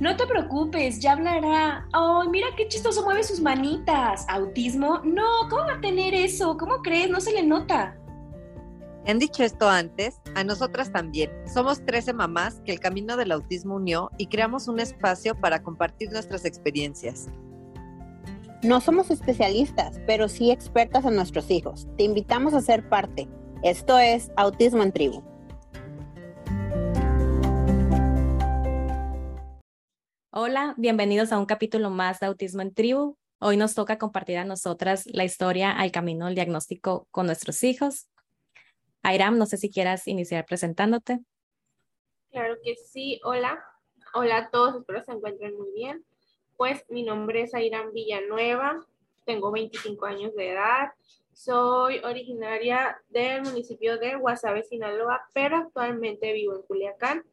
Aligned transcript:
No 0.00 0.16
te 0.16 0.26
preocupes, 0.26 1.00
ya 1.00 1.12
hablará. 1.12 1.88
¡Ay, 1.92 2.28
mira 2.30 2.46
qué 2.56 2.68
chistoso 2.68 3.02
mueve 3.04 3.24
sus 3.24 3.40
manitas! 3.40 4.24
¿Autismo? 4.28 5.00
No, 5.02 5.48
¿cómo 5.50 5.64
va 5.64 5.74
a 5.74 5.80
tener 5.80 6.14
eso? 6.14 6.56
¿Cómo 6.56 6.82
crees? 6.82 7.10
No 7.10 7.20
se 7.20 7.32
le 7.32 7.42
nota. 7.42 7.98
Han 9.08 9.18
dicho 9.18 9.42
esto 9.42 9.68
antes, 9.68 10.20
a 10.36 10.44
nosotras 10.44 10.92
también. 10.92 11.30
Somos 11.52 11.84
13 11.84 12.12
mamás 12.12 12.60
que 12.64 12.72
el 12.72 12.78
camino 12.78 13.16
del 13.16 13.32
autismo 13.32 13.76
unió 13.76 14.10
y 14.18 14.28
creamos 14.28 14.68
un 14.68 14.78
espacio 14.78 15.34
para 15.34 15.62
compartir 15.62 16.12
nuestras 16.12 16.44
experiencias. 16.44 17.28
No 18.62 18.80
somos 18.80 19.10
especialistas, 19.10 20.00
pero 20.06 20.28
sí 20.28 20.50
expertas 20.50 21.04
en 21.06 21.16
nuestros 21.16 21.50
hijos. 21.50 21.88
Te 21.96 22.04
invitamos 22.04 22.54
a 22.54 22.60
ser 22.60 22.88
parte. 22.88 23.28
Esto 23.62 23.98
es 23.98 24.30
Autismo 24.36 24.82
en 24.82 24.92
Tribu. 24.92 25.22
Hola, 30.30 30.74
bienvenidos 30.76 31.32
a 31.32 31.38
un 31.38 31.46
capítulo 31.46 31.88
más 31.88 32.20
de 32.20 32.26
Autismo 32.26 32.60
en 32.60 32.74
Tribu. 32.74 33.16
Hoy 33.38 33.56
nos 33.56 33.74
toca 33.74 33.96
compartir 33.96 34.36
a 34.36 34.44
nosotras 34.44 35.06
la 35.06 35.24
historia 35.24 35.72
al 35.72 35.90
camino 35.90 36.26
del 36.26 36.34
diagnóstico 36.34 37.08
con 37.10 37.24
nuestros 37.24 37.64
hijos. 37.64 38.10
Airam, 39.02 39.38
no 39.38 39.46
sé 39.46 39.56
si 39.56 39.70
quieras 39.70 40.06
iniciar 40.06 40.44
presentándote. 40.44 41.20
Claro 42.30 42.56
que 42.62 42.76
sí, 42.76 43.18
hola. 43.24 43.58
Hola 44.12 44.36
a 44.36 44.50
todos, 44.50 44.76
espero 44.76 45.02
se 45.02 45.12
encuentren 45.12 45.56
muy 45.56 45.72
bien. 45.72 46.04
Pues 46.58 46.84
mi 46.90 47.04
nombre 47.04 47.44
es 47.44 47.54
Airam 47.54 47.90
Villanueva, 47.94 48.84
tengo 49.24 49.50
25 49.50 50.04
años 50.04 50.34
de 50.34 50.50
edad, 50.50 50.90
soy 51.32 52.00
originaria 52.00 53.00
del 53.08 53.44
municipio 53.44 53.96
de 53.98 54.16
Guasave, 54.16 54.62
Sinaloa, 54.62 55.22
pero 55.32 55.56
actualmente 55.56 56.34
vivo 56.34 56.54
en 56.54 56.62
Culiacán. 56.62 57.24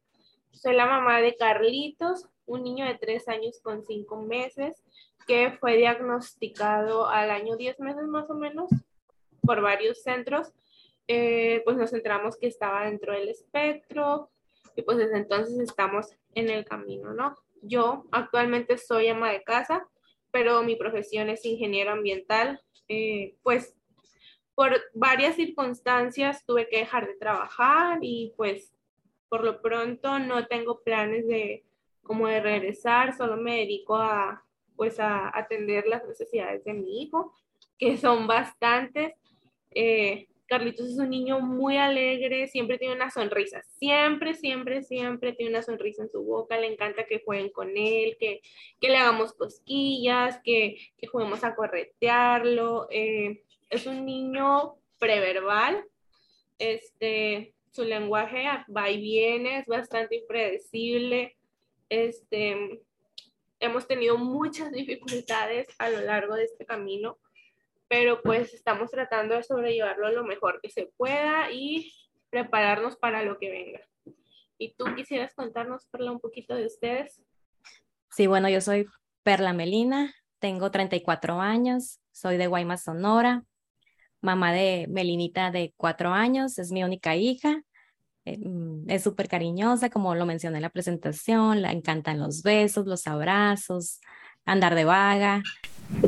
Soy 0.51 0.75
la 0.75 0.85
mamá 0.85 1.19
de 1.19 1.35
Carlitos, 1.35 2.29
un 2.45 2.63
niño 2.63 2.85
de 2.85 2.95
tres 2.95 3.27
años 3.27 3.59
con 3.61 3.83
cinco 3.83 4.21
meses 4.21 4.83
que 5.27 5.51
fue 5.59 5.77
diagnosticado 5.77 7.07
al 7.07 7.31
año 7.31 7.55
10 7.57 7.79
meses 7.79 8.03
más 8.07 8.29
o 8.29 8.35
menos 8.35 8.69
por 9.41 9.61
varios 9.61 10.03
centros. 10.03 10.53
Eh, 11.07 11.61
pues 11.65 11.77
nos 11.77 11.91
centramos 11.91 12.37
que 12.37 12.47
estaba 12.47 12.85
dentro 12.85 13.13
del 13.13 13.29
espectro 13.29 14.29
y 14.75 14.81
pues 14.81 14.97
desde 14.97 15.17
entonces 15.17 15.59
estamos 15.59 16.07
en 16.33 16.49
el 16.49 16.65
camino, 16.65 17.13
¿no? 17.13 17.37
Yo 17.61 18.05
actualmente 18.11 18.77
soy 18.77 19.07
ama 19.07 19.31
de 19.31 19.43
casa, 19.43 19.87
pero 20.31 20.63
mi 20.63 20.75
profesión 20.75 21.29
es 21.29 21.45
ingeniero 21.45 21.91
ambiental. 21.91 22.61
Eh, 22.87 23.35
pues 23.41 23.75
por 24.53 24.81
varias 24.93 25.35
circunstancias 25.35 26.45
tuve 26.45 26.67
que 26.69 26.79
dejar 26.79 27.07
de 27.07 27.15
trabajar 27.15 27.99
y 28.01 28.33
pues 28.37 28.73
por 29.29 29.43
lo 29.43 29.61
pronto 29.61 30.19
no 30.19 30.47
tengo 30.47 30.81
planes 30.81 31.27
de 31.27 31.65
como 32.05 32.27
de 32.27 32.39
regresar, 32.39 33.15
solo 33.17 33.35
me 33.35 33.57
dedico 33.57 33.95
a 33.95 34.41
pues 34.75 34.99
a 34.99 35.31
atender 35.37 35.87
las 35.87 36.05
necesidades 36.05 36.63
de 36.63 36.73
mi 36.73 37.01
hijo, 37.01 37.33
que 37.77 37.97
son 37.97 38.27
bastantes. 38.27 39.13
Eh, 39.71 40.27
Carlitos 40.47 40.89
es 40.89 40.97
un 40.99 41.09
niño 41.09 41.39
muy 41.39 41.77
alegre, 41.77 42.47
siempre 42.47 42.77
tiene 42.77 42.93
una 42.93 43.09
sonrisa, 43.09 43.63
siempre, 43.63 44.35
siempre, 44.35 44.83
siempre 44.83 45.33
tiene 45.33 45.51
una 45.51 45.63
sonrisa 45.63 46.03
en 46.03 46.09
su 46.09 46.23
boca, 46.23 46.57
le 46.59 46.67
encanta 46.67 47.05
que 47.05 47.23
jueguen 47.25 47.49
con 47.49 47.75
él, 47.75 48.15
que, 48.19 48.41
que 48.79 48.89
le 48.89 48.97
hagamos 48.97 49.33
cosquillas, 49.33 50.39
que, 50.43 50.77
que 50.97 51.07
juguemos 51.07 51.43
a 51.43 51.55
corretearlo. 51.55 52.87
Eh, 52.91 53.41
es 53.71 53.87
un 53.87 54.05
niño 54.05 54.75
preverbal, 54.99 55.83
este, 56.59 57.55
su 57.71 57.83
lenguaje 57.83 58.45
va 58.75 58.91
y 58.91 59.01
viene, 59.01 59.59
es 59.59 59.65
bastante 59.65 60.17
impredecible, 60.17 61.35
este, 61.89 62.81
hemos 63.59 63.87
tenido 63.87 64.17
muchas 64.17 64.71
dificultades 64.71 65.67
a 65.79 65.89
lo 65.89 66.01
largo 66.01 66.35
de 66.35 66.45
este 66.45 66.65
camino, 66.65 67.17
pero 67.87 68.21
pues 68.21 68.53
estamos 68.53 68.91
tratando 68.91 69.35
de 69.35 69.43
sobrellevarlo 69.43 70.11
lo 70.11 70.23
mejor 70.23 70.59
que 70.61 70.69
se 70.69 70.91
pueda 70.97 71.51
y 71.51 71.93
prepararnos 72.29 72.97
para 72.97 73.23
lo 73.23 73.37
que 73.37 73.49
venga. 73.49 73.81
¿Y 74.57 74.73
tú 74.75 74.85
quisieras 74.95 75.33
contarnos, 75.33 75.85
Perla, 75.87 76.11
un 76.11 76.19
poquito 76.19 76.55
de 76.55 76.65
ustedes? 76.65 77.21
Sí, 78.09 78.27
bueno, 78.27 78.49
yo 78.49 78.61
soy 78.61 78.87
Perla 79.23 79.53
Melina, 79.53 80.13
tengo 80.39 80.71
34 80.71 81.41
años, 81.41 81.99
soy 82.11 82.37
de 82.37 82.47
Guaymas, 82.47 82.83
Sonora, 82.83 83.43
mamá 84.21 84.53
de 84.53 84.87
Melinita 84.89 85.51
de 85.51 85.73
4 85.77 86.11
años, 86.11 86.57
es 86.57 86.71
mi 86.71 86.83
única 86.83 87.15
hija. 87.15 87.63
Eh, 88.25 88.39
mm, 88.39 88.89
es 88.89 89.03
súper 89.03 89.27
cariñosa, 89.27 89.89
como 89.89 90.15
lo 90.15 90.25
mencioné 90.25 90.57
en 90.57 90.63
la 90.63 90.69
presentación, 90.69 91.61
le 91.61 91.69
encantan 91.71 92.19
los 92.19 92.41
besos, 92.43 92.87
los 92.87 93.07
abrazos, 93.07 94.01
andar 94.45 94.75
de 94.75 94.85
vaga. 94.85 95.43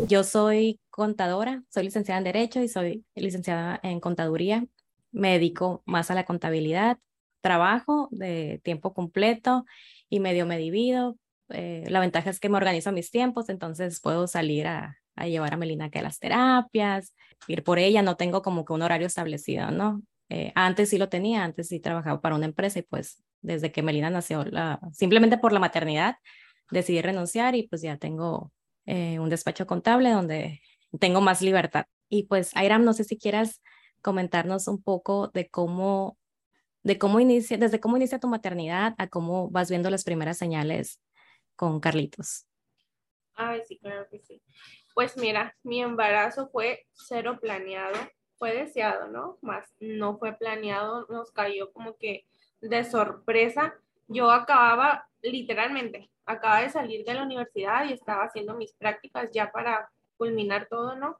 Yo 0.07 0.23
soy 0.23 0.79
contadora, 0.89 1.63
soy 1.69 1.83
licenciada 1.83 2.17
en 2.17 2.23
Derecho 2.23 2.61
y 2.61 2.67
soy 2.67 3.06
licenciada 3.16 3.79
en 3.83 4.00
Contaduría. 4.00 4.66
Me 5.11 5.33
dedico 5.33 5.83
más 5.85 6.11
a 6.11 6.16
la 6.16 6.25
contabilidad, 6.25 6.97
trabajo 7.41 8.09
de 8.11 8.59
tiempo 8.63 8.94
completo 8.94 9.66
y 10.09 10.19
medio 10.19 10.45
me 10.45 10.57
divido. 10.57 11.17
Eh, 11.50 11.85
la 11.88 12.00
ventaja 12.00 12.29
es 12.29 12.39
que 12.39 12.50
me 12.50 12.57
organizo 12.57 12.91
mis 12.91 13.11
tiempos, 13.11 13.50
entonces 13.50 14.01
puedo 14.01 14.27
salir 14.27 14.67
a, 14.67 14.97
llevar 15.25 15.53
a 15.53 15.57
Melina 15.57 15.89
que 15.89 16.00
a 16.00 16.03
las 16.03 16.19
terapias, 16.19 17.13
ir 17.47 17.63
por 17.63 17.79
ella, 17.79 18.01
no 18.03 18.17
tengo 18.17 18.41
como 18.41 18.66
que 18.66 18.73
un 18.73 18.83
horario 18.83 19.07
establecido, 19.07 19.72
¿no? 19.72 20.01
Eh, 20.29 20.51
antes 20.55 20.89
sí 20.89 20.97
lo 20.97 21.09
tenía, 21.09 21.43
antes 21.43 21.69
sí 21.69 21.79
trabajaba 21.79 22.21
para 22.21 22.35
una 22.35 22.45
empresa 22.45 22.79
y 22.79 22.81
pues 22.81 23.23
desde 23.41 23.71
que 23.71 23.81
Melina 23.81 24.09
nació, 24.09 24.43
la, 24.43 24.79
simplemente 24.91 25.38
por 25.38 25.53
la 25.53 25.59
maternidad, 25.59 26.17
decidí 26.71 27.01
renunciar 27.01 27.55
y 27.55 27.67
pues 27.67 27.81
ya 27.81 27.97
tengo 27.97 28.51
eh, 28.85 29.19
un 29.19 29.29
despacho 29.29 29.65
contable 29.65 30.11
donde 30.11 30.61
tengo 30.99 31.21
más 31.21 31.41
libertad. 31.41 31.85
Y 32.09 32.23
pues, 32.23 32.55
Airam, 32.55 32.83
no 32.83 32.93
sé 32.93 33.03
si 33.03 33.17
quieras 33.17 33.61
comentarnos 34.01 34.67
un 34.67 34.81
poco 34.81 35.29
de 35.29 35.49
cómo, 35.49 36.17
de 36.83 36.97
cómo 36.97 37.19
inicia, 37.19 37.57
desde 37.57 37.79
cómo 37.79 37.97
inicia 37.97 38.19
tu 38.19 38.27
maternidad 38.27 38.95
a 38.97 39.07
cómo 39.07 39.49
vas 39.49 39.69
viendo 39.69 39.89
las 39.89 40.03
primeras 40.03 40.38
señales 40.38 41.01
con 41.55 41.79
Carlitos. 41.79 42.45
Ay, 43.33 43.61
sí, 43.67 43.77
claro 43.77 44.07
que 44.09 44.19
sí. 44.19 44.41
Pues 44.94 45.15
mira, 45.17 45.55
mi 45.63 45.81
embarazo 45.81 46.49
fue 46.49 46.85
cero 46.91 47.38
planeado 47.39 47.95
fue 48.38 48.53
deseado, 48.53 49.08
¿no? 49.08 49.38
Más 49.42 49.74
no 49.80 50.18
fue 50.18 50.34
planeado, 50.34 51.06
nos 51.09 51.31
cayó 51.31 51.72
como 51.72 51.98
que 51.98 52.25
de 52.62 52.84
sorpresa. 52.84 53.75
Yo 54.08 54.31
acababa, 54.31 55.08
literalmente, 55.22 56.09
acaba 56.25 56.62
de 56.62 56.70
salir 56.70 57.06
de 57.06 57.14
la 57.14 57.24
universidad 57.24 57.86
y 57.86 57.94
estaba 57.94 58.24
haciendo 58.24 58.56
mis 58.56 58.74
prácticas 58.74 59.31
ya 59.31 59.52
para 59.52 59.90
culminar 60.18 60.68
todo, 60.70 60.96
¿no? 60.96 61.18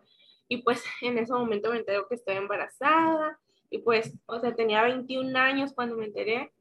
Y 0.48 0.58
pues 0.58 0.84
en 1.02 1.18
ese 1.18 1.34
momento 1.34 1.72
me 1.72 1.80
entero 1.80 2.08
que 2.08 2.16
estoy 2.16 2.36
embarazada 2.36 3.40
y 3.70 3.80
pues, 3.80 4.14
o 4.26 4.40
sea, 4.40 4.56
tenía 4.56 4.84
21 4.84 5.38
años 5.38 5.74
cuando 5.74 5.96
me 5.96 6.06
enteré. 6.06 6.54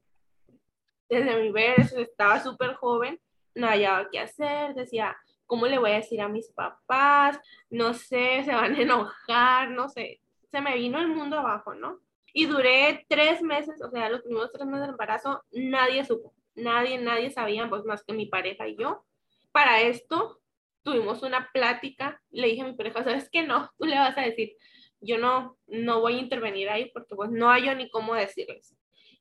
Desde 1.09 1.41
mi 1.41 1.51
ver, 1.51 1.79
estaba 1.79 2.43
súper 2.43 2.73
joven, 2.73 3.19
no 3.55 3.67
hallaba 3.67 4.09
qué 4.11 4.19
hacer, 4.19 4.75
decía, 4.75 5.15
¿cómo 5.45 5.65
le 5.65 5.79
voy 5.79 5.91
a 5.91 5.95
decir 5.95 6.19
a 6.19 6.27
mis 6.27 6.49
papás? 6.49 7.39
No 7.69 7.93
sé, 7.93 8.43
se 8.43 8.53
van 8.53 8.75
a 8.75 8.81
enojar, 8.81 9.71
no 9.71 9.87
sé, 9.87 10.19
se 10.51 10.61
me 10.61 10.75
vino 10.75 10.99
el 10.99 11.07
mundo 11.07 11.39
abajo, 11.39 11.73
¿no? 11.75 11.99
Y 12.33 12.45
duré 12.45 13.05
tres 13.09 13.41
meses, 13.41 13.81
o 13.81 13.89
sea, 13.89 14.09
los 14.09 14.21
primeros 14.21 14.51
tres 14.51 14.65
meses 14.65 14.81
del 14.81 14.91
embarazo, 14.91 15.43
nadie 15.51 16.05
supo, 16.05 16.33
nadie, 16.55 16.97
nadie 16.99 17.31
sabía, 17.31 17.69
pues 17.69 17.83
más 17.85 18.03
que 18.03 18.13
mi 18.13 18.27
pareja 18.27 18.67
y 18.67 18.77
yo. 18.77 19.05
Para 19.51 19.81
esto 19.81 20.39
tuvimos 20.83 21.23
una 21.23 21.49
plática, 21.51 22.21
le 22.29 22.47
dije 22.47 22.61
a 22.61 22.67
mi 22.67 22.73
pareja, 22.73 23.03
¿sabes 23.03 23.29
qué? 23.31 23.43
No, 23.43 23.69
tú 23.77 23.85
le 23.85 23.95
vas 23.95 24.17
a 24.17 24.21
decir, 24.21 24.55
yo 25.01 25.17
no, 25.17 25.57
no 25.67 26.01
voy 26.01 26.15
a 26.15 26.21
intervenir 26.21 26.69
ahí 26.69 26.91
porque 26.93 27.15
pues 27.15 27.29
no 27.31 27.49
hay 27.49 27.65
yo 27.65 27.75
ni 27.75 27.89
cómo 27.89 28.13
decirles. 28.15 28.75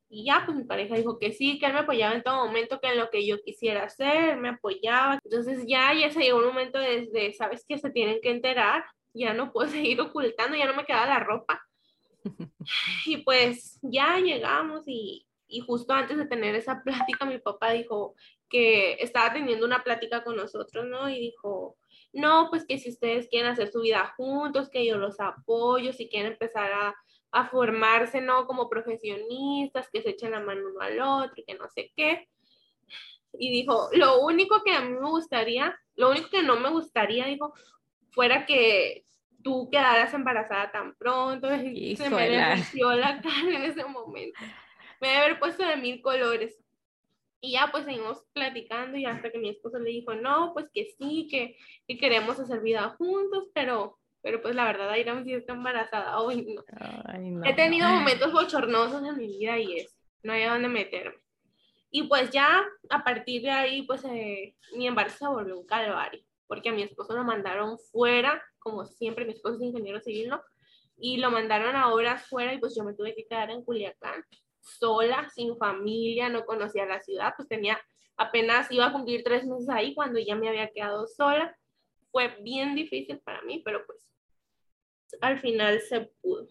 Y 0.09 0.25
ya, 0.25 0.43
pues 0.45 0.57
mi 0.57 0.65
pareja 0.65 0.95
dijo 0.95 1.19
que 1.19 1.33
sí, 1.33 1.59
que 1.59 1.67
él 1.67 1.73
me 1.73 1.81
apoyaba 1.81 2.15
en 2.15 2.23
todo 2.23 2.47
momento, 2.47 2.81
que 2.81 2.89
en 2.89 2.99
lo 2.99 3.11
que 3.11 3.27
yo 3.27 3.43
quisiera 3.43 3.85
hacer, 3.85 4.37
me 4.37 4.51
apoyaba. 4.51 5.19
Entonces 5.25 5.65
ya, 5.67 5.93
ya 5.95 6.11
se 6.11 6.21
llegó 6.21 6.39
un 6.39 6.47
momento 6.47 6.79
desde, 6.79 7.33
¿sabes 7.33 7.65
que 7.67 7.79
Se 7.79 7.91
tienen 7.91 8.21
que 8.23 8.31
enterar 8.31 8.85
ya 9.19 9.35
no 9.35 9.53
puedo 9.53 9.69
seguir 9.71 10.01
ocultando, 10.01 10.57
ya 10.57 10.67
no 10.67 10.75
me 10.75 10.85
queda 10.85 11.07
la 11.07 11.21
ropa. 11.21 11.63
Y 13.07 13.19
pues 13.19 13.79
ya 13.83 14.19
llegamos 14.19 14.83
y, 14.87 15.27
y 15.47 15.61
justo 15.61 15.93
antes 15.93 16.17
de 16.19 16.27
tener 16.27 16.57
esa 16.57 16.83
plática, 16.83 17.25
mi 17.25 17.39
papá 17.39 17.71
dijo 17.71 18.17
que 18.49 18.95
estaba 18.95 19.33
teniendo 19.33 19.65
una 19.67 19.85
plática 19.85 20.25
con 20.25 20.37
nosotros, 20.37 20.87
¿no? 20.87 21.09
Y 21.09 21.19
dijo, 21.21 21.77
no, 22.13 22.49
pues 22.51 22.65
que 22.67 22.79
si 22.79 22.91
ustedes 22.91 23.29
quieren 23.29 23.51
hacer 23.51 23.71
su 23.71 23.81
vida 23.81 24.15
juntos, 24.17 24.71
que 24.71 24.85
yo 24.85 24.97
los 24.97 25.21
apoyo, 25.21 25.93
si 25.93 26.09
quieren 26.09 26.33
empezar 26.33 26.73
a, 26.73 26.95
a 27.33 27.49
formarse, 27.49 28.21
¿no? 28.21 28.47
Como 28.47 28.69
profesionistas, 28.69 29.89
que 29.93 30.03
se 30.03 30.11
echen 30.11 30.33
la 30.33 30.41
mano 30.41 30.69
uno 30.71 30.81
al 30.81 31.01
otro 31.01 31.35
y 31.37 31.45
que 31.45 31.55
no 31.55 31.69
sé 31.69 31.93
qué. 31.97 32.29
Y 33.39 33.51
dijo, 33.51 33.91
lo 33.93 34.21
único 34.21 34.63
que 34.65 34.73
a 34.73 34.81
mí 34.81 34.95
me 34.95 35.11
gustaría, 35.11 35.79
lo 35.95 36.11
único 36.11 36.31
que 36.31 36.43
no 36.43 36.59
me 36.59 36.71
gustaría, 36.71 37.27
dijo, 37.27 37.53
fuera 38.17 38.47
que 38.47 39.05
tú 39.45 39.69
quedaras 39.71 40.13
embarazada 40.15 40.73
tan 40.73 40.97
pronto. 40.97 41.55
Y 41.55 41.95
se 41.97 42.11
me 42.11 42.29
derritió 42.29 42.93
la 42.95 43.21
cara 43.23 43.55
en 43.55 43.63
ese 43.63 43.85
momento. 43.85 44.41
Me 45.01 45.09
debe 45.09 45.21
haber 45.21 45.39
puesto 45.39 45.65
de 45.65 45.77
mil 45.77 46.01
colores. 46.01 46.59
Y 47.43 47.53
ya 47.53 47.69
pues 47.71 47.85
seguimos 47.85 48.25
platicando 48.33 48.97
y 48.97 49.05
hasta 49.05 49.31
que 49.31 49.39
mi 49.39 49.51
esposo 49.51 49.79
le 49.79 49.91
dijo, 49.91 50.15
no, 50.15 50.53
pues 50.55 50.67
que 50.73 50.87
sí, 50.99 51.29
que, 51.31 51.57
que 51.87 51.99
queremos 51.99 52.41
hacer 52.41 52.61
vida 52.61 52.89
juntos, 52.97 53.49
pero, 53.55 53.99
pero 54.23 54.41
pues 54.41 54.55
la 54.55 54.65
verdad, 54.65 54.91
Airam 54.91 55.23
sí 55.23 55.35
está 55.35 55.53
embarazada. 55.53 56.19
hoy 56.19 56.47
no. 56.55 56.65
Ay, 57.05 57.31
no. 57.31 57.45
He 57.45 57.53
tenido 57.53 57.89
momentos 57.91 58.33
bochornosos 58.33 59.07
en 59.07 59.19
mi 59.19 59.27
vida 59.29 59.59
y 59.59 59.81
es, 59.81 59.97
no 60.23 60.33
hay 60.33 60.45
a 60.45 60.55
dónde 60.55 60.69
meterme. 60.69 61.21
Y 61.91 62.05
pues 62.05 62.31
ya 62.31 62.65
a 62.89 63.05
partir 63.05 63.43
de 63.43 63.51
ahí, 63.51 63.83
pues 63.83 64.03
eh, 64.07 64.57
mi 64.75 64.87
embarazo 64.87 65.19
se 65.19 65.29
volvió 65.29 65.61
un 65.61 65.67
calvario, 65.67 66.21
porque 66.47 66.69
a 66.69 66.73
mi 66.73 66.83
esposo 66.83 67.15
lo 67.15 67.25
mandaron 67.25 67.79
fuera, 67.79 68.43
como 68.59 68.85
siempre, 68.85 69.25
mi 69.25 69.33
esposo 69.33 69.57
es 69.57 69.63
ingeniero 69.63 70.01
civil, 70.01 70.29
¿no? 70.29 70.43
Y 70.99 71.19
lo 71.19 71.31
mandaron 71.31 71.77
a 71.77 71.93
horas 71.93 72.27
fuera 72.27 72.55
y 72.55 72.59
pues 72.59 72.75
yo 72.75 72.85
me 72.85 72.95
tuve 72.95 73.15
que 73.15 73.27
quedar 73.27 73.51
en 73.51 73.63
Culiacán, 73.63 74.25
sola, 74.61 75.29
sin 75.35 75.57
familia, 75.57 76.29
no 76.29 76.45
conocía 76.45 76.87
la 76.87 77.01
ciudad, 77.01 77.35
pues 77.37 77.49
tenía, 77.49 77.81
apenas 78.17 78.71
iba 78.71 78.87
a 78.87 78.93
cumplir 78.93 79.23
tres 79.23 79.45
meses 79.45 79.69
ahí 79.69 79.95
cuando 79.95 80.19
ya 80.19 80.35
me 80.35 80.49
había 80.49 80.71
quedado 80.71 81.07
sola. 81.07 81.57
Fue 82.11 82.35
bien 82.41 82.75
difícil 82.75 83.19
para 83.21 83.43
mí, 83.43 83.61
pero 83.65 83.85
pues 83.87 83.99
al 85.21 85.39
final 85.39 85.81
se 85.81 86.11
pudo. 86.23 86.49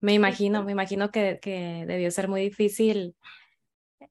Me 0.00 0.14
imagino, 0.14 0.64
me 0.64 0.72
imagino 0.72 1.10
que, 1.10 1.38
que 1.40 1.84
debió 1.86 2.10
ser 2.10 2.28
muy 2.28 2.40
difícil 2.40 3.14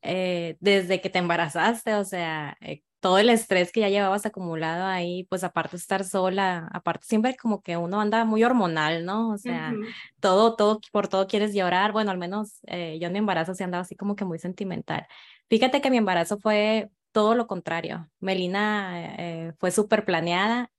eh, 0.02 0.56
desde 0.60 1.02
que 1.02 1.10
te 1.10 1.20
embarazaste, 1.20 1.96
o 1.96 2.06
sea, 2.06 2.58
eh, 2.62 2.84
todo 3.00 3.18
el 3.18 3.30
estrés 3.30 3.72
que 3.72 3.80
ya 3.82 3.90
llevabas 3.90 4.26
acumulado 4.26 4.86
ahí, 4.86 5.26
pues 5.30 5.44
aparte 5.44 5.72
de 5.72 5.78
estar 5.82 6.04
sola, 6.04 6.70
aparte 6.74 7.06
siempre 7.08 7.36
como 7.38 7.62
que 7.62 7.78
uno 7.78 8.02
anda 8.02 8.26
muy 8.26 8.44
hormonal, 8.44 9.06
¿no? 9.06 9.32
O 9.32 9.38
sea, 9.38 9.72
Ujú. 9.74 9.86
todo, 10.20 10.56
todo, 10.56 10.82
por 10.92 11.08
todo 11.08 11.28
quieres 11.28 11.54
llorar. 11.54 11.92
Bueno, 11.94 12.12
al 12.12 12.18
menos 12.18 12.60
eh, 12.68 12.98
yo 13.00 13.08
en 13.08 13.14
mi 13.14 13.20
embarazo 13.20 13.54
sí 13.56 13.64
andaba 13.64 13.82
así 13.84 13.96
como 13.96 14.16
que 14.16 14.26
muy 14.26 14.40
sentimental. 14.40 15.08
Fíjate 15.50 15.82
que 15.82 15.90
mi 15.90 15.98
embarazo 15.98 16.40
fue 16.40 16.90
todo 17.12 17.36
lo 17.36 17.48
contrario. 17.48 18.10
Melina 18.20 19.16
eh, 19.18 19.54
fue 19.60 19.72
súper 19.72 20.06
planeada. 20.06 20.72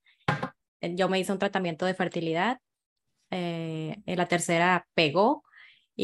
Eh, 0.81 0.95
Yo 0.97 1.09
me 1.09 1.19
hice 1.19 1.33
un 1.33 1.39
tratamiento 1.39 1.87
de 1.87 1.95
fertilidad. 1.95 2.61
eh, 3.31 3.97
en 4.07 4.17
la 4.19 4.27
tercera 4.27 4.87
pegó 4.95 5.45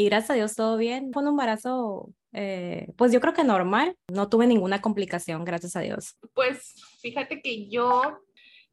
y 0.00 0.04
gracias 0.06 0.31
a 0.31 0.34
Dios 0.34 0.54
todo 0.54 0.76
bien. 0.76 1.10
Fue 1.12 1.22
un 1.22 1.28
embarazo, 1.31 2.10
eh, 2.32 2.88
pues 2.96 3.12
yo 3.12 3.20
creo 3.20 3.32
que 3.34 3.44
normal. 3.44 3.96
No 4.12 4.28
tuve 4.28 4.46
ninguna 4.46 4.81
complicación, 4.82 5.44
gracias 5.44 5.75
a 5.76 5.81
Dios. 5.81 6.16
Pues 6.34 6.75
fíjate 7.00 7.40
que 7.40 7.69
yo, 7.69 8.02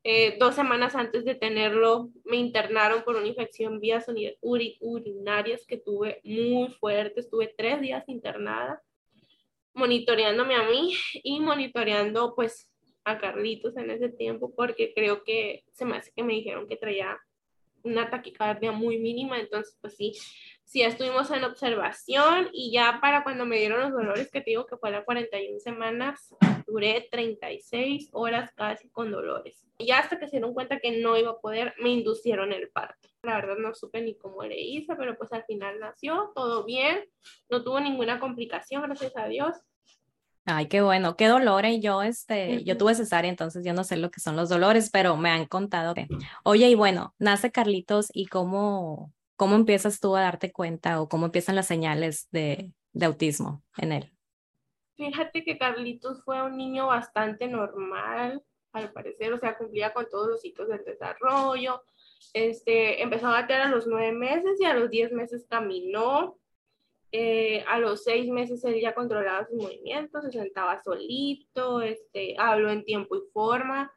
eh, 0.04 0.36
dos 0.38 0.56
semanas 0.56 0.96
antes 0.96 1.24
de 1.24 1.36
tenerlo, 1.36 2.10
me 2.26 2.36
internaron 2.38 3.04
por 3.04 3.16
una 3.16 3.28
infección 3.28 3.80
vías 3.80 4.08
uri- 4.08 4.38
uri- 4.42 4.78
urinarias 4.82 5.66
que 5.66 5.78
tuve 5.78 6.20
muy 6.24 6.68
fuerte. 6.74 7.22
Estuve 7.22 7.54
tres 7.58 7.80
días 7.80 8.04
internada, 8.08 8.82
monitoreándome 9.74 10.56
a 10.56 10.64
mí 10.70 10.94
y 11.24 11.40
monitoreando 11.40 12.36
pues 12.36 12.70
a 13.06 13.18
Carlitos 13.18 13.76
en 13.78 13.90
ese 13.92 14.10
tiempo, 14.10 14.54
porque 14.56 14.94
creo 14.94 15.24
que 15.24 15.64
se 15.74 15.86
me 15.86 15.98
hace 15.98 16.12
que 16.16 16.24
me 16.24 16.34
dijeron 16.34 16.68
que 16.68 16.76
traía 16.78 17.18
una 17.84 18.10
taquicardia 18.10 18.72
muy 18.72 18.98
mínima, 18.98 19.38
entonces 19.40 19.78
pues 19.82 19.96
sí, 19.98 20.14
sí 20.66 20.82
estuvimos 20.82 21.30
en 21.32 21.44
observación 21.44 22.50
y 22.52 22.72
ya 22.72 23.00
para 23.02 23.24
cuando 23.24 23.46
me 23.46 23.58
dieron 23.58 23.82
los 23.82 23.92
dolores 23.92 24.30
que 24.32 24.42
te 24.42 24.52
digo 24.52 24.66
que 24.66 24.78
fue 24.78 24.90
a 24.90 24.94
las 24.94 25.06
41 25.06 25.60
semanas, 25.60 26.36
duré 26.66 27.08
36 27.12 28.10
horas 28.14 28.52
casi 28.56 28.90
con 28.90 29.12
dolores. 29.12 29.66
Y 29.78 29.88
ya 29.88 30.00
hasta 30.00 30.20
que 30.20 30.26
se 30.26 30.38
dieron 30.38 30.54
cuenta 30.54 30.80
que 30.80 31.00
no 31.00 31.18
iba 31.18 31.32
a 31.32 31.40
poder, 31.40 31.74
me 31.80 31.90
inducieron 31.90 32.52
el 32.52 32.70
parto. 32.70 33.10
La 33.22 33.36
verdad 33.36 33.58
no 33.58 33.74
supe 33.74 34.02
ni 34.02 34.18
cómo 34.18 34.44
le 34.44 34.60
hice, 34.60 34.96
pero 34.96 35.18
pues 35.18 35.32
al 35.34 35.44
final 35.46 35.80
nació, 35.80 36.32
todo 36.36 36.66
bien, 36.66 37.06
no 37.50 37.64
tuvo 37.64 37.80
ninguna 37.80 38.20
complicación, 38.20 38.84
gracias 38.84 39.16
a 39.16 39.28
Dios. 39.28 39.56
Ay, 40.46 40.68
qué 40.68 40.82
bueno, 40.82 41.16
qué 41.16 41.28
dolores. 41.28 41.80
Yo, 41.82 42.02
este, 42.02 42.64
yo 42.66 42.78
tuve 42.78 42.96
cesárea, 42.96 43.30
entonces 43.30 43.64
yo 43.64 43.74
no 43.74 43.86
sé 43.86 43.96
lo 43.96 44.12
que 44.12 44.20
son 44.20 44.36
los 44.36 44.50
dolores, 44.50 44.90
pero 44.92 45.16
me 45.16 45.30
han 45.30 45.46
contado 45.46 45.94
que. 45.94 46.08
Oye, 46.44 46.68
y 46.70 46.76
bueno, 46.76 47.16
nace 47.18 47.50
Carlitos 47.50 48.10
y 48.14 48.26
cómo, 48.26 49.14
cómo 49.44 49.58
empiezas 49.58 50.00
tú 50.00 50.16
a 50.16 50.22
darte 50.22 50.54
cuenta 50.54 51.02
o 51.02 51.10
cómo 51.10 51.26
empiezan 51.26 51.58
las 51.58 51.68
señales 51.68 52.30
de, 52.32 52.72
de 52.94 53.06
autismo 53.06 53.62
en 53.76 53.92
él. 53.92 54.14
Fíjate 54.96 55.44
que 55.44 55.58
Carlitos 55.58 56.24
fue 56.24 56.42
un 56.42 56.56
niño 56.56 56.88
bastante 56.88 57.50
normal, 57.50 58.42
al 58.72 58.94
parecer, 58.94 59.34
o 59.34 59.38
sea, 59.38 59.58
cumplía 59.58 59.92
con 59.92 60.08
todos 60.10 60.30
los 60.30 60.46
hitos 60.46 60.70
del 60.70 60.86
desarrollo. 60.86 61.84
Este, 62.34 63.04
empezó 63.04 63.28
a 63.28 63.42
gatear 63.42 63.64
a 63.64 63.68
los 63.68 63.86
nueve 63.86 64.14
meses 64.14 64.62
y 64.62 64.64
a 64.64 64.76
los 64.76 64.90
diez 64.90 65.12
meses 65.12 65.46
caminó. 65.50 66.38
Eh, 67.12 67.66
a 67.68 67.80
los 67.80 68.06
seis 68.06 68.30
meses 68.30 68.64
él 68.64 68.80
ya 68.80 68.96
controlaba 68.96 69.46
sus 69.46 69.62
movimientos, 69.62 70.24
se 70.24 70.32
sentaba 70.32 70.82
solito, 70.82 71.82
este, 71.82 72.38
habló 72.40 72.70
en 72.70 72.86
tiempo 72.86 73.18
y 73.18 73.24
forma. 73.34 73.92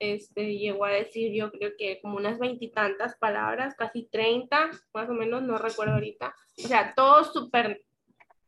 Este, 0.00 0.58
llegó 0.58 0.84
a 0.84 0.90
decir, 0.90 1.32
yo 1.32 1.50
creo 1.52 1.72
que 1.78 2.00
como 2.02 2.16
unas 2.16 2.38
veintitantas 2.38 3.16
palabras, 3.16 3.74
casi 3.76 4.04
treinta, 4.04 4.70
más 4.92 5.08
o 5.08 5.12
menos, 5.12 5.42
no 5.42 5.56
recuerdo 5.56 5.94
ahorita. 5.94 6.34
O 6.64 6.68
sea, 6.68 6.92
todo 6.94 7.24
súper 7.24 7.82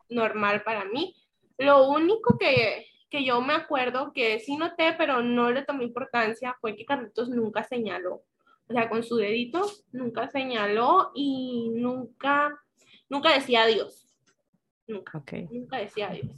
normal 0.08 0.62
para 0.64 0.84
mí. 0.84 1.14
Lo 1.58 1.88
único 1.88 2.36
que, 2.36 2.86
que 3.08 3.24
yo 3.24 3.40
me 3.40 3.54
acuerdo 3.54 4.12
que 4.12 4.38
sí 4.40 4.56
noté, 4.56 4.94
pero 4.98 5.22
no 5.22 5.50
le 5.50 5.62
tomé 5.62 5.84
importancia, 5.84 6.56
fue 6.60 6.76
que 6.76 6.84
Carlitos 6.84 7.28
nunca 7.28 7.62
señaló. 7.62 8.22
O 8.68 8.72
sea, 8.72 8.88
con 8.88 9.02
su 9.02 9.16
dedito 9.16 9.64
nunca 9.92 10.28
señaló 10.28 11.12
y 11.14 11.70
nunca, 11.74 12.60
nunca 13.08 13.32
decía 13.32 13.62
adiós. 13.62 14.12
Nunca, 14.88 15.22
nunca 15.50 15.78
decía 15.78 16.08
adiós. 16.08 16.30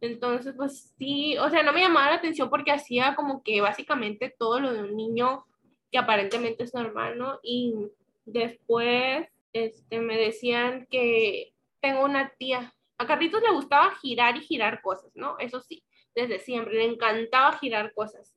Entonces, 0.00 0.54
pues 0.56 0.94
sí, 0.98 1.36
o 1.38 1.50
sea, 1.50 1.62
no 1.62 1.72
me 1.72 1.80
llamaba 1.80 2.10
la 2.10 2.16
atención 2.16 2.48
porque 2.48 2.72
hacía 2.72 3.14
como 3.14 3.42
que 3.42 3.60
básicamente 3.60 4.34
todo 4.38 4.58
lo 4.58 4.72
de 4.72 4.82
un 4.82 4.96
niño 4.96 5.44
que 5.90 5.98
aparentemente 5.98 6.64
es 6.64 6.74
normal, 6.74 7.18
¿no? 7.18 7.38
Y 7.42 7.74
después 8.24 9.26
este, 9.52 10.00
me 10.00 10.16
decían 10.16 10.86
que 10.90 11.52
tengo 11.80 12.04
una 12.04 12.32
tía. 12.38 12.74
A 12.98 13.06
Carlitos 13.06 13.42
le 13.42 13.52
gustaba 13.52 13.94
girar 13.96 14.36
y 14.36 14.40
girar 14.40 14.80
cosas, 14.82 15.10
¿no? 15.14 15.38
Eso 15.38 15.60
sí, 15.60 15.84
desde 16.14 16.38
siempre, 16.38 16.74
le 16.74 16.84
encantaba 16.84 17.58
girar 17.58 17.92
cosas. 17.92 18.34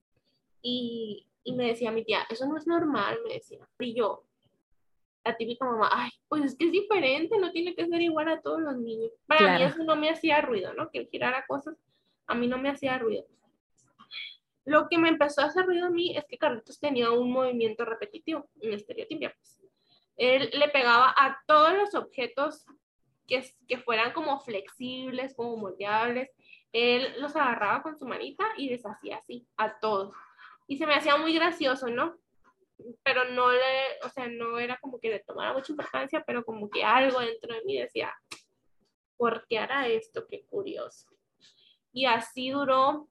Y, 0.62 1.28
y 1.44 1.54
me 1.54 1.68
decía 1.68 1.92
mi 1.92 2.04
tía, 2.04 2.26
eso 2.30 2.46
no 2.48 2.58
es 2.58 2.68
normal, 2.68 3.20
me 3.26 3.36
decía. 3.36 3.68
Y 3.80 3.94
yo, 3.94 4.26
la 5.26 5.36
típica 5.36 5.66
mamá, 5.66 5.90
ay, 5.92 6.12
pues 6.28 6.44
es 6.44 6.58
que 6.58 6.66
es 6.66 6.72
diferente, 6.72 7.38
no 7.38 7.52
tiene 7.52 7.76
que 7.76 7.88
ser 7.88 8.02
igual 8.02 8.28
a 8.28 8.42
todos 8.42 8.62
los 8.62 8.78
niños. 8.78 9.12
Para 9.26 9.58
mí 9.58 9.64
eso 9.64 9.84
no 9.84 9.96
me 9.96 10.10
hacía 10.10 10.42
ruido, 10.42 10.74
¿no? 10.74 10.90
Que 10.90 11.06
girara 11.06 11.46
cosas, 11.46 11.78
a 12.28 12.36
mí 12.36 12.48
no 12.48 12.58
me 12.58 12.70
hacía 12.70 12.98
ruido. 12.98 13.26
Lo 14.66 14.88
que 14.88 14.98
me 14.98 15.10
empezó 15.10 15.42
a 15.42 15.46
hacer 15.46 15.66
ruido 15.66 15.88
a 15.88 15.90
mí 15.90 16.16
es 16.16 16.26
que 16.26 16.38
Carlitos 16.38 16.80
tenía 16.80 17.12
un 17.12 17.32
movimiento 17.32 17.86
repetitivo, 17.86 18.50
un 18.62 18.74
estereotipia. 18.74 19.34
Pues. 19.38 19.62
Él 20.16 20.50
le 20.54 20.70
pegaba 20.70 21.14
a 21.18 21.42
todos 21.48 21.74
los 21.74 21.96
objetos 21.96 22.66
que, 23.28 23.44
que 23.68 23.78
fueran 23.78 24.14
como 24.14 24.40
flexibles, 24.40 25.36
como 25.36 25.58
moldeables. 25.58 26.30
Él 26.72 27.14
los 27.20 27.36
agarraba 27.36 27.82
con 27.82 27.98
su 27.98 28.06
manita 28.06 28.46
y 28.58 28.70
les 28.70 28.86
hacía 28.86 29.18
así, 29.18 29.46
a 29.58 29.80
todos. 29.80 30.14
Y 30.68 30.78
se 30.78 30.86
me 30.86 30.96
hacía 30.96 31.18
muy 31.18 31.34
gracioso, 31.34 31.88
¿no? 31.88 32.18
Pero 33.04 33.26
no 33.32 33.52
le, 33.52 34.00
o 34.04 34.10
sea, 34.10 34.28
no 34.28 34.60
era 34.60 34.78
como 34.80 35.00
que 35.00 35.10
le 35.10 35.20
tomara 35.20 35.54
mucha 35.54 35.72
importancia, 35.72 36.24
pero 36.26 36.44
como 36.44 36.70
que 36.70 36.84
algo 36.84 37.20
dentro 37.20 37.54
de 37.54 37.64
mí 37.64 37.80
decía, 37.80 38.14
¿por 39.18 39.46
qué 39.48 39.60
hará 39.60 39.88
esto? 39.88 40.26
Qué 40.28 40.46
curioso. 40.46 41.08
Y 41.92 42.06
así 42.06 42.50
duró 42.50 43.10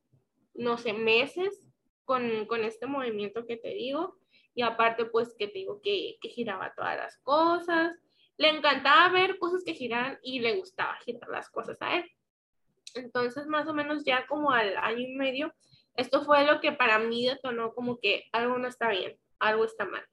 no 0.55 0.79
sé, 0.79 0.93
meses 0.93 1.67
con, 2.05 2.47
con, 2.47 2.65
este 2.65 2.87
movimiento 2.87 3.47
que 3.47 3.57
te 3.57 3.69
digo. 3.69 4.17
Y 4.55 4.63
aparte, 4.63 5.07
pues, 5.07 5.35
que 5.39 5.47
te 5.47 5.61
digo 5.61 5.81
que, 5.83 6.19
que, 6.21 6.29
giraba 6.29 6.75
todas 6.75 6.97
las 6.97 7.19
cosas. 7.19 7.97
Le 8.37 8.51
encantaba 8.51 9.09
ver 9.11 9.39
cosas 9.39 9.63
que 9.65 9.75
giraran 9.75 10.19
y 10.23 10.41
le 10.41 10.57
gustaba 10.57 10.97
girar 11.05 11.29
las 11.31 11.49
cosas 11.51 11.81
a 11.81 11.97
él. 11.97 12.11
Entonces, 12.95 13.47
más 13.47 13.67
o 13.69 13.75
menos 13.75 14.05
ya 14.05 14.27
como 14.27 14.51
al 14.51 14.77
año 14.77 14.99
y 14.99 15.15
medio, 15.15 15.55
esto 15.95 16.25
fue 16.25 16.45
lo 16.45 16.61
que 16.61 16.73
para 16.73 16.99
mí 16.99 17.27
detonó 17.27 17.75
como 17.75 17.99
que 17.99 18.25
algo 18.33 18.59
no 18.59 18.69
está 18.69 18.91
bien, 18.91 19.19
algo 19.43 19.65
está 19.65 19.85
mal. 19.85 20.05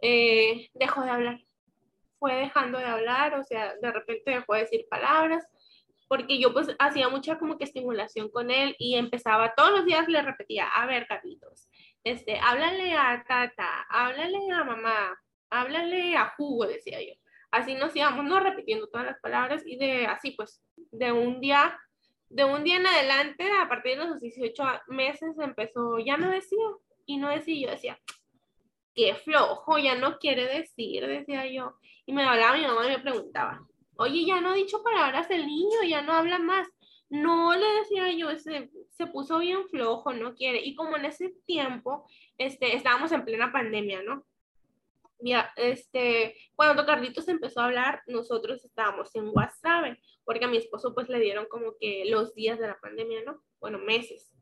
Eh, 0.00 0.68
dejó 0.74 1.02
de 1.02 1.10
hablar. 1.10 1.40
Fue 2.18 2.34
dejando 2.34 2.78
de 2.78 2.84
hablar, 2.84 3.34
o 3.34 3.44
sea, 3.44 3.74
de 3.80 3.92
repente 3.92 4.32
dejó 4.32 4.54
de 4.54 4.60
decir 4.60 4.86
palabras 4.90 5.46
porque 6.08 6.38
yo 6.38 6.52
pues 6.52 6.68
hacía 6.78 7.08
mucha 7.08 7.38
como 7.38 7.58
que 7.58 7.64
estimulación 7.64 8.30
con 8.30 8.50
él 8.50 8.74
y 8.78 8.96
empezaba 8.96 9.54
todos 9.54 9.70
los 9.70 9.84
días 9.84 10.08
le 10.08 10.22
repetía, 10.22 10.66
a 10.66 10.86
ver, 10.86 11.06
Carlitos, 11.06 11.68
este, 12.02 12.38
háblale 12.38 12.94
a 12.94 13.22
Tata, 13.28 13.82
háblale 13.90 14.50
a 14.50 14.64
mamá, 14.64 15.20
háblale 15.50 16.16
a 16.16 16.34
Jugo, 16.36 16.66
decía 16.66 17.00
yo. 17.02 17.12
Así 17.50 17.74
nos 17.74 17.94
íbamos, 17.94 18.24
no 18.24 18.40
repitiendo 18.40 18.88
todas 18.88 19.06
las 19.06 19.20
palabras 19.20 19.62
y 19.64 19.76
de 19.76 20.06
así 20.06 20.32
pues, 20.32 20.62
de 20.76 21.12
un 21.12 21.40
día, 21.40 21.78
de 22.28 22.44
un 22.44 22.64
día 22.64 22.76
en 22.76 22.86
adelante, 22.86 23.50
a 23.60 23.68
partir 23.68 23.98
de 23.98 24.06
los 24.06 24.20
18 24.20 24.64
meses 24.88 25.38
empezó, 25.38 25.98
ya 25.98 26.16
no 26.16 26.30
decía, 26.30 26.66
y 27.06 27.18
no 27.18 27.30
decía, 27.30 27.66
yo 27.66 27.70
decía, 27.70 27.98
qué 28.98 29.14
flojo, 29.14 29.78
ya 29.78 29.94
no 29.94 30.18
quiere 30.18 30.46
decir, 30.48 31.06
decía 31.06 31.46
yo. 31.46 31.78
Y 32.04 32.12
me 32.12 32.24
hablaba 32.24 32.56
mi 32.56 32.66
mamá 32.66 32.84
y 32.84 32.88
me 32.88 32.98
preguntaba, 32.98 33.64
oye, 33.96 34.24
ya 34.26 34.40
no 34.40 34.50
ha 34.50 34.54
dicho 34.54 34.82
palabras 34.82 35.30
el 35.30 35.46
niño, 35.46 35.84
ya 35.88 36.02
no 36.02 36.14
habla 36.14 36.40
más. 36.40 36.66
No, 37.08 37.54
le 37.54 37.64
decía 37.78 38.10
yo, 38.10 38.36
se, 38.36 38.68
se 38.90 39.06
puso 39.06 39.38
bien 39.38 39.68
flojo, 39.68 40.12
no 40.12 40.34
quiere. 40.34 40.60
Y 40.64 40.74
como 40.74 40.96
en 40.96 41.04
ese 41.04 41.32
tiempo, 41.46 42.08
este, 42.38 42.74
estábamos 42.74 43.12
en 43.12 43.24
plena 43.24 43.52
pandemia, 43.52 44.02
¿no? 44.02 44.26
Mira, 45.20 45.52
este, 45.54 46.34
cuando 46.56 46.84
Carlitos 46.84 47.28
empezó 47.28 47.60
a 47.60 47.66
hablar, 47.66 48.02
nosotros 48.08 48.64
estábamos 48.64 49.14
en 49.14 49.28
WhatsApp, 49.28 49.96
porque 50.24 50.44
a 50.44 50.48
mi 50.48 50.56
esposo 50.56 50.92
pues 50.92 51.08
le 51.08 51.20
dieron 51.20 51.46
como 51.46 51.76
que 51.78 52.04
los 52.06 52.34
días 52.34 52.58
de 52.58 52.66
la 52.66 52.80
pandemia, 52.80 53.22
¿no? 53.24 53.44
Bueno, 53.60 53.78
meses. 53.78 54.32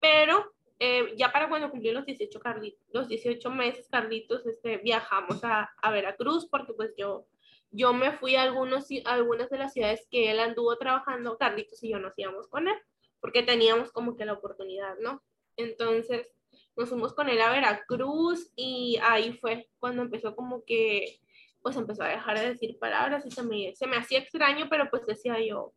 Pero 0.00 0.52
eh, 0.84 1.14
ya 1.16 1.30
para 1.30 1.48
cuando 1.48 1.70
cumplió 1.70 1.92
los 1.92 2.04
18, 2.04 2.40
Carlitos, 2.40 2.82
los 2.92 3.06
18 3.06 3.50
meses, 3.50 3.86
Carlitos, 3.88 4.44
este, 4.46 4.78
viajamos 4.78 5.44
a, 5.44 5.72
a 5.80 5.90
Veracruz, 5.92 6.48
porque 6.50 6.72
pues 6.72 6.92
yo, 6.96 7.24
yo 7.70 7.92
me 7.92 8.10
fui 8.10 8.34
a, 8.34 8.42
algunos, 8.42 8.88
algunas 9.04 9.48
de 9.48 9.58
las 9.58 9.72
ciudades 9.74 10.04
que 10.10 10.32
él 10.32 10.40
anduvo 10.40 10.76
trabajando, 10.78 11.38
Carlitos 11.38 11.80
y 11.84 11.90
yo 11.90 12.00
nos 12.00 12.18
íbamos 12.18 12.48
con 12.48 12.66
él, 12.66 12.74
porque 13.20 13.44
teníamos 13.44 13.92
como 13.92 14.16
que 14.16 14.24
la 14.24 14.32
oportunidad, 14.32 14.98
¿no? 14.98 15.22
Entonces, 15.56 16.32
nos 16.76 16.88
fuimos 16.88 17.14
con 17.14 17.28
él 17.28 17.40
a 17.40 17.52
Veracruz 17.52 18.50
y 18.56 18.98
ahí 19.04 19.34
fue 19.34 19.70
cuando 19.78 20.02
empezó 20.02 20.34
como 20.34 20.64
que, 20.64 21.20
pues 21.62 21.76
empezó 21.76 22.02
a 22.02 22.08
dejar 22.08 22.40
de 22.40 22.48
decir 22.48 22.76
palabras 22.80 23.24
y 23.24 23.30
se 23.30 23.44
me, 23.44 23.72
se 23.76 23.86
me 23.86 23.98
hacía 23.98 24.18
extraño, 24.18 24.66
pero 24.68 24.90
pues 24.90 25.06
decía 25.06 25.38
yo, 25.40 25.74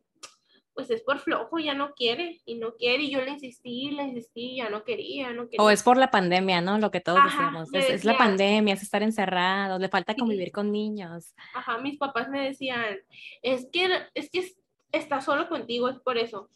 pues 0.76 0.90
es 0.90 1.02
por 1.02 1.18
flojo, 1.18 1.58
ya 1.58 1.74
no 1.74 1.94
quiere 1.94 2.40
y 2.44 2.54
no 2.54 2.76
quiere 2.76 3.04
y 3.04 3.10
yo 3.10 3.22
le 3.22 3.32
insistí, 3.32 3.90
le 3.90 4.04
insistí, 4.04 4.56
ya 4.56 4.68
no 4.68 4.84
quería, 4.84 5.32
no 5.32 5.48
quería. 5.48 5.64
O 5.64 5.70
es 5.70 5.82
por 5.82 5.96
la 5.96 6.10
pandemia, 6.10 6.60
¿no? 6.60 6.78
Lo 6.78 6.92
que 6.92 7.00
todos 7.00 7.24
decíamos, 7.24 7.72
es, 7.72 7.90
es, 7.90 8.04
la 8.04 8.16
pandemia, 8.16 8.74
es 8.74 8.82
estar 8.82 9.02
encerrados, 9.02 9.80
le 9.80 9.88
falta 9.88 10.14
convivir 10.14 10.52
con 10.52 10.70
niños. 10.70 11.34
Ajá, 11.54 11.78
mis 11.78 11.98
papás 11.98 12.28
me 12.28 12.44
decían, 12.44 12.98
es 13.42 13.66
que, 13.72 13.88
es 14.14 14.30
que 14.30 14.52
está 14.92 15.20
solo 15.20 15.48
contigo, 15.48 15.88
es 15.88 15.98
por 15.98 16.18
eso. 16.18 16.48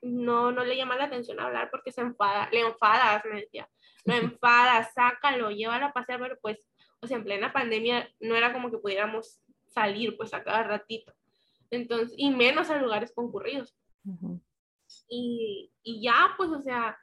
No, 0.00 0.50
no 0.50 0.64
le 0.64 0.76
llama 0.76 0.96
la 0.96 1.04
atención 1.04 1.38
hablar 1.38 1.68
porque 1.70 1.92
se 1.92 2.00
enfada, 2.00 2.48
le 2.50 2.60
enfadas, 2.60 3.22
me 3.24 3.40
decía 3.40 3.68
no 4.08 4.14
enfada, 4.32 4.90
sácalo, 4.94 5.50
llévalo 5.50 5.86
a 5.86 5.92
pasear, 5.92 6.18
pero 6.18 6.38
pues, 6.40 6.58
o 7.00 7.06
sea, 7.06 7.18
en 7.18 7.24
plena 7.24 7.52
pandemia 7.52 8.10
no 8.20 8.34
era 8.34 8.52
como 8.52 8.70
que 8.70 8.78
pudiéramos 8.78 9.40
salir 9.66 10.16
pues 10.16 10.34
a 10.34 10.42
cada 10.42 10.62
ratito. 10.64 11.12
Entonces, 11.70 12.14
y 12.16 12.30
menos 12.30 12.70
a 12.70 12.78
lugares 12.78 13.12
concurridos. 13.14 13.74
y, 15.08 15.70
y 15.82 16.02
ya, 16.02 16.34
pues, 16.36 16.50
o 16.50 16.60
sea, 16.60 16.96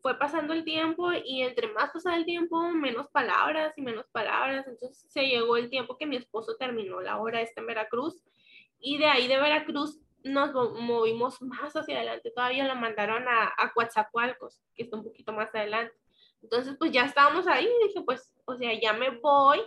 fue 0.00 0.18
pasando 0.18 0.52
el 0.52 0.64
tiempo 0.64 1.12
y 1.12 1.42
entre 1.42 1.72
más 1.72 1.90
pasaba 1.90 2.16
el 2.16 2.24
tiempo, 2.24 2.60
menos 2.70 3.08
palabras 3.08 3.76
y 3.76 3.82
menos 3.82 4.06
palabras. 4.12 4.66
Entonces 4.66 5.10
se 5.10 5.26
llegó 5.26 5.56
el 5.56 5.70
tiempo 5.70 5.96
que 5.96 6.06
mi 6.06 6.16
esposo 6.16 6.56
terminó 6.56 7.00
la 7.00 7.18
hora 7.18 7.40
esta 7.40 7.60
en 7.60 7.66
Veracruz 7.66 8.22
y 8.78 8.98
de 8.98 9.06
ahí 9.06 9.26
de 9.26 9.38
Veracruz 9.38 10.00
nos 10.22 10.52
movimos 10.52 11.40
más 11.42 11.74
hacia 11.74 11.96
adelante. 11.96 12.30
Todavía 12.30 12.66
lo 12.66 12.76
mandaron 12.76 13.26
a, 13.28 13.52
a 13.56 13.72
Coatzacoalcos, 13.72 14.62
que 14.74 14.84
está 14.84 14.96
un 14.96 15.04
poquito 15.04 15.32
más 15.32 15.54
adelante. 15.54 15.94
Entonces, 16.42 16.76
pues 16.78 16.92
ya 16.92 17.04
estábamos 17.04 17.46
ahí 17.48 17.66
y 17.66 17.88
dije, 17.88 18.00
pues, 18.02 18.34
o 18.44 18.56
sea, 18.56 18.72
ya 18.80 18.92
me 18.92 19.10
voy, 19.10 19.60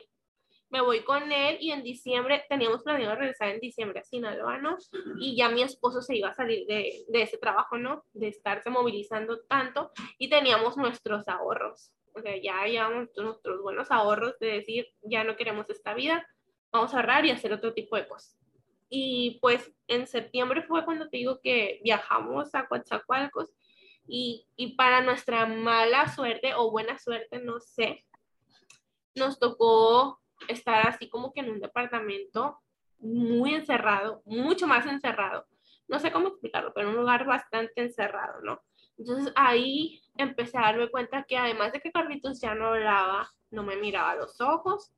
me 0.71 0.81
voy 0.81 1.03
con 1.03 1.31
él 1.31 1.57
y 1.59 1.71
en 1.71 1.83
diciembre, 1.83 2.45
teníamos 2.47 2.81
planeado 2.81 3.15
regresar 3.15 3.49
en 3.49 3.59
diciembre 3.59 3.99
a 3.99 4.03
Sinaloa, 4.03 4.57
¿no? 4.57 4.77
Y 5.19 5.35
ya 5.35 5.49
mi 5.49 5.61
esposo 5.61 6.01
se 6.01 6.15
iba 6.15 6.29
a 6.29 6.33
salir 6.33 6.65
de, 6.65 7.03
de 7.09 7.21
ese 7.21 7.37
trabajo, 7.37 7.77
¿no? 7.77 8.05
De 8.13 8.29
estarse 8.29 8.69
movilizando 8.69 9.41
tanto 9.41 9.91
y 10.17 10.29
teníamos 10.29 10.77
nuestros 10.77 11.27
ahorros. 11.27 11.91
O 12.13 12.21
sea, 12.21 12.37
ya 12.41 12.65
llevamos 12.65 13.09
nuestros 13.17 13.61
buenos 13.61 13.91
ahorros 13.91 14.39
de 14.39 14.47
decir, 14.47 14.87
ya 15.01 15.25
no 15.25 15.35
queremos 15.35 15.69
esta 15.69 15.93
vida, 15.93 16.25
vamos 16.71 16.93
a 16.93 16.97
ahorrar 16.97 17.25
y 17.25 17.31
hacer 17.31 17.51
otro 17.51 17.73
tipo 17.73 17.97
de 17.97 18.07
cosas. 18.07 18.37
Y 18.89 19.39
pues 19.41 19.73
en 19.87 20.07
septiembre 20.07 20.63
fue 20.63 20.85
cuando 20.85 21.09
te 21.09 21.17
digo 21.17 21.41
que 21.41 21.81
viajamos 21.83 22.55
a 22.55 22.67
Coatzacoalcos 22.67 23.53
y, 24.07 24.47
y 24.55 24.75
para 24.75 25.01
nuestra 25.01 25.45
mala 25.45 26.07
suerte 26.07 26.53
o 26.55 26.71
buena 26.71 26.97
suerte, 26.97 27.39
no 27.39 27.59
sé, 27.59 28.05
nos 29.15 29.37
tocó 29.37 30.20
estar 30.47 30.87
así 30.87 31.09
como 31.09 31.33
que 31.33 31.41
en 31.41 31.51
un 31.51 31.59
departamento 31.59 32.59
muy 32.99 33.55
encerrado, 33.55 34.21
mucho 34.25 34.67
más 34.67 34.85
encerrado. 34.85 35.45
No 35.87 35.99
sé 35.99 36.11
cómo 36.11 36.29
explicarlo, 36.29 36.71
pero 36.73 36.87
en 36.87 36.95
un 36.95 37.01
lugar 37.01 37.25
bastante 37.25 37.81
encerrado, 37.81 38.41
¿no? 38.41 38.61
Entonces 38.97 39.33
ahí 39.35 40.01
empecé 40.17 40.57
a 40.57 40.61
darme 40.61 40.89
cuenta 40.89 41.23
que 41.23 41.37
además 41.37 41.73
de 41.73 41.81
que 41.81 41.91
Carlitos 41.91 42.39
ya 42.39 42.53
no 42.53 42.67
hablaba, 42.67 43.29
no 43.49 43.63
me 43.63 43.75
miraba 43.75 44.11
a 44.11 44.15
los 44.15 44.39
ojos, 44.39 44.91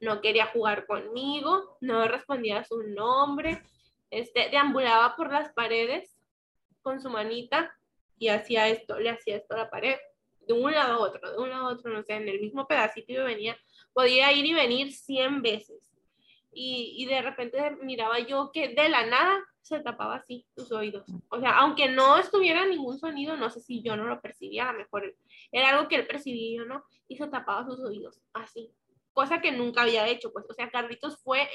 no 0.00 0.20
quería 0.20 0.46
jugar 0.46 0.86
conmigo, 0.86 1.78
no 1.80 2.06
respondía 2.08 2.58
a 2.58 2.64
su 2.64 2.82
nombre, 2.82 3.62
este, 4.10 4.50
deambulaba 4.50 5.16
por 5.16 5.32
las 5.32 5.52
paredes 5.52 6.16
con 6.82 7.00
su 7.00 7.08
manita 7.10 7.74
y 8.18 8.28
hacía 8.28 8.68
esto, 8.68 8.98
le 8.98 9.10
hacía 9.10 9.36
esto 9.36 9.54
a 9.54 9.58
la 9.58 9.70
pared, 9.70 9.96
de 10.46 10.52
un 10.52 10.72
lado 10.72 10.94
a 10.94 10.98
otro, 10.98 11.32
de 11.32 11.38
un 11.38 11.50
lado 11.50 11.68
a 11.68 11.72
otro, 11.72 11.92
no 11.92 12.02
sé, 12.02 12.14
en 12.14 12.28
el 12.28 12.40
mismo 12.40 12.66
pedacito 12.66 13.12
y 13.12 13.16
venía, 13.16 13.56
podía 13.92 14.32
ir 14.32 14.44
y 14.46 14.54
venir 14.54 14.92
100 14.92 15.42
veces. 15.42 15.92
Y, 16.52 16.94
y 16.98 17.06
de 17.06 17.20
repente 17.20 17.58
miraba 17.82 18.20
yo 18.20 18.50
que 18.52 18.68
de 18.68 18.88
la 18.88 19.06
nada 19.06 19.44
se 19.64 19.80
tapaba 19.80 20.16
así 20.16 20.46
sus 20.54 20.70
oídos. 20.72 21.06
O 21.30 21.40
sea, 21.40 21.58
aunque 21.58 21.88
no 21.88 22.18
estuviera 22.18 22.66
ningún 22.66 22.98
sonido, 22.98 23.36
no 23.36 23.48
sé 23.48 23.60
si 23.60 23.82
yo 23.82 23.96
no 23.96 24.04
lo 24.04 24.20
percibía, 24.20 24.68
a 24.68 24.72
lo 24.72 24.78
mejor 24.80 25.16
era 25.50 25.70
algo 25.70 25.88
que 25.88 25.96
él 25.96 26.06
percibía 26.06 26.58
yo 26.58 26.64
no, 26.66 26.84
y 27.08 27.16
se 27.16 27.26
tapaba 27.28 27.64
sus 27.64 27.80
oídos 27.80 28.20
así. 28.34 28.70
Cosa 29.14 29.40
que 29.40 29.52
nunca 29.52 29.82
había 29.82 30.06
hecho, 30.06 30.32
pues, 30.32 30.44
o 30.50 30.52
sea, 30.52 30.70
Carlitos 30.70 31.18
fue 31.22 31.48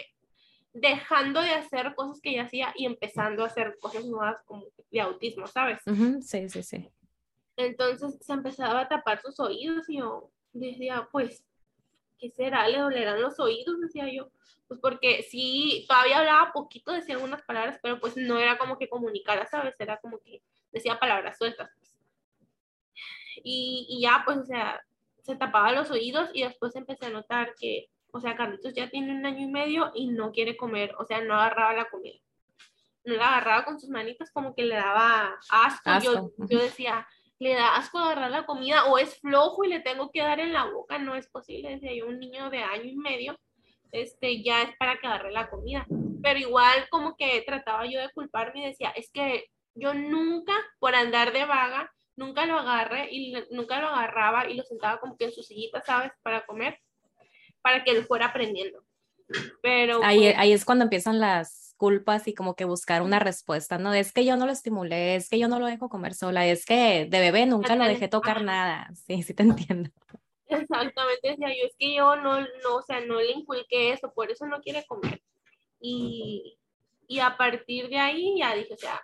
dejando 0.73 1.41
de 1.41 1.51
hacer 1.51 1.93
cosas 1.93 2.19
que 2.19 2.33
ya 2.33 2.43
hacía 2.43 2.73
y 2.75 2.85
empezando 2.85 3.43
a 3.43 3.47
hacer 3.47 3.77
cosas 3.79 4.05
nuevas 4.05 4.37
como 4.45 4.65
de 4.91 5.01
autismo, 5.01 5.45
¿sabes? 5.45 5.79
Sí, 6.21 6.49
sí, 6.49 6.63
sí. 6.63 6.89
Entonces 7.59 8.17
se 8.21 8.33
empezaba 8.33 8.81
a 8.81 8.87
tapar 8.87 9.21
sus 9.21 9.39
oídos 9.39 9.89
y 9.89 9.97
yo 9.97 10.31
decía, 10.53 11.07
pues, 11.11 11.45
¿qué 12.17 12.29
será? 12.29 12.67
¿Le 12.67 12.79
dolerán 12.79 13.21
los 13.21 13.39
oídos? 13.39 13.79
Decía 13.79 14.11
yo. 14.11 14.29
Pues 14.67 14.79
porque 14.79 15.23
sí, 15.23 15.85
todavía 15.87 16.19
hablaba 16.19 16.51
poquito, 16.51 16.91
decía 16.91 17.15
algunas 17.15 17.41
palabras, 17.43 17.79
pero 17.81 17.99
pues 17.99 18.15
no 18.17 18.39
era 18.39 18.57
como 18.57 18.77
que 18.77 18.89
comunicara, 18.89 19.45
¿sabes? 19.47 19.75
Era 19.79 19.97
como 19.97 20.19
que 20.19 20.41
decía 20.71 20.99
palabras 20.99 21.37
sueltas. 21.37 21.69
Pues. 21.77 21.95
Y, 23.43 23.87
y 23.89 24.01
ya, 24.01 24.23
pues, 24.25 24.37
o 24.37 24.45
sea, 24.45 24.81
se 25.21 25.35
tapaba 25.35 25.71
los 25.71 25.91
oídos 25.91 26.29
y 26.33 26.43
después 26.43 26.75
empecé 26.75 27.07
a 27.07 27.11
notar 27.11 27.55
que 27.59 27.89
o 28.11 28.19
sea, 28.19 28.35
Carlitos 28.35 28.73
ya 28.73 28.89
tiene 28.89 29.11
un 29.11 29.25
año 29.25 29.41
y 29.41 29.51
medio 29.51 29.91
y 29.93 30.07
no 30.07 30.31
quiere 30.31 30.57
comer, 30.57 30.95
o 30.97 31.05
sea, 31.05 31.21
no 31.21 31.35
agarraba 31.35 31.73
la 31.73 31.89
comida. 31.89 32.19
No 33.05 33.15
la 33.15 33.27
agarraba 33.27 33.65
con 33.65 33.79
sus 33.79 33.89
manitas 33.89 34.31
como 34.31 34.55
que 34.55 34.63
le 34.63 34.75
daba 34.75 35.37
asco. 35.49 35.89
Yo, 36.03 36.31
yo 36.37 36.59
decía, 36.59 37.07
le 37.39 37.55
da 37.55 37.75
asco 37.75 37.97
agarrar 37.97 38.31
la 38.31 38.45
comida 38.45 38.85
o 38.85 38.97
es 38.97 39.19
flojo 39.19 39.63
y 39.63 39.69
le 39.69 39.79
tengo 39.79 40.11
que 40.11 40.21
dar 40.21 40.39
en 40.39 40.53
la 40.53 40.65
boca, 40.65 40.97
no 40.97 41.15
es 41.15 41.27
posible. 41.29 41.69
Decía 41.69 41.93
yo, 41.93 42.07
un 42.07 42.19
niño 42.19 42.49
de 42.49 42.59
año 42.59 42.83
y 42.85 42.95
medio, 42.95 43.39
este, 43.91 44.43
ya 44.43 44.61
es 44.63 44.75
para 44.77 44.99
que 44.99 45.07
agarre 45.07 45.31
la 45.31 45.49
comida. 45.49 45.87
Pero 46.21 46.39
igual 46.39 46.87
como 46.89 47.15
que 47.15 47.41
trataba 47.45 47.85
yo 47.85 47.99
de 47.99 48.11
culparme 48.11 48.61
y 48.61 48.65
decía, 48.67 48.89
es 48.89 49.09
que 49.11 49.45
yo 49.73 49.93
nunca, 49.93 50.53
por 50.79 50.93
andar 50.95 51.31
de 51.31 51.45
vaga, 51.45 51.91
nunca 52.17 52.45
lo 52.45 52.57
agarré 52.57 53.07
y 53.09 53.33
nunca 53.51 53.79
lo 53.79 53.87
agarraba 53.87 54.49
y 54.49 54.55
lo 54.55 54.63
sentaba 54.63 54.99
como 54.99 55.15
que 55.15 55.25
en 55.25 55.31
su 55.31 55.41
sillita, 55.41 55.81
¿sabes? 55.81 56.11
Para 56.21 56.45
comer 56.45 56.77
para 57.61 57.83
que 57.83 57.91
él 57.91 58.05
fuera 58.05 58.27
aprendiendo. 58.27 58.83
Pero 59.61 60.03
ahí, 60.03 60.19
pues 60.19 60.35
ahí 60.37 60.53
es 60.53 60.65
cuando 60.65 60.83
empiezan 60.83 61.19
las 61.19 61.58
culpas 61.79 62.27
y 62.27 62.33
como 62.35 62.55
que 62.55 62.65
buscar 62.65 63.01
una 63.01 63.19
respuesta, 63.19 63.77
¿no? 63.77 63.93
Es 63.93 64.11
que 64.11 64.25
yo 64.25 64.35
no 64.35 64.45
lo 64.45 64.51
estimulé, 64.51 65.15
es 65.15 65.29
que 65.29 65.39
yo 65.39 65.47
no 65.47 65.59
lo 65.59 65.65
dejo 65.65 65.87
comer 65.87 66.13
sola, 66.13 66.45
es 66.45 66.65
que 66.65 67.07
de 67.09 67.19
bebé 67.19 67.45
nunca 67.45 67.77
lo 67.77 67.85
dejé 67.85 68.09
tocar 68.09 68.43
nada. 68.43 68.91
Sí, 69.07 69.23
sí 69.23 69.33
te 69.33 69.43
entiendo. 69.43 69.89
Exactamente, 70.47 71.29
decía 71.29 71.47
yo, 71.47 71.67
es 71.67 71.75
que 71.79 71.95
yo 71.95 72.17
no, 72.17 72.41
no, 72.41 72.75
o 72.75 72.81
sea, 72.81 72.99
no 72.99 73.21
le 73.21 73.31
inculqué 73.31 73.93
eso, 73.93 74.11
por 74.13 74.29
eso 74.29 74.45
no 74.45 74.59
quiere 74.59 74.85
comer. 74.85 75.21
Y, 75.79 76.59
y 77.07 77.19
a 77.19 77.37
partir 77.37 77.87
de 77.87 77.97
ahí 77.97 78.35
ya 78.37 78.53
dije, 78.53 78.73
o 78.73 78.77
sea, 78.77 79.01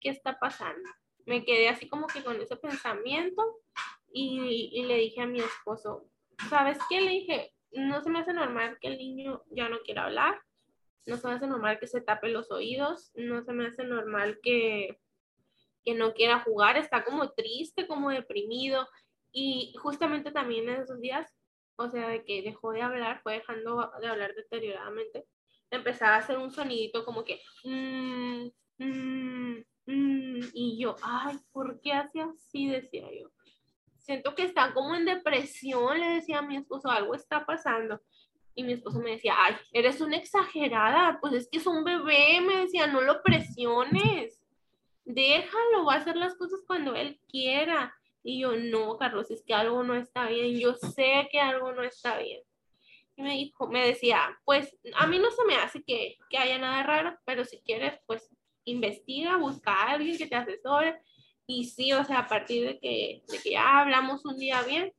¿qué 0.00 0.10
está 0.10 0.38
pasando? 0.40 0.88
Me 1.24 1.44
quedé 1.44 1.68
así 1.68 1.88
como 1.88 2.08
que 2.08 2.24
con 2.24 2.40
ese 2.40 2.56
pensamiento 2.56 3.60
y, 4.12 4.70
y 4.72 4.82
le 4.86 4.96
dije 4.96 5.20
a 5.20 5.26
mi 5.26 5.38
esposo, 5.38 6.08
¿sabes 6.50 6.78
qué? 6.88 7.00
Le 7.00 7.10
dije, 7.10 7.54
no 7.70 8.02
se 8.02 8.10
me 8.10 8.18
hace 8.18 8.32
normal 8.32 8.78
que 8.80 8.88
el 8.88 8.98
niño 8.98 9.44
ya 9.50 9.68
no 9.68 9.78
quiera 9.80 10.06
hablar, 10.06 10.40
no 11.06 11.16
se 11.16 11.28
me 11.28 11.34
hace 11.34 11.46
normal 11.46 11.78
que 11.78 11.86
se 11.86 12.00
tape 12.00 12.28
los 12.28 12.50
oídos, 12.50 13.12
no 13.14 13.42
se 13.42 13.52
me 13.52 13.66
hace 13.66 13.84
normal 13.84 14.38
que, 14.42 14.98
que 15.84 15.94
no 15.94 16.12
quiera 16.14 16.40
jugar, 16.40 16.76
está 16.76 17.04
como 17.04 17.30
triste, 17.32 17.86
como 17.86 18.10
deprimido. 18.10 18.88
Y 19.32 19.74
justamente 19.80 20.32
también 20.32 20.68
en 20.68 20.82
esos 20.82 21.00
días, 21.00 21.32
o 21.76 21.88
sea, 21.88 22.08
de 22.08 22.24
que 22.24 22.42
dejó 22.42 22.72
de 22.72 22.82
hablar, 22.82 23.20
fue 23.22 23.34
dejando 23.34 23.90
de 24.00 24.08
hablar 24.08 24.34
deterioradamente, 24.34 25.26
empezaba 25.70 26.16
a 26.16 26.18
hacer 26.18 26.38
un 26.38 26.50
sonidito 26.50 27.04
como 27.04 27.24
que, 27.24 27.40
mm, 27.64 28.48
mm, 28.78 29.64
mm", 29.86 30.40
y 30.54 30.78
yo, 30.80 30.96
ay, 31.02 31.38
¿por 31.52 31.80
qué 31.80 31.92
hace 31.92 32.20
así? 32.20 32.68
Decía 32.68 33.08
yo 33.12 33.30
siento 34.06 34.36
que 34.36 34.44
está 34.44 34.72
como 34.72 34.94
en 34.94 35.04
depresión, 35.04 35.98
le 35.98 36.06
decía 36.14 36.38
a 36.38 36.42
mi 36.42 36.56
esposo, 36.56 36.88
algo 36.88 37.14
está 37.14 37.44
pasando. 37.44 38.00
Y 38.56 38.64
mi 38.64 38.72
esposo 38.72 38.98
me 38.98 39.12
decía, 39.12 39.34
ay, 39.36 39.54
eres 39.72 40.00
una 40.00 40.16
exagerada, 40.16 41.18
pues 41.20 41.34
es 41.34 41.48
que 41.48 41.58
es 41.58 41.66
un 41.66 41.84
bebé, 41.84 42.40
me 42.40 42.56
decía, 42.56 42.86
no 42.86 43.02
lo 43.02 43.22
presiones, 43.22 44.42
déjalo, 45.04 45.84
va 45.84 45.94
a 45.94 45.98
hacer 45.98 46.16
las 46.16 46.34
cosas 46.34 46.60
cuando 46.66 46.94
él 46.94 47.20
quiera. 47.28 47.94
Y 48.22 48.40
yo, 48.40 48.56
no, 48.56 48.96
Carlos, 48.96 49.30
es 49.30 49.44
que 49.44 49.54
algo 49.54 49.84
no 49.84 49.94
está 49.94 50.26
bien, 50.26 50.58
yo 50.58 50.74
sé 50.74 51.28
que 51.30 51.38
algo 51.38 51.72
no 51.72 51.82
está 51.82 52.18
bien. 52.18 52.40
Y 53.16 53.22
me 53.22 53.32
dijo, 53.34 53.68
me 53.68 53.86
decía, 53.86 54.38
pues 54.44 54.76
a 54.94 55.06
mí 55.06 55.18
no 55.18 55.30
se 55.30 55.44
me 55.44 55.56
hace 55.56 55.82
que, 55.84 56.18
que 56.28 56.38
haya 56.38 56.58
nada 56.58 56.82
raro, 56.82 57.16
pero 57.24 57.44
si 57.44 57.58
quieres, 57.60 58.00
pues 58.06 58.28
investiga, 58.64 59.36
busca 59.36 59.72
a 59.72 59.92
alguien 59.92 60.18
que 60.18 60.26
te 60.26 60.34
asesore. 60.34 61.00
Y 61.46 61.66
sí, 61.66 61.92
o 61.92 62.04
sea, 62.04 62.20
a 62.20 62.28
partir 62.28 62.66
de 62.66 62.78
que, 62.80 63.22
de 63.28 63.38
que 63.38 63.50
ya 63.52 63.80
hablamos 63.80 64.24
un 64.24 64.36
día 64.36 64.62
bien, 64.62 64.92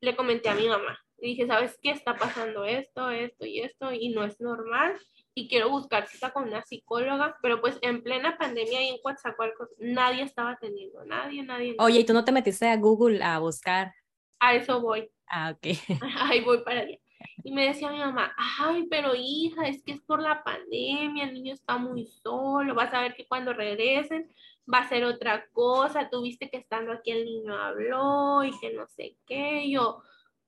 le 0.00 0.14
comenté 0.14 0.48
a 0.48 0.54
mi 0.54 0.68
mamá. 0.68 1.01
Y 1.22 1.28
dije, 1.28 1.46
¿sabes 1.46 1.78
qué? 1.80 1.92
Está 1.92 2.16
pasando 2.16 2.64
esto, 2.64 3.08
esto 3.08 3.46
y 3.46 3.60
esto, 3.60 3.92
y 3.92 4.08
no 4.08 4.24
es 4.24 4.40
normal. 4.40 4.98
Y 5.34 5.48
quiero 5.48 5.70
buscar 5.70 6.08
cita 6.08 6.32
con 6.32 6.48
una 6.48 6.62
psicóloga, 6.62 7.36
pero 7.40 7.60
pues 7.60 7.78
en 7.80 8.02
plena 8.02 8.36
pandemia 8.36 8.82
y 8.82 8.88
en 8.88 9.00
Coatzacoalcos 9.00 9.68
nadie 9.78 10.24
estaba 10.24 10.50
atendiendo, 10.50 11.04
nadie, 11.04 11.44
nadie. 11.44 11.76
Oye, 11.78 12.00
¿y 12.00 12.04
tú 12.04 12.12
no 12.12 12.24
te 12.24 12.32
metiste 12.32 12.66
a 12.66 12.76
Google 12.76 13.22
a 13.22 13.38
buscar? 13.38 13.94
A 14.40 14.56
eso 14.56 14.80
voy. 14.80 15.08
Ah, 15.28 15.54
ok. 15.54 15.78
Ahí 16.22 16.40
voy 16.40 16.58
para 16.64 16.80
allá. 16.80 16.98
Y 17.44 17.52
me 17.52 17.66
decía 17.68 17.92
mi 17.92 17.98
mamá, 17.98 18.34
ay, 18.58 18.88
pero 18.90 19.12
hija, 19.14 19.68
es 19.68 19.80
que 19.84 19.92
es 19.92 20.00
por 20.00 20.20
la 20.20 20.42
pandemia, 20.42 21.24
el 21.24 21.34
niño 21.34 21.54
está 21.54 21.78
muy 21.78 22.06
solo, 22.06 22.74
vas 22.74 22.92
a 22.92 23.00
ver 23.00 23.14
que 23.14 23.28
cuando 23.28 23.52
regresen 23.52 24.28
va 24.72 24.78
a 24.78 24.88
ser 24.88 25.04
otra 25.04 25.46
cosa, 25.52 26.10
tuviste 26.10 26.50
que 26.50 26.56
estando 26.56 26.92
aquí 26.92 27.12
el 27.12 27.24
niño 27.24 27.56
habló 27.56 28.42
y 28.42 28.50
que 28.58 28.72
no 28.72 28.88
sé 28.88 29.16
qué, 29.24 29.70
yo, 29.70 30.02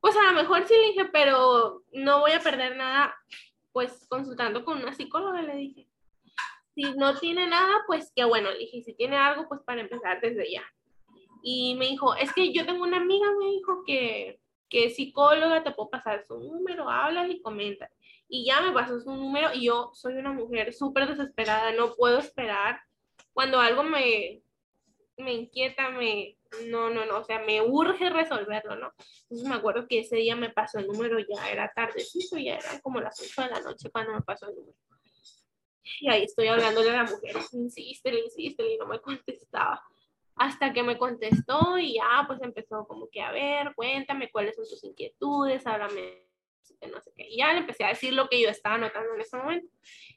pues 0.04 0.16
a 0.16 0.32
lo 0.32 0.32
mejor 0.34 0.66
sí 0.68 0.74
le 0.74 0.88
dije, 0.88 1.04
pero 1.06 1.82
no 1.92 2.20
voy 2.20 2.32
a 2.32 2.40
perder 2.40 2.76
nada, 2.76 3.16
pues 3.72 4.06
consultando 4.06 4.62
con 4.62 4.82
una 4.82 4.92
psicóloga, 4.92 5.40
le 5.40 5.56
dije. 5.56 5.88
Si 6.74 6.82
no 6.94 7.16
tiene 7.18 7.46
nada, 7.46 7.84
pues 7.86 8.12
qué 8.14 8.24
bueno, 8.24 8.50
le 8.50 8.58
dije, 8.58 8.82
si 8.82 8.94
tiene 8.94 9.16
algo, 9.16 9.48
pues 9.48 9.62
para 9.62 9.80
empezar 9.80 10.20
desde 10.20 10.52
ya. 10.52 10.62
Y 11.42 11.74
me 11.76 11.86
dijo, 11.86 12.14
es 12.16 12.32
que 12.34 12.52
yo 12.52 12.66
tengo 12.66 12.82
una 12.82 12.98
amiga, 12.98 13.26
me 13.38 13.46
dijo 13.46 13.82
que 13.86 14.40
que 14.74 14.90
psicóloga, 14.90 15.62
te 15.62 15.70
puedo 15.70 15.88
pasar 15.88 16.24
su 16.26 16.36
número, 16.36 16.90
hablas 16.90 17.30
y 17.30 17.40
comentas. 17.40 17.92
Y 18.28 18.44
ya 18.44 18.60
me 18.60 18.72
pasó 18.72 18.98
su 19.00 19.14
número 19.14 19.50
y 19.54 19.66
yo 19.66 19.92
soy 19.94 20.14
una 20.14 20.32
mujer 20.32 20.74
súper 20.74 21.06
desesperada, 21.06 21.72
no 21.72 21.94
puedo 21.94 22.18
esperar. 22.18 22.80
Cuando 23.32 23.60
algo 23.60 23.84
me, 23.84 24.42
me 25.16 25.32
inquieta, 25.32 25.90
me, 25.90 26.36
no, 26.66 26.90
no, 26.90 27.04
no, 27.06 27.18
o 27.18 27.24
sea, 27.24 27.40
me 27.40 27.60
urge 27.62 28.10
resolverlo, 28.10 28.76
¿no? 28.76 28.92
Entonces 29.22 29.48
me 29.48 29.54
acuerdo 29.54 29.86
que 29.88 30.00
ese 30.00 30.16
día 30.16 30.36
me 30.36 30.50
pasó 30.50 30.78
el 30.78 30.86
número, 30.86 31.18
ya 31.18 31.50
era 31.50 31.72
tardecito, 31.74 32.36
ya 32.38 32.56
era 32.56 32.80
como 32.80 33.00
las 33.00 33.20
8 33.20 33.42
de 33.42 33.48
la 33.48 33.60
noche 33.60 33.90
cuando 33.90 34.12
me 34.12 34.22
pasó 34.22 34.48
el 34.48 34.56
número. 34.56 34.78
Y 36.00 36.08
ahí 36.08 36.24
estoy 36.24 36.48
hablándole 36.48 36.90
a 36.90 37.02
la 37.02 37.04
mujer, 37.04 37.36
insiste, 37.52 38.18
insiste, 38.18 38.66
y 38.72 38.78
no 38.78 38.86
me 38.86 39.00
contestaba 39.00 39.82
hasta 40.36 40.72
que 40.72 40.82
me 40.82 40.98
contestó 40.98 41.78
y 41.78 41.94
ya 41.94 42.24
pues 42.26 42.42
empezó 42.42 42.86
como 42.86 43.08
que 43.08 43.22
a 43.22 43.30
ver, 43.30 43.74
cuéntame 43.74 44.30
cuáles 44.30 44.56
son 44.56 44.64
tus 44.68 44.82
inquietudes, 44.84 45.66
háblame, 45.66 46.28
no 46.92 47.00
sé 47.00 47.12
qué. 47.16 47.28
Y 47.28 47.38
ya 47.38 47.52
le 47.52 47.60
empecé 47.60 47.84
a 47.84 47.88
decir 47.88 48.12
lo 48.12 48.28
que 48.28 48.40
yo 48.40 48.48
estaba 48.48 48.78
notando 48.78 49.14
en 49.14 49.20
ese 49.20 49.36
momento. 49.36 49.68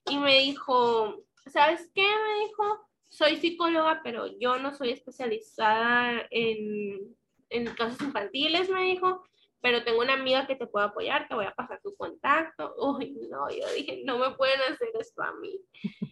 Y 0.10 0.18
me 0.18 0.40
dijo, 0.40 1.24
¿sabes 1.52 1.90
qué? 1.94 2.02
Me 2.02 2.46
dijo, 2.46 2.88
soy 3.10 3.38
psicóloga, 3.38 4.02
pero 4.04 4.28
yo 4.40 4.58
no 4.60 4.74
soy 4.74 4.92
especializada 4.92 6.28
en, 6.30 7.16
en 7.50 7.66
casos 7.76 8.02
infantiles, 8.02 8.70
me 8.70 8.84
dijo, 8.84 9.24
pero 9.62 9.84
tengo 9.84 10.00
una 10.00 10.14
amiga 10.14 10.46
que 10.46 10.56
te 10.56 10.68
puede 10.68 10.86
apoyar, 10.86 11.28
te 11.28 11.36
voy 11.36 11.46
a 11.46 11.54
pasar 11.54 11.82
tu 11.82 11.96
contacto. 11.96 12.76
Uy, 12.80 13.18
no, 13.30 13.50
yo 13.50 13.68
dije, 13.76 14.02
no 14.06 14.18
me 14.18 14.32
pueden 14.32 14.62
hacer 14.62 14.90
esto 15.00 15.22
a 15.24 15.34
mí. 15.36 15.60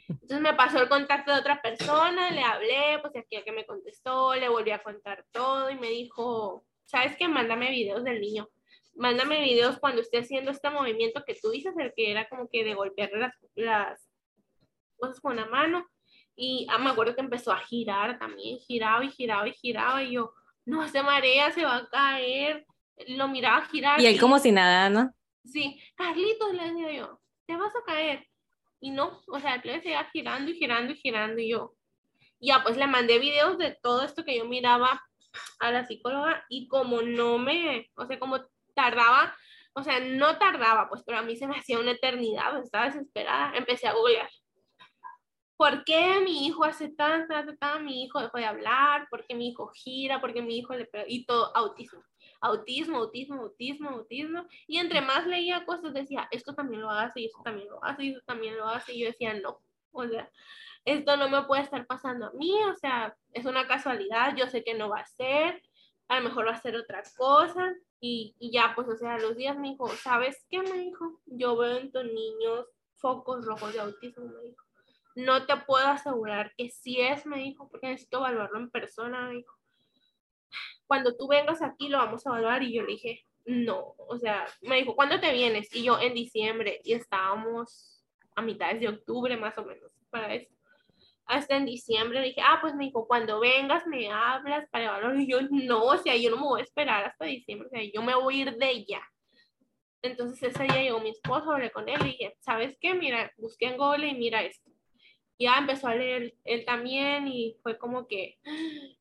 Entonces 0.10 0.42
me 0.42 0.54
pasó 0.56 0.82
el 0.82 0.90
contacto 0.90 1.32
de 1.32 1.40
otra 1.40 1.62
persona, 1.62 2.32
le 2.32 2.42
hablé, 2.42 3.00
pues 3.02 3.16
aquí 3.16 3.42
que 3.44 3.52
me 3.52 3.66
contestó, 3.66 4.34
le 4.36 4.50
volví 4.50 4.72
a 4.72 4.82
contar 4.82 5.26
todo 5.32 5.70
y 5.70 5.76
me 5.76 5.90
dijo, 5.90 6.66
¿sabes 6.86 7.16
qué? 7.18 7.28
Mándame 7.28 7.70
videos 7.70 8.04
del 8.04 8.20
niño. 8.20 8.50
Mándame 8.96 9.42
videos 9.42 9.78
cuando 9.78 10.02
esté 10.02 10.20
haciendo 10.20 10.52
este 10.52 10.70
movimiento 10.70 11.24
que 11.26 11.36
tú 11.36 11.52
dices, 11.52 11.76
el 11.78 11.94
que 11.96 12.12
era 12.12 12.28
como 12.28 12.50
que 12.50 12.64
de 12.64 12.74
golpear 12.74 13.12
las, 13.12 13.34
las 13.54 14.10
cosas 14.98 15.20
con 15.20 15.36
la 15.36 15.46
mano. 15.46 15.86
Y 16.36 16.68
ah, 16.70 16.78
me 16.78 16.90
acuerdo 16.90 17.16
que 17.16 17.22
empezó 17.22 17.52
a 17.52 17.60
girar 17.60 18.20
también, 18.20 18.60
giraba 18.60 19.04
y 19.04 19.10
giraba 19.10 19.48
y 19.48 19.54
giraba 19.54 20.04
y 20.04 20.14
yo, 20.14 20.34
no, 20.66 20.88
se 20.88 21.02
marea, 21.02 21.52
se 21.52 21.64
va 21.64 21.78
a 21.78 21.90
caer. 21.90 22.66
Lo 23.08 23.28
miraba 23.28 23.66
girar. 23.66 24.02
Y 24.02 24.06
él 24.06 24.20
como 24.20 24.40
si 24.40 24.52
nada, 24.52 24.90
¿no? 24.90 25.14
Sí, 25.44 25.80
Carlitos, 25.96 26.54
le 26.54 26.72
decía 26.72 26.92
yo, 26.92 27.22
te 27.46 27.56
vas 27.56 27.74
a 27.76 27.84
caer. 27.86 28.28
Y 28.80 28.92
no, 28.92 29.22
o 29.28 29.40
sea, 29.40 29.58
le 29.58 29.82
seguía 29.82 30.10
girando 30.12 30.52
y 30.52 30.56
girando 30.56 30.92
y 30.92 30.96
girando 30.96 31.42
y 31.42 31.50
yo. 31.50 31.74
Ya, 32.40 32.62
pues 32.64 32.78
le 32.78 32.88
mandé 32.88 33.20
videos 33.20 33.58
de 33.58 33.78
todo 33.82 34.04
esto 34.04 34.24
que 34.26 34.38
yo 34.38 34.46
miraba 34.46 35.02
a 35.60 35.72
la 35.72 35.86
psicóloga 35.86 36.46
y 36.50 36.68
como 36.68 37.02
no 37.02 37.38
me, 37.38 37.90
o 37.96 38.06
sea, 38.06 38.20
como 38.20 38.40
tardaba, 38.74 39.36
o 39.74 39.84
sea, 39.84 40.00
no 40.00 40.38
tardaba, 40.38 40.88
pues, 40.90 41.04
pero 41.06 41.20
a 41.20 41.22
mí 41.22 41.36
se 41.36 41.48
me 41.48 41.58
hacía 41.58 41.80
una 41.80 41.92
eternidad, 41.92 42.58
estaba 42.60 42.86
desesperada, 42.86 43.56
empecé 43.58 43.88
a 43.88 43.94
googlear. 43.94 44.30
¿Por 45.58 45.84
qué 45.86 46.20
mi 46.22 46.46
hijo 46.48 46.64
hace 46.66 46.90
tan, 46.90 47.28
tan, 47.28 47.58
tan, 47.58 47.86
mi 47.86 48.04
hijo 48.04 48.20
dejó 48.20 48.38
de 48.38 48.46
hablar? 48.46 49.08
¿Por 49.10 49.26
qué 49.26 49.36
mi 49.36 49.50
hijo 49.50 49.68
gira? 49.68 50.20
¿Por 50.20 50.34
qué 50.34 50.42
mi 50.42 50.58
hijo 50.58 50.74
le... 50.76 50.90
Y 51.08 51.26
todo, 51.26 51.56
autismo 51.56 52.02
autismo, 52.42 52.98
autismo, 52.98 53.42
autismo, 53.42 53.90
autismo. 53.90 54.48
Y 54.68 54.78
entre 54.78 55.02
más 55.02 55.26
leía 55.26 55.66
cosas 55.66 55.94
decía, 55.94 56.28
esto 56.32 56.54
también 56.54 56.82
lo 56.82 56.90
hace, 56.90 57.22
y 57.22 57.26
esto 57.26 57.42
también 57.44 57.68
lo 57.70 57.84
hace, 57.84 58.04
y 58.04 58.10
esto 58.10 58.22
también 58.26 58.58
lo 58.58 58.68
hace. 58.68 58.94
Y 58.94 59.00
yo 59.02 59.08
decía, 59.08 59.34
no, 59.34 59.60
o 59.92 60.08
sea, 60.08 60.30
esto 60.86 61.18
no 61.18 61.30
me 61.30 61.44
puede 61.44 61.64
estar 61.64 61.86
pasando 61.88 62.28
a 62.28 62.32
mí, 62.34 62.54
o 62.64 62.76
sea, 62.76 63.16
es 63.34 63.46
una 63.46 63.68
casualidad, 63.68 64.36
yo 64.36 64.48
sé 64.48 64.64
que 64.64 64.76
no 64.76 64.90
va 64.90 65.00
a 65.00 65.06
ser, 65.06 65.62
a 66.08 66.20
lo 66.20 66.30
mejor 66.30 66.48
va 66.48 66.52
a 66.52 66.62
ser 66.62 66.76
otra 66.76 67.02
cosa. 67.18 67.74
Y, 68.00 68.36
y 68.40 68.52
ya, 68.52 68.74
pues, 68.76 68.88
o 68.88 68.96
sea, 68.96 69.18
los 69.18 69.36
días 69.36 69.58
me 69.58 69.70
dijo, 69.70 69.88
¿sabes 69.90 70.46
qué 70.50 70.62
me 70.62 70.78
dijo? 70.78 71.20
Yo 71.26 71.58
veo 71.58 71.78
en 71.78 71.92
tus 71.92 72.04
niños 72.04 72.68
focos 72.94 73.46
rojos 73.46 73.74
de 73.74 73.80
autismo, 73.80 74.26
me 74.26 74.42
dijo. 74.50 74.65
No 75.16 75.46
te 75.46 75.56
puedo 75.58 75.88
asegurar 75.88 76.54
que 76.58 76.70
sí 76.70 77.00
es, 77.00 77.26
me 77.26 77.38
dijo, 77.38 77.70
porque 77.70 77.88
necesito 77.88 78.18
evaluarlo 78.20 78.60
en 78.60 78.70
persona, 78.70 79.28
me 79.28 79.36
dijo 79.36 79.56
cuando 80.88 81.16
tú 81.16 81.28
vengas 81.28 81.62
aquí 81.62 81.90
lo 81.90 81.98
vamos 81.98 82.26
a 82.26 82.30
evaluar. 82.30 82.64
Y 82.64 82.74
yo 82.74 82.84
le 82.84 82.94
dije, 82.94 83.26
no, 83.46 83.96
o 83.98 84.18
sea, 84.18 84.46
me 84.62 84.78
dijo, 84.78 84.96
¿cuándo 84.96 85.20
te 85.20 85.32
vienes? 85.32 85.74
Y 85.76 85.84
yo 85.84 86.00
en 86.00 86.14
diciembre, 86.14 86.82
y 86.84 86.94
estábamos 86.94 88.04
a 88.36 88.42
mitad 88.42 88.76
de 88.76 88.90
octubre 88.90 89.38
más 89.38 89.58
o 89.58 89.66
menos 89.66 89.92
para 90.10 90.34
esto. 90.34 90.54
Hasta 91.26 91.56
en 91.56 91.66
diciembre 91.66 92.22
le 92.22 92.28
dije, 92.28 92.42
ah, 92.42 92.60
pues 92.62 92.76
me 92.76 92.86
dijo, 92.86 93.08
cuando 93.08 93.40
vengas 93.40 93.88
me 93.88 94.12
hablas 94.12 94.68
para 94.70 94.86
evaluar. 94.86 95.20
Y 95.20 95.28
yo, 95.28 95.40
no, 95.50 95.84
o 95.84 95.98
sea, 95.98 96.16
yo 96.16 96.30
no 96.30 96.38
me 96.38 96.44
voy 96.44 96.62
a 96.62 96.64
esperar 96.64 97.04
hasta 97.04 97.26
diciembre, 97.26 97.68
o 97.68 97.70
sea, 97.70 97.82
yo 97.92 98.02
me 98.02 98.16
voy 98.16 98.40
a 98.40 98.42
ir 98.44 98.58
de 98.58 98.70
ella. 98.70 99.02
Entonces 100.04 100.44
ese 100.44 100.64
día 100.66 100.84
llegó 100.84 101.00
mi 101.00 101.10
esposo, 101.10 101.52
hablé 101.52 101.72
con 101.72 101.90
él 101.90 102.00
y 102.02 102.10
dije, 102.10 102.38
¿sabes 102.40 102.78
qué? 102.80 102.94
Mira, 102.94 103.32
busqué 103.38 103.66
en 103.66 103.78
Google 103.78 104.08
y 104.08 104.14
mira 104.14 104.44
esto. 104.44 104.70
Ya 105.38 105.58
empezó 105.58 105.88
a 105.88 105.96
leer 105.96 106.36
él 106.44 106.66
también 106.66 107.28
y 107.28 107.58
fue 107.62 107.78
como 107.78 108.08
que, 108.08 108.38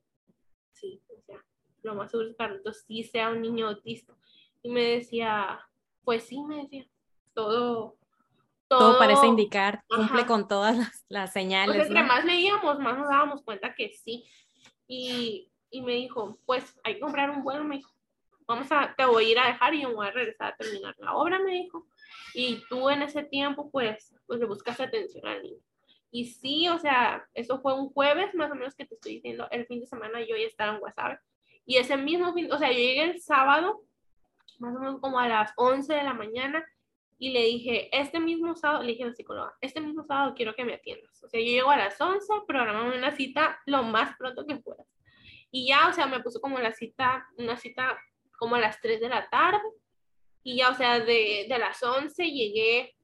sí, 0.72 1.00
o 1.08 1.20
sea, 1.22 1.44
lo 1.82 1.94
más 1.94 2.10
seguro 2.10 2.28
es 2.28 2.34
que 2.34 2.38
Carlitos 2.38 2.84
sí 2.86 3.04
sea 3.04 3.30
un 3.30 3.42
niño 3.42 3.68
autista. 3.68 4.14
Y 4.62 4.70
me 4.70 4.82
decía, 4.82 5.60
pues 6.04 6.24
sí, 6.24 6.42
me 6.42 6.62
decía, 6.62 6.86
todo. 7.34 7.96
Todo, 8.66 8.98
parece 8.98 9.26
indicar, 9.26 9.84
cumple 9.86 10.26
con 10.26 10.48
todas 10.48 11.04
las, 11.08 11.32
señales. 11.32 11.76
Pues 11.76 11.88
entre 11.88 12.02
más 12.02 12.24
leíamos, 12.24 12.78
más 12.80 12.98
nos 12.98 13.08
dábamos 13.08 13.42
cuenta 13.42 13.74
que 13.74 13.90
sí. 13.90 14.24
Y, 14.88 15.52
y, 15.70 15.82
me 15.82 15.92
dijo, 15.92 16.38
pues 16.46 16.74
hay 16.82 16.94
que 16.94 17.00
comprar 17.00 17.30
un 17.30 17.44
vuelo, 17.44 17.62
me 17.62 17.76
dijo. 17.76 17.92
Vamos 18.46 18.72
a, 18.72 18.94
te 18.96 19.04
voy 19.04 19.26
a 19.26 19.28
ir 19.28 19.38
a 19.38 19.46
dejar 19.46 19.74
y 19.74 19.82
yo 19.82 19.94
voy 19.94 20.06
a 20.06 20.10
regresar 20.10 20.52
a 20.52 20.56
terminar 20.56 20.94
la 20.98 21.14
obra, 21.14 21.38
me 21.38 21.52
dijo. 21.52 21.86
Y 22.34 22.62
tú 22.68 22.90
en 22.90 23.02
ese 23.02 23.22
tiempo, 23.22 23.70
pues, 23.70 24.14
pues 24.26 24.40
le 24.40 24.46
buscas 24.46 24.80
atención 24.80 25.26
al 25.26 25.42
niño. 25.42 25.60
Y 26.14 26.26
sí, 26.26 26.68
o 26.68 26.78
sea, 26.78 27.26
eso 27.34 27.60
fue 27.60 27.74
un 27.74 27.88
jueves 27.88 28.32
más 28.36 28.48
o 28.48 28.54
menos 28.54 28.76
que 28.76 28.86
te 28.86 28.94
estoy 28.94 29.14
diciendo, 29.14 29.48
el 29.50 29.66
fin 29.66 29.80
de 29.80 29.86
semana 29.88 30.20
yo 30.20 30.36
ya 30.36 30.46
estaba 30.46 30.76
en 30.76 30.80
WhatsApp 30.80 31.18
y 31.66 31.78
ese 31.78 31.96
mismo 31.96 32.32
fin, 32.32 32.52
o 32.52 32.56
sea, 32.56 32.70
yo 32.70 32.78
llegué 32.78 33.02
el 33.02 33.20
sábado, 33.20 33.82
más 34.60 34.76
o 34.76 34.78
menos 34.78 35.00
como 35.00 35.18
a 35.18 35.26
las 35.26 35.52
11 35.56 35.92
de 35.92 36.04
la 36.04 36.14
mañana, 36.14 36.64
y 37.18 37.30
le 37.30 37.42
dije, 37.42 37.88
este 37.98 38.20
mismo 38.20 38.54
sábado, 38.54 38.84
le 38.84 38.92
dije 38.92 39.02
a 39.02 39.06
la 39.08 39.14
psicóloga, 39.14 39.54
este 39.60 39.80
mismo 39.80 40.04
sábado 40.04 40.34
quiero 40.36 40.54
que 40.54 40.64
me 40.64 40.74
atiendas. 40.74 41.20
O 41.24 41.28
sea, 41.28 41.40
yo 41.40 41.46
llego 41.46 41.70
a 41.70 41.76
las 41.76 42.00
11, 42.00 42.32
programamos 42.46 42.94
una 42.94 43.10
cita 43.16 43.58
lo 43.66 43.82
más 43.82 44.16
pronto 44.16 44.46
que 44.46 44.54
puedas. 44.54 44.86
Y 45.50 45.66
ya, 45.66 45.88
o 45.88 45.92
sea, 45.92 46.06
me 46.06 46.20
puso 46.20 46.40
como 46.40 46.60
la 46.60 46.70
cita, 46.70 47.26
una 47.38 47.56
cita 47.56 47.98
como 48.38 48.54
a 48.54 48.60
las 48.60 48.80
3 48.80 49.00
de 49.00 49.08
la 49.08 49.28
tarde. 49.30 49.66
Y 50.44 50.58
ya, 50.58 50.70
o 50.70 50.74
sea, 50.74 51.00
de, 51.00 51.46
de 51.48 51.58
las 51.58 51.82
11 51.82 52.30
llegué, 52.30 52.94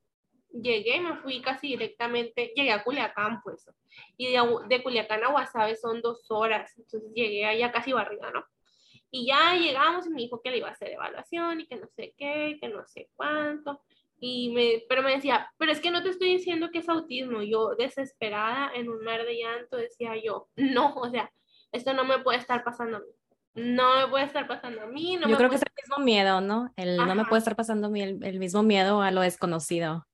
llegué 0.52 0.96
y 0.96 1.00
me 1.00 1.16
fui 1.16 1.40
casi 1.40 1.68
directamente, 1.68 2.52
llegué 2.54 2.72
a 2.72 2.82
Culiacán, 2.84 3.40
pues 3.42 3.68
y 4.16 4.32
de, 4.32 4.40
de 4.68 4.82
Culiacán 4.82 5.24
a 5.24 5.28
Guasave 5.30 5.76
son 5.76 6.00
dos 6.00 6.30
horas, 6.30 6.72
entonces 6.78 7.10
llegué 7.14 7.44
allá 7.46 7.72
casi 7.72 7.92
barriga, 7.92 8.30
¿no? 8.30 8.44
Y 9.10 9.26
ya 9.26 9.54
llegamos 9.56 10.06
y 10.06 10.10
me 10.10 10.20
dijo 10.22 10.40
que 10.40 10.50
le 10.50 10.58
iba 10.58 10.68
a 10.68 10.72
hacer 10.72 10.90
evaluación 10.92 11.60
y 11.60 11.66
que 11.66 11.76
no 11.76 11.88
sé 11.88 12.14
qué, 12.16 12.58
que 12.60 12.68
no 12.68 12.84
sé 12.86 13.10
cuánto. 13.16 13.82
Y 14.20 14.52
me, 14.52 14.82
pero 14.88 15.02
me 15.02 15.10
decía, 15.12 15.50
pero 15.58 15.72
es 15.72 15.80
que 15.80 15.90
no 15.90 16.02
te 16.02 16.10
estoy 16.10 16.28
diciendo 16.36 16.68
que 16.70 16.78
es 16.78 16.88
autismo. 16.88 17.42
Yo 17.42 17.74
desesperada 17.76 18.70
en 18.74 18.88
un 18.88 19.02
mar 19.02 19.24
de 19.24 19.36
llanto 19.38 19.76
decía 19.76 20.12
yo, 20.22 20.48
no, 20.56 20.94
o 20.94 21.10
sea, 21.10 21.32
esto 21.72 21.92
no 21.92 22.04
me 22.04 22.20
puede 22.20 22.38
estar 22.38 22.62
pasando 22.62 22.98
a 22.98 23.00
mí. 23.00 23.06
No 23.54 23.96
me 23.96 24.06
puede 24.08 24.26
estar 24.26 24.46
pasando 24.46 24.82
a 24.82 24.86
mí. 24.86 25.16
No 25.16 25.22
Yo 25.22 25.30
me 25.30 25.36
creo 25.38 25.50
que 25.50 25.56
es 25.56 25.62
puede- 25.62 25.72
el 25.76 25.82
mismo 25.88 26.04
miedo, 26.04 26.40
¿no? 26.40 26.72
El 26.76 26.96
no 26.98 27.14
me 27.16 27.24
puede 27.24 27.38
estar 27.40 27.56
pasando 27.56 27.88
a 27.88 27.90
mí 27.90 28.00
el, 28.02 28.22
el 28.22 28.38
mismo 28.38 28.62
miedo 28.62 29.02
a 29.02 29.10
lo 29.10 29.22
desconocido. 29.22 30.06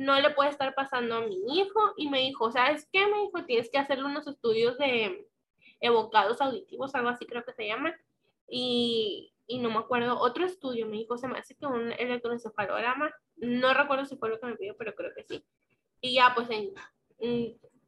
No 0.00 0.18
le 0.18 0.30
puede 0.30 0.48
estar 0.48 0.74
pasando 0.74 1.16
a 1.16 1.20
mi 1.20 1.36
hijo. 1.58 1.92
Y 1.98 2.08
me 2.08 2.20
dijo, 2.20 2.50
¿sabes 2.50 2.88
qué? 2.90 3.06
Me 3.06 3.20
dijo, 3.20 3.44
tienes 3.44 3.70
que 3.70 3.76
hacerle 3.76 4.06
unos 4.06 4.26
estudios 4.26 4.78
de 4.78 5.28
evocados 5.78 6.40
auditivos, 6.40 6.94
algo 6.94 7.10
así 7.10 7.26
creo 7.26 7.44
que 7.44 7.52
se 7.52 7.66
llama. 7.66 7.94
Y, 8.48 9.34
y 9.46 9.58
no 9.58 9.68
me 9.68 9.76
acuerdo, 9.76 10.18
otro 10.18 10.46
estudio 10.46 10.86
me 10.86 10.96
dijo, 10.96 11.18
se 11.18 11.28
me 11.28 11.38
hace 11.38 11.54
que 11.54 11.66
un 11.66 11.92
electroencefalograma, 11.92 13.14
no 13.36 13.74
recuerdo 13.74 14.06
si 14.06 14.16
fue 14.16 14.30
lo 14.30 14.40
que 14.40 14.46
me 14.46 14.56
pidió, 14.56 14.74
pero 14.78 14.94
creo 14.94 15.12
que 15.14 15.22
sí. 15.24 15.44
Y 16.00 16.14
ya, 16.14 16.32
pues 16.34 16.48
en, 16.48 16.72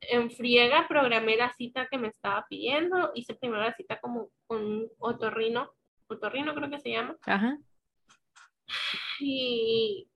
en, 0.03 0.31
friega 0.31 0.87
programé 0.89 1.37
la 1.39 1.51
cita 1.55 1.89
que 1.91 1.97
me 1.97 2.09
estaba 2.09 2.45
pidiendo, 2.47 3.13
hice 3.15 3.35
primero 3.35 3.63
la 3.63 3.73
cita 3.73 3.99
como 4.01 4.29
con 4.47 4.87
otorrino, 4.99 5.73
otorrino 6.09 6.55
creo 6.55 6.69
que 6.69 6.79
se 6.79 6.91
llama, 6.91 7.17
Ajá. 7.25 7.57
y, 9.19 10.07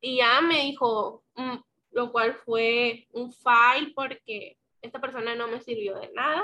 y 0.00 0.18
ya 0.18 0.40
me 0.40 0.62
dijo, 0.62 1.23
lo 1.90 2.12
cual 2.12 2.34
fue 2.44 3.06
un 3.12 3.32
fail 3.32 3.92
porque 3.94 4.58
esta 4.82 5.00
persona 5.00 5.34
no 5.34 5.48
me 5.48 5.60
sirvió 5.60 5.98
de 5.98 6.10
nada. 6.12 6.42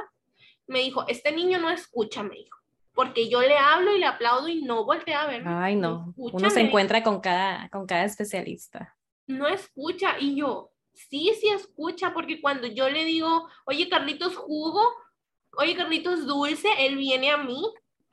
Me 0.67 0.81
dijo, 0.81 1.05
este 1.09 1.33
niño 1.33 1.59
no 1.59 1.71
escucha, 1.71 2.23
me 2.23 2.37
dijo, 2.37 2.59
porque 2.95 3.29
yo 3.29 3.41
le 3.41 3.57
hablo 3.57 3.95
y 3.95 3.99
le 3.99 4.07
aplaudo 4.07 4.49
y 4.49 4.63
no 4.63 4.85
voltea 4.85 5.23
a 5.23 5.27
verme. 5.27 5.51
Ay, 5.53 5.77
no. 5.77 6.15
Uno 6.17 6.51
se 6.51 6.61
encuentra 6.61 7.03
con 7.03 7.21
cada, 7.21 7.69
con 7.71 7.87
cada 7.87 8.05
especialista. 8.05 8.97
no 9.27 9.47
escucha. 9.49 10.19
Y 10.19 10.37
yo, 10.37 10.71
sí, 10.93 11.33
sí 11.41 11.49
escucha, 11.49 12.13
porque 12.13 12.41
cuando 12.41 12.67
yo 12.67 12.89
le 12.89 13.05
digo, 13.05 13.49
oye, 13.65 13.89
Carlitos, 13.89 14.37
jugo, 14.37 14.83
oye, 15.57 15.77
Carlitos, 15.77 16.27
dulce, 16.27 16.69
él 16.79 16.97
viene 16.97 17.31
a 17.31 17.39
mí, 17.39 17.63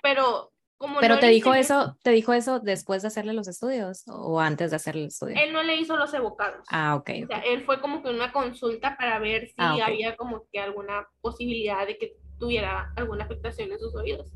pero 0.02 0.52
como 0.78 1.00
Pero 1.00 1.16
no 1.16 1.20
te 1.22 1.28
dijo 1.28 1.54
eso, 1.54 1.98
te 2.04 2.12
dijo 2.12 2.34
eso 2.34 2.60
después 2.60 3.02
de 3.02 3.08
hacerle 3.10 3.34
los 3.34 3.48
estudios 3.48 4.04
o 4.08 4.40
antes 4.40 4.70
de 4.70 4.76
hacerle 4.76 5.02
el 5.02 5.08
estudio. 5.08 5.36
él 5.38 5.52
no 5.54 5.64
le 5.64 5.76
hizo 5.78 5.98
los 5.98 6.14
evocados. 6.14 6.66
Ah, 6.70 6.96
ok. 6.96 7.10
O 7.24 7.28
sea, 7.28 7.40
él 7.40 7.64
fue 7.66 7.82
como 7.82 8.04
que 8.04 8.10
una 8.10 8.32
consulta 8.32 8.96
para 8.98 9.18
ver 9.20 9.48
si 9.48 9.56
Ah, 9.58 9.76
ok. 9.76 9.82
había 9.86 10.16
como 10.16 10.46
que 10.52 10.60
alguna 10.60 11.08
posibilidad 11.22 11.86
de 11.88 11.98
que 11.98 12.16
tuviera 12.40 12.94
alguna 12.96 13.26
afectación 13.26 13.72
en 13.72 13.80
sus 13.80 13.96
oídos. 13.96 14.32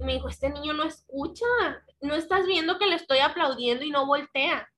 Y 0.00 0.04
me 0.04 0.14
dijo, 0.14 0.28
este 0.28 0.50
niño 0.50 0.72
no 0.72 0.84
escucha, 0.84 1.44
no 2.00 2.14
estás 2.14 2.46
viendo 2.46 2.78
que 2.78 2.86
le 2.86 2.96
estoy 2.96 3.18
aplaudiendo 3.18 3.84
y 3.84 3.90
no 3.90 4.06
voltea, 4.06 4.68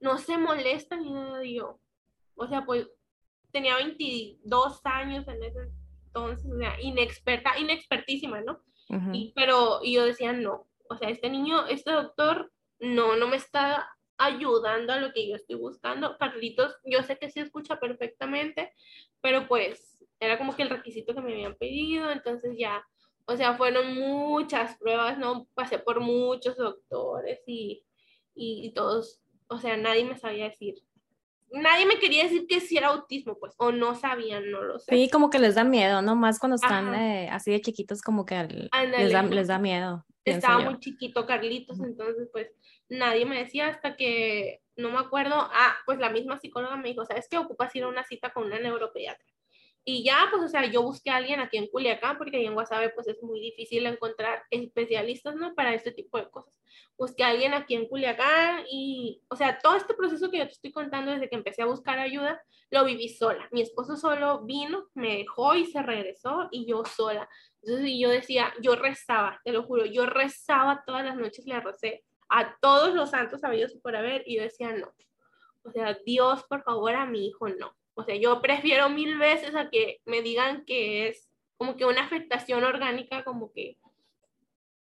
no 0.00 0.18
se 0.18 0.36
molesta 0.38 0.96
ni 0.96 1.12
nada 1.12 1.42
yo. 1.44 1.78
O 2.34 2.46
sea, 2.46 2.64
pues 2.66 2.86
tenía 3.52 3.76
22 3.76 4.80
años 4.84 5.26
en 5.28 5.42
ese 5.42 5.58
entonces, 6.06 6.50
o 6.52 6.58
sea, 6.58 6.80
inexperta, 6.80 7.58
inexpertísima, 7.58 8.40
¿no? 8.42 8.60
Y, 9.12 9.32
pero 9.34 9.80
yo 9.82 10.04
decía, 10.04 10.32
no, 10.32 10.66
o 10.88 10.96
sea, 10.96 11.08
este 11.08 11.30
niño, 11.30 11.66
este 11.66 11.90
doctor, 11.90 12.52
no, 12.78 13.16
no 13.16 13.26
me 13.26 13.36
está 13.36 13.88
ayudando 14.18 14.92
a 14.92 14.98
lo 14.98 15.12
que 15.12 15.28
yo 15.28 15.36
estoy 15.36 15.56
buscando. 15.56 16.16
Carlitos, 16.18 16.76
yo 16.84 17.02
sé 17.02 17.18
que 17.18 17.30
sí 17.30 17.40
escucha 17.40 17.80
perfectamente, 17.80 18.72
pero 19.20 19.48
pues 19.48 20.04
era 20.20 20.38
como 20.38 20.54
que 20.54 20.62
el 20.62 20.70
requisito 20.70 21.14
que 21.14 21.20
me 21.20 21.32
habían 21.32 21.56
pedido, 21.56 22.10
entonces 22.10 22.56
ya, 22.56 22.84
o 23.26 23.36
sea, 23.36 23.56
fueron 23.56 23.94
muchas 23.94 24.76
pruebas, 24.78 25.18
¿no? 25.18 25.48
Pasé 25.54 25.78
por 25.78 26.00
muchos 26.00 26.56
doctores 26.56 27.42
y, 27.46 27.84
y 28.34 28.72
todos, 28.74 29.20
o 29.48 29.58
sea, 29.58 29.76
nadie 29.76 30.04
me 30.04 30.16
sabía 30.16 30.44
decir. 30.44 30.83
Nadie 31.54 31.86
me 31.86 31.98
quería 31.98 32.24
decir 32.24 32.46
que 32.48 32.60
sí 32.60 32.76
era 32.76 32.88
autismo, 32.88 33.38
pues, 33.38 33.54
o 33.58 33.70
no 33.70 33.94
sabían, 33.94 34.50
no 34.50 34.62
lo 34.62 34.78
sé. 34.78 34.94
Sí, 34.94 35.08
como 35.08 35.30
que 35.30 35.38
les 35.38 35.54
da 35.54 35.64
miedo, 35.64 36.02
¿no? 36.02 36.16
Más 36.16 36.38
cuando 36.38 36.56
están 36.56 36.94
eh, 36.94 37.28
así 37.30 37.52
de 37.52 37.60
chiquitos, 37.60 38.02
como 38.02 38.26
que 38.26 38.34
Ándale. 38.34 38.70
les 38.98 39.12
da, 39.12 39.22
les 39.22 39.48
da 39.48 39.58
miedo. 39.58 40.04
estaba 40.24 40.58
muy 40.58 40.78
chiquito 40.80 41.26
Carlitos, 41.26 41.78
entonces 41.80 42.28
pues 42.32 42.50
nadie 42.88 43.24
me 43.24 43.38
decía 43.38 43.68
hasta 43.68 43.96
que, 43.96 44.62
no 44.76 44.90
me 44.90 44.98
acuerdo, 44.98 45.34
ah, 45.36 45.76
pues 45.86 45.98
la 45.98 46.10
misma 46.10 46.38
psicóloga 46.38 46.76
me 46.76 46.88
dijo, 46.88 47.04
¿sabes 47.04 47.28
qué? 47.30 47.38
Ocupas 47.38 47.74
ir 47.76 47.84
a 47.84 47.88
una 47.88 48.04
cita 48.04 48.30
con 48.30 48.44
una 48.44 48.58
neuropediatra. 48.58 49.33
Y 49.86 50.02
ya, 50.02 50.28
pues, 50.30 50.42
o 50.42 50.48
sea, 50.48 50.64
yo 50.64 50.82
busqué 50.82 51.10
a 51.10 51.16
alguien 51.16 51.40
aquí 51.40 51.58
en 51.58 51.66
Culiacán, 51.66 52.16
porque 52.16 52.38
ahí 52.38 52.46
en 52.46 52.54
Guasave, 52.54 52.88
pues, 52.90 53.06
es 53.06 53.22
muy 53.22 53.38
difícil 53.38 53.84
encontrar 53.84 54.42
especialistas, 54.50 55.36
¿no? 55.36 55.54
Para 55.54 55.74
este 55.74 55.92
tipo 55.92 56.16
de 56.16 56.30
cosas. 56.30 56.54
Busqué 56.96 57.22
a 57.22 57.28
alguien 57.28 57.52
aquí 57.52 57.74
en 57.74 57.86
Culiacán 57.86 58.64
y, 58.70 59.20
o 59.28 59.36
sea, 59.36 59.58
todo 59.58 59.76
este 59.76 59.92
proceso 59.92 60.30
que 60.30 60.38
yo 60.38 60.46
te 60.46 60.52
estoy 60.52 60.72
contando 60.72 61.12
desde 61.12 61.28
que 61.28 61.36
empecé 61.36 61.62
a 61.62 61.66
buscar 61.66 61.98
ayuda, 61.98 62.40
lo 62.70 62.84
viví 62.84 63.10
sola. 63.10 63.46
Mi 63.52 63.60
esposo 63.60 63.96
solo 63.96 64.42
vino, 64.44 64.88
me 64.94 65.18
dejó 65.18 65.54
y 65.54 65.66
se 65.66 65.82
regresó 65.82 66.48
y 66.50 66.66
yo 66.66 66.82
sola. 66.84 67.28
Entonces 67.62 67.92
yo 67.98 68.08
decía, 68.08 68.54
yo 68.62 68.76
rezaba, 68.76 69.40
te 69.44 69.52
lo 69.52 69.64
juro, 69.64 69.84
yo 69.84 70.06
rezaba 70.06 70.82
todas 70.86 71.04
las 71.04 71.16
noches, 71.16 71.46
le 71.46 71.60
recé 71.60 72.04
a 72.28 72.56
todos 72.60 72.94
los 72.94 73.10
santos 73.10 73.40
sabidos 73.40 73.74
por 73.82 73.96
haber 73.96 74.22
y 74.26 74.36
yo 74.36 74.42
decía, 74.42 74.72
no. 74.72 74.92
O 75.62 75.70
sea, 75.70 75.94
Dios, 76.04 76.42
por 76.44 76.62
favor, 76.62 76.94
a 76.94 77.06
mi 77.06 77.26
hijo 77.26 77.48
no. 77.48 77.76
O 77.94 78.04
sea, 78.04 78.16
yo 78.16 78.40
prefiero 78.42 78.88
mil 78.88 79.18
veces 79.18 79.54
a 79.54 79.70
que 79.70 80.00
me 80.04 80.20
digan 80.22 80.64
que 80.64 81.08
es 81.08 81.28
como 81.56 81.76
que 81.76 81.84
una 81.84 82.04
afectación 82.04 82.64
orgánica, 82.64 83.24
como 83.24 83.52
que 83.52 83.78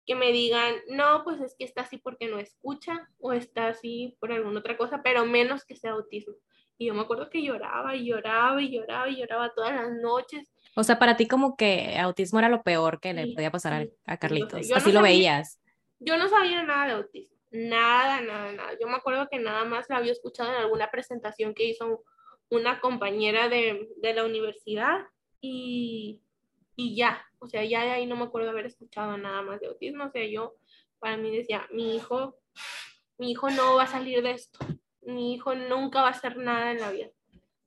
que 0.06 0.16
me 0.16 0.32
digan, 0.32 0.74
no, 0.88 1.26
pues 1.26 1.42
es 1.42 1.54
que 1.60 1.66
está 1.66 1.82
así 1.82 1.98
porque 1.98 2.28
no 2.28 2.40
escucha 2.40 3.10
o 3.20 3.34
está 3.34 3.68
así 3.68 4.16
por 4.22 4.32
alguna 4.32 4.60
otra 4.62 4.78
cosa, 4.78 5.02
pero 5.04 5.26
menos 5.26 5.66
que 5.66 5.76
sea 5.76 5.92
autismo. 5.92 6.34
Y 6.78 6.86
yo 6.88 6.94
me 6.94 7.02
acuerdo 7.02 7.30
que 7.30 7.44
lloraba 7.44 7.94
y 7.94 8.06
lloraba 8.06 8.62
y 8.62 8.72
lloraba 8.72 9.10
y 9.10 9.18
lloraba 9.18 9.54
todas 9.54 9.76
las 9.76 9.92
noches. 9.92 10.50
O 10.78 10.84
sea, 10.86 10.98
para 10.98 11.18
ti 11.18 11.28
como 11.28 11.58
que 11.58 11.98
autismo 12.00 12.40
era 12.40 12.48
lo 12.48 12.64
peor 12.64 13.02
que 13.02 13.14
le 13.14 13.24
Sí, 13.26 13.34
podía 13.34 13.52
pasar 13.52 13.74
a- 13.74 13.84
sí, 13.84 13.92
a, 14.06 14.14
sé. 14.14 14.20
Carlitos. 14.20 14.62
Yo 14.70 14.76
no 14.76 14.78
Así 14.78 14.92
lo 14.94 15.00
sabía- 15.00 15.02
veías. 15.12 15.60
Yo 16.00 16.18
no 16.18 16.30
sabía 16.30 16.64
nada 16.64 16.86
de 16.86 16.94
autismo, 16.94 17.36
nada, 17.52 18.22
nada, 18.22 18.52
nada. 18.54 18.72
Yo 18.80 18.88
me 18.88 18.96
acuerdo 18.96 19.28
que 19.30 19.40
nada 19.40 19.66
más 19.66 19.90
lo 19.90 19.98
había 19.98 20.14
escuchado 20.14 20.52
en 20.52 20.56
alguna 20.56 20.90
presentación 20.90 21.54
que 21.54 21.66
hizo 21.66 22.06
una 22.50 22.80
compañera 22.80 23.50
de, 23.50 23.90
de 23.98 24.14
la 24.14 24.24
universidad 24.26 25.06
y, 25.42 26.22
y 26.76 26.96
ya, 26.96 27.26
o 27.40 27.48
sea, 27.48 27.64
ya 27.66 27.84
de 27.84 27.92
ahí 27.92 28.06
no 28.06 28.16
me 28.16 28.24
acuerdo 28.24 28.50
haber 28.50 28.66
escuchado 28.66 29.18
nada 29.18 29.42
más 29.42 29.60
de 29.60 29.68
autismo. 29.68 30.06
O 30.06 30.12
sea, 30.12 30.26
yo 30.26 30.56
para 31.00 31.18
mí 31.18 31.36
decía, 31.36 31.68
mi 31.72 31.96
hijo, 31.96 32.36
mi 33.18 33.32
hijo 33.32 33.50
no 33.50 33.76
va 33.76 33.84
a 33.84 33.88
salir 33.88 34.22
de 34.24 34.32
esto, 34.32 34.60
mi 35.02 35.34
hijo 35.34 35.56
nunca 35.56 36.02
va 36.02 36.08
a 36.08 36.12
hacer 36.12 36.38
nada 36.38 36.72
en 36.72 36.80
la 36.80 36.92
vida. 36.92 37.10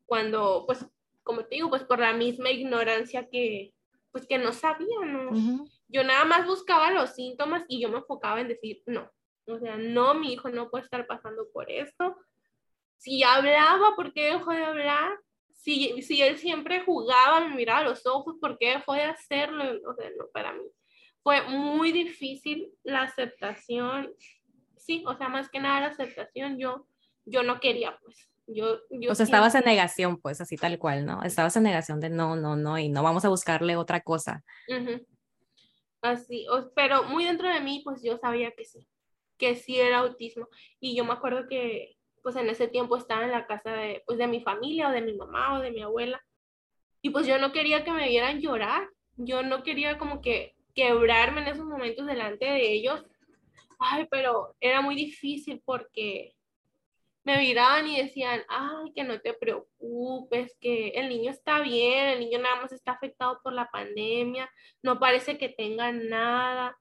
Cuando, 0.06 0.64
pues, 0.66 0.84
como 1.22 1.44
te 1.44 1.56
digo, 1.56 1.70
pues 1.70 1.84
por 1.84 2.00
la 2.00 2.12
misma 2.12 2.50
ignorancia 2.50 3.28
que, 3.28 3.72
pues 4.10 4.26
que 4.26 4.38
no 4.38 4.52
sabía, 4.52 5.00
¿no? 5.06 5.30
Yo 5.88 6.02
nada 6.04 6.24
más 6.24 6.46
buscaba 6.46 6.90
los 6.90 7.14
síntomas 7.14 7.64
y 7.68 7.80
yo 7.80 7.88
me 7.88 7.98
enfocaba 7.98 8.40
en 8.40 8.48
decir, 8.48 8.82
no, 8.86 9.10
o 9.46 9.58
sea, 9.58 9.76
no, 9.76 10.14
mi 10.14 10.32
hijo 10.32 10.48
no 10.48 10.70
puede 10.70 10.84
estar 10.84 11.06
pasando 11.06 11.48
por 11.52 11.70
esto. 11.70 12.16
Si 13.00 13.22
hablaba, 13.22 13.96
¿por 13.96 14.12
qué 14.12 14.24
dejó 14.34 14.50
de 14.52 14.62
hablar? 14.62 15.10
Si, 15.54 16.02
si 16.02 16.20
él 16.20 16.36
siempre 16.36 16.84
jugaba, 16.84 17.40
me 17.40 17.54
miraba 17.56 17.80
a 17.80 17.84
los 17.84 18.06
ojos, 18.06 18.36
¿por 18.38 18.58
qué 18.58 18.72
dejó 18.74 18.92
de 18.92 19.04
hacerlo? 19.04 19.64
O 19.90 19.94
sea, 19.94 20.10
no, 20.18 20.26
para 20.34 20.52
mí 20.52 20.62
fue 21.22 21.40
muy 21.48 21.92
difícil 21.92 22.70
la 22.82 23.02
aceptación. 23.02 24.12
Sí, 24.76 25.02
o 25.06 25.14
sea, 25.16 25.28
más 25.30 25.48
que 25.48 25.60
nada 25.60 25.80
la 25.80 25.86
aceptación, 25.88 26.58
yo, 26.58 26.86
yo 27.24 27.42
no 27.42 27.58
quería, 27.58 27.98
pues. 28.04 28.28
Yo, 28.46 28.80
yo 28.90 29.12
O 29.12 29.14
sea, 29.14 29.24
estabas 29.24 29.54
en 29.54 29.64
negación, 29.64 30.20
pues 30.20 30.40
así 30.40 30.56
tal 30.56 30.78
cual, 30.78 31.06
¿no? 31.06 31.22
Estabas 31.22 31.56
en 31.56 31.62
negación 31.62 32.00
de 32.00 32.10
no, 32.10 32.36
no, 32.36 32.56
no, 32.56 32.78
y 32.78 32.88
no 32.90 33.02
vamos 33.02 33.24
a 33.24 33.28
buscarle 33.30 33.76
otra 33.76 34.00
cosa. 34.02 34.42
Ujú. 34.68 35.06
Así, 36.02 36.46
o- 36.48 36.70
pero 36.74 37.04
muy 37.04 37.24
dentro 37.24 37.48
de 37.48 37.60
mí, 37.60 37.80
pues 37.84 38.02
yo 38.02 38.18
sabía 38.18 38.50
que 38.52 38.64
sí, 38.64 38.86
que 39.38 39.54
sí 39.56 39.78
era 39.78 39.98
autismo. 39.98 40.48
Y 40.80 40.96
yo 40.96 41.04
me 41.04 41.12
acuerdo 41.12 41.46
que, 41.48 41.96
pues 42.22 42.36
en 42.36 42.48
ese 42.48 42.68
tiempo 42.68 42.96
estaba 42.96 43.24
en 43.24 43.32
la 43.32 43.46
casa 43.46 43.72
de, 43.72 44.02
pues, 44.06 44.18
de 44.18 44.26
mi 44.26 44.40
familia 44.40 44.88
o 44.88 44.92
de 44.92 45.02
mi 45.02 45.14
mamá 45.14 45.58
o 45.58 45.60
de 45.60 45.70
mi 45.70 45.82
abuela. 45.82 46.22
Y 47.02 47.10
pues 47.10 47.26
yo 47.26 47.38
no 47.38 47.52
quería 47.52 47.84
que 47.84 47.92
me 47.92 48.08
vieran 48.08 48.40
llorar. 48.40 48.88
Yo 49.16 49.42
no 49.42 49.62
quería 49.62 49.98
como 49.98 50.20
que 50.20 50.54
quebrarme 50.74 51.42
en 51.42 51.48
esos 51.48 51.66
momentos 51.66 52.06
delante 52.06 52.44
de 52.44 52.72
ellos. 52.72 53.04
Ay, 53.78 54.06
pero 54.10 54.54
era 54.60 54.80
muy 54.82 54.94
difícil 54.94 55.62
porque 55.64 56.34
me 57.24 57.38
miraban 57.38 57.86
y 57.86 58.00
decían, 58.00 58.42
ay, 58.48 58.92
que 58.94 59.04
no 59.04 59.20
te 59.20 59.34
preocupes, 59.34 60.56
que 60.60 60.88
el 60.88 61.08
niño 61.08 61.30
está 61.30 61.60
bien, 61.60 62.08
el 62.08 62.20
niño 62.20 62.38
nada 62.38 62.56
más 62.62 62.72
está 62.72 62.92
afectado 62.92 63.40
por 63.42 63.52
la 63.52 63.70
pandemia, 63.70 64.50
no 64.82 64.98
parece 64.98 65.36
que 65.36 65.50
tenga 65.50 65.92
nada. 65.92 66.76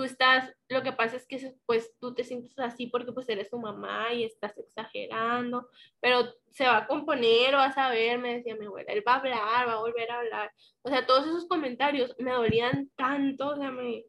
Tú 0.00 0.04
estás, 0.04 0.50
lo 0.70 0.82
que 0.82 0.92
pasa 0.92 1.16
es 1.16 1.26
que 1.26 1.52
pues 1.66 1.94
tú 2.00 2.14
te 2.14 2.24
sientes 2.24 2.58
así 2.58 2.86
porque 2.86 3.12
pues 3.12 3.28
eres 3.28 3.50
su 3.50 3.58
mamá 3.58 4.14
y 4.14 4.24
estás 4.24 4.56
exagerando, 4.56 5.68
pero 6.00 6.24
se 6.52 6.64
va 6.64 6.78
a 6.78 6.86
componer, 6.86 7.54
vas 7.54 7.76
a 7.76 7.90
ver, 7.90 8.18
me 8.18 8.36
decía 8.36 8.56
mi 8.56 8.64
abuela, 8.64 8.94
él 8.94 9.04
va 9.06 9.16
a 9.16 9.18
hablar, 9.18 9.68
va 9.68 9.72
a 9.74 9.80
volver 9.80 10.10
a 10.10 10.20
hablar. 10.20 10.52
O 10.80 10.88
sea, 10.88 11.04
todos 11.04 11.26
esos 11.26 11.46
comentarios 11.48 12.14
me 12.18 12.32
dolían 12.32 12.90
tanto, 12.96 13.48
o 13.48 13.56
sea, 13.56 13.70
me, 13.70 14.06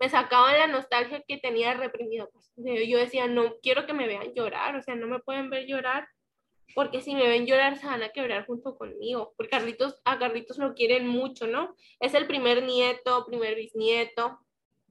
me 0.00 0.08
sacaban 0.08 0.58
la 0.58 0.66
nostalgia 0.66 1.22
que 1.28 1.36
tenía 1.36 1.74
reprimida. 1.74 2.26
Pues. 2.32 2.50
Yo 2.56 2.96
decía, 2.96 3.26
no 3.26 3.56
quiero 3.62 3.84
que 3.84 3.92
me 3.92 4.06
vean 4.06 4.32
llorar, 4.34 4.76
o 4.76 4.82
sea, 4.82 4.94
no 4.94 5.08
me 5.08 5.20
pueden 5.20 5.50
ver 5.50 5.66
llorar, 5.66 6.08
porque 6.74 7.02
si 7.02 7.14
me 7.14 7.28
ven 7.28 7.44
llorar 7.44 7.76
se 7.76 7.86
van 7.86 8.02
a 8.02 8.12
quebrar 8.12 8.46
junto 8.46 8.78
conmigo, 8.78 9.34
porque 9.36 9.50
Carlitos, 9.50 10.00
a 10.06 10.18
Carlitos 10.18 10.56
lo 10.56 10.72
quieren 10.72 11.06
mucho, 11.06 11.46
¿no? 11.46 11.76
Es 12.00 12.14
el 12.14 12.26
primer 12.26 12.62
nieto, 12.62 13.26
primer 13.26 13.56
bisnieto, 13.56 14.38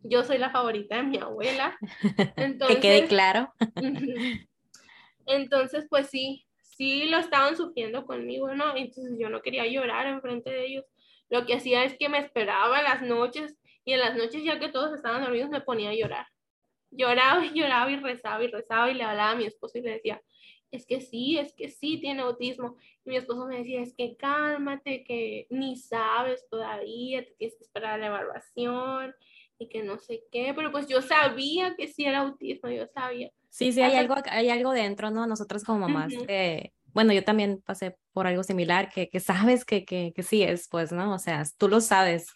yo 0.08 0.24
soy 0.24 0.38
la 0.38 0.52
favorita 0.52 0.98
de 0.98 1.04
mi 1.04 1.18
abuela. 1.18 1.78
Entonces, 2.36 2.78
que 2.78 2.82
quede 2.82 3.08
claro. 3.08 3.54
Entonces, 5.26 5.88
pues 5.90 6.08
sí, 6.10 6.46
sí 6.62 7.06
lo 7.06 7.18
estaban 7.18 7.58
sufriendo 7.58 8.06
conmigo, 8.06 8.54
¿no? 8.54 8.76
Entonces 8.76 9.18
yo 9.20 9.30
no 9.30 9.42
quería 9.42 9.66
llorar 9.66 10.08
enfrente 10.08 10.52
de 10.52 10.66
ellos. 10.66 10.86
Lo 11.30 11.46
que 11.46 11.56
hacía 11.56 11.84
es 11.84 11.98
que 11.98 12.10
me 12.10 12.20
esperaba 12.20 12.82
las 12.84 13.02
noches 13.02 13.58
y 13.84 13.94
en 13.94 14.00
las 14.00 14.16
noches 14.16 14.44
ya 14.44 14.60
que 14.60 14.70
todos 14.70 14.94
estaban 14.94 15.24
dormidos 15.24 15.50
me 15.50 15.62
ponía 15.62 15.90
a 15.90 15.96
llorar. 15.96 16.28
Lloraba 16.92 17.44
y 17.46 17.54
lloraba 17.54 17.92
y 17.92 17.98
rezaba 17.98 18.44
y 18.44 18.48
rezaba 18.48 18.92
y 18.92 18.94
le 18.94 19.04
hablaba 19.04 19.32
a 19.32 19.36
mi 19.36 19.46
esposo 19.46 19.78
y 19.80 19.82
le 19.82 19.92
decía, 19.92 20.22
es 20.72 20.86
que 20.86 21.02
sí, 21.02 21.38
es 21.38 21.54
que 21.54 21.70
sí 21.70 22.00
tiene 22.00 22.22
autismo. 22.22 22.78
Y 23.04 23.10
mi 23.10 23.18
esposo 23.18 23.48
me 23.48 23.58
decía, 23.58 23.82
es 23.82 23.94
que 23.96 24.16
cálmate, 24.16 25.04
que 25.04 25.48
ni 25.50 25.76
sabes 25.76 26.48
todavía, 26.50 27.24
te 27.24 27.32
tienes 27.32 27.58
que 27.58 27.64
esperar 27.64 28.00
la 28.00 28.08
evaluación 28.08 29.16
y 29.58 29.70
que 29.70 29.84
no 29.84 29.98
sé 30.00 30.24
qué, 30.32 30.54
pero 30.56 30.72
pues 30.72 30.88
yo 30.88 31.02
sabía 31.02 31.76
que 31.76 31.88
sí 31.88 32.06
era 32.06 32.20
autismo, 32.20 32.70
yo 32.70 32.88
sabía. 32.88 33.32
Sí, 33.50 33.72
sí, 33.72 33.82
hay 33.82 33.96
algo, 33.96 34.16
hay 34.30 34.50
algo 34.50 34.72
dentro, 34.72 35.12
¿no? 35.12 35.28
Nosotros 35.28 35.64
como 35.64 35.80
mamás, 35.80 36.14
bueno, 36.96 37.12
yo 37.12 37.26
también 37.26 37.62
pasé 37.62 37.98
por 38.14 38.26
algo 38.26 38.42
similar, 38.42 38.90
que, 38.90 39.10
que 39.10 39.20
sabes 39.20 39.66
que, 39.66 39.84
que, 39.84 40.14
que, 40.16 40.24
sí 40.24 40.44
es, 40.44 40.70
pues, 40.70 40.94
¿no? 40.94 41.14
O 41.14 41.20
sea, 41.20 41.44
tú 41.58 41.68
lo 41.68 41.82
sabes. 41.82 42.34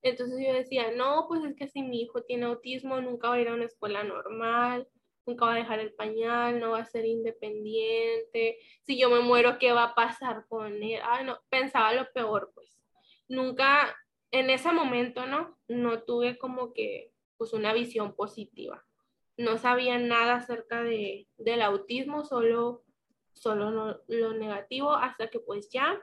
Entonces 0.00 0.38
yo 0.46 0.54
decía, 0.54 0.92
no, 0.92 1.24
pues 1.26 1.44
es 1.44 1.56
que 1.56 1.66
si 1.66 1.82
mi 1.82 2.02
hijo 2.02 2.22
tiene 2.22 2.46
autismo, 2.46 3.00
nunca 3.00 3.28
va 3.28 3.34
a 3.34 3.40
ir 3.40 3.48
a 3.48 3.54
una 3.54 3.64
escuela 3.64 4.04
normal, 4.04 4.86
nunca 5.26 5.46
va 5.46 5.54
a 5.54 5.58
dejar 5.58 5.80
el 5.80 5.92
pañal, 5.92 6.60
no 6.60 6.70
va 6.70 6.78
a 6.78 6.84
ser 6.84 7.04
independiente, 7.04 8.58
si 8.82 8.96
yo 8.96 9.10
me 9.10 9.20
muero, 9.20 9.58
¿qué 9.58 9.72
va 9.72 9.84
a 9.84 9.94
pasar 9.96 10.46
con 10.48 10.80
él? 10.80 11.00
Ay, 11.04 11.24
no, 11.24 11.40
pensaba 11.50 11.92
lo 11.92 12.10
peor, 12.12 12.52
pues. 12.54 12.78
Nunca, 13.28 13.94
en 14.30 14.50
ese 14.50 14.72
momento, 14.72 15.26
¿no? 15.26 15.58
No 15.68 16.02
tuve 16.02 16.38
como 16.38 16.72
que, 16.72 17.12
pues, 17.36 17.52
una 17.52 17.72
visión 17.72 18.14
positiva 18.14 18.84
no 19.38 19.56
sabía 19.56 19.98
nada 19.98 20.34
acerca 20.34 20.82
de, 20.82 21.28
del 21.38 21.62
autismo, 21.62 22.24
solo, 22.24 22.82
solo 23.32 24.02
lo 24.08 24.32
negativo, 24.34 24.92
hasta 24.92 25.30
que 25.30 25.38
pues 25.38 25.70
ya 25.70 25.98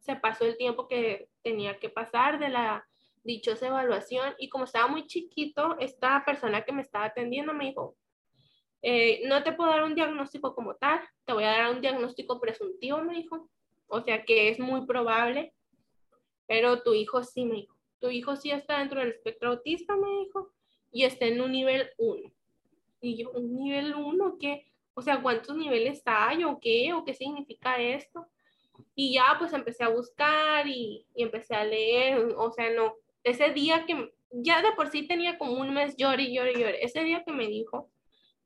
se 0.00 0.16
pasó 0.16 0.46
el 0.46 0.56
tiempo 0.56 0.88
que 0.88 1.28
tenía 1.42 1.78
que 1.78 1.90
pasar 1.90 2.38
de 2.38 2.48
la 2.48 2.88
dichosa 3.22 3.66
evaluación 3.66 4.34
y 4.38 4.48
como 4.48 4.64
estaba 4.64 4.88
muy 4.88 5.06
chiquito, 5.06 5.76
esta 5.78 6.24
persona 6.24 6.64
que 6.64 6.72
me 6.72 6.80
estaba 6.80 7.04
atendiendo 7.04 7.52
me 7.52 7.66
dijo, 7.66 7.94
eh, 8.80 9.20
no 9.28 9.42
te 9.42 9.52
puedo 9.52 9.70
dar 9.70 9.82
un 9.82 9.94
diagnóstico 9.94 10.54
como 10.54 10.74
tal, 10.76 11.00
te 11.26 11.34
voy 11.34 11.44
a 11.44 11.50
dar 11.50 11.70
un 11.70 11.82
diagnóstico 11.82 12.40
presuntivo, 12.40 13.02
me 13.02 13.16
dijo, 13.16 13.50
o 13.86 14.00
sea 14.00 14.24
que 14.24 14.48
es 14.48 14.58
muy 14.58 14.86
probable, 14.86 15.52
pero 16.48 16.82
tu 16.82 16.94
hijo 16.94 17.22
sí, 17.22 17.44
me 17.44 17.56
dijo, 17.56 17.76
tu 18.00 18.10
hijo 18.10 18.34
sí 18.34 18.50
está 18.50 18.78
dentro 18.78 18.98
del 18.98 19.10
espectro 19.10 19.50
autista, 19.50 19.94
me 19.94 20.24
dijo, 20.24 20.50
y 20.90 21.04
está 21.04 21.26
en 21.26 21.40
un 21.40 21.52
nivel 21.52 21.90
1. 21.98 22.32
Y 23.02 23.16
yo, 23.16 23.30
¿un 23.30 23.54
nivel 23.54 23.94
1 23.94 24.36
qué? 24.40 24.66
O 24.94 25.02
sea, 25.02 25.22
¿cuántos 25.22 25.56
niveles 25.56 26.02
hay 26.06 26.42
o 26.42 26.58
qué? 26.58 26.92
¿O 26.92 27.04
qué 27.04 27.14
significa 27.14 27.80
esto? 27.80 28.26
Y 28.96 29.14
ya 29.14 29.36
pues 29.38 29.52
empecé 29.52 29.84
a 29.84 29.90
buscar 29.90 30.66
y, 30.66 31.06
y 31.14 31.22
empecé 31.22 31.54
a 31.54 31.64
leer, 31.64 32.34
o 32.36 32.50
sea, 32.50 32.72
no, 32.72 32.94
ese 33.22 33.52
día 33.52 33.86
que 33.86 34.12
ya 34.30 34.62
de 34.62 34.72
por 34.72 34.88
sí 34.88 35.06
tenía 35.06 35.38
como 35.38 35.52
un 35.52 35.72
mes 35.72 35.96
lloré, 35.96 36.32
lloré, 36.32 36.54
lloré, 36.54 36.84
ese 36.84 37.02
día 37.04 37.24
que 37.24 37.32
me 37.32 37.46
dijo 37.46 37.90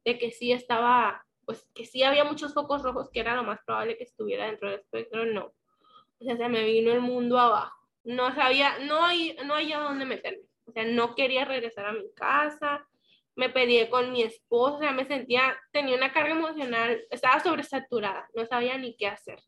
de 0.04 0.18
que 0.18 0.30
sí 0.30 0.52
estaba, 0.52 1.24
pues 1.44 1.66
que 1.74 1.86
sí 1.86 2.02
había 2.02 2.24
muchos 2.24 2.54
focos 2.54 2.82
rojos, 2.82 3.10
que 3.10 3.20
era 3.20 3.34
lo 3.34 3.44
más 3.44 3.60
probable 3.64 3.96
que 3.96 4.04
estuviera 4.04 4.46
dentro 4.46 4.70
del 4.70 4.80
espectro, 4.80 5.26
no. 5.26 5.52
O 6.20 6.24
sea, 6.24 6.36
se 6.36 6.48
me 6.48 6.64
vino 6.64 6.92
el 6.92 7.00
mundo 7.00 7.38
abajo. 7.38 7.81
No 8.04 8.34
sabía, 8.34 8.78
no 8.80 9.04
hay, 9.04 9.36
no 9.44 9.54
había 9.54 9.78
dónde 9.78 10.04
meterme. 10.04 10.42
O 10.66 10.72
sea, 10.72 10.84
no 10.84 11.14
quería 11.14 11.44
regresar 11.44 11.86
a 11.86 11.92
mi 11.92 12.12
casa, 12.14 12.86
me 13.34 13.48
peleé 13.48 13.88
con 13.88 14.12
mi 14.12 14.28
sea, 14.78 14.92
me 14.92 15.06
sentía, 15.06 15.56
tenía 15.72 15.96
una 15.96 16.12
carga 16.12 16.32
emocional, 16.32 17.02
estaba 17.10 17.40
sobresaturada, 17.40 18.28
no 18.34 18.46
sabía 18.46 18.76
ni 18.78 18.94
qué 18.96 19.06
hacer. 19.06 19.38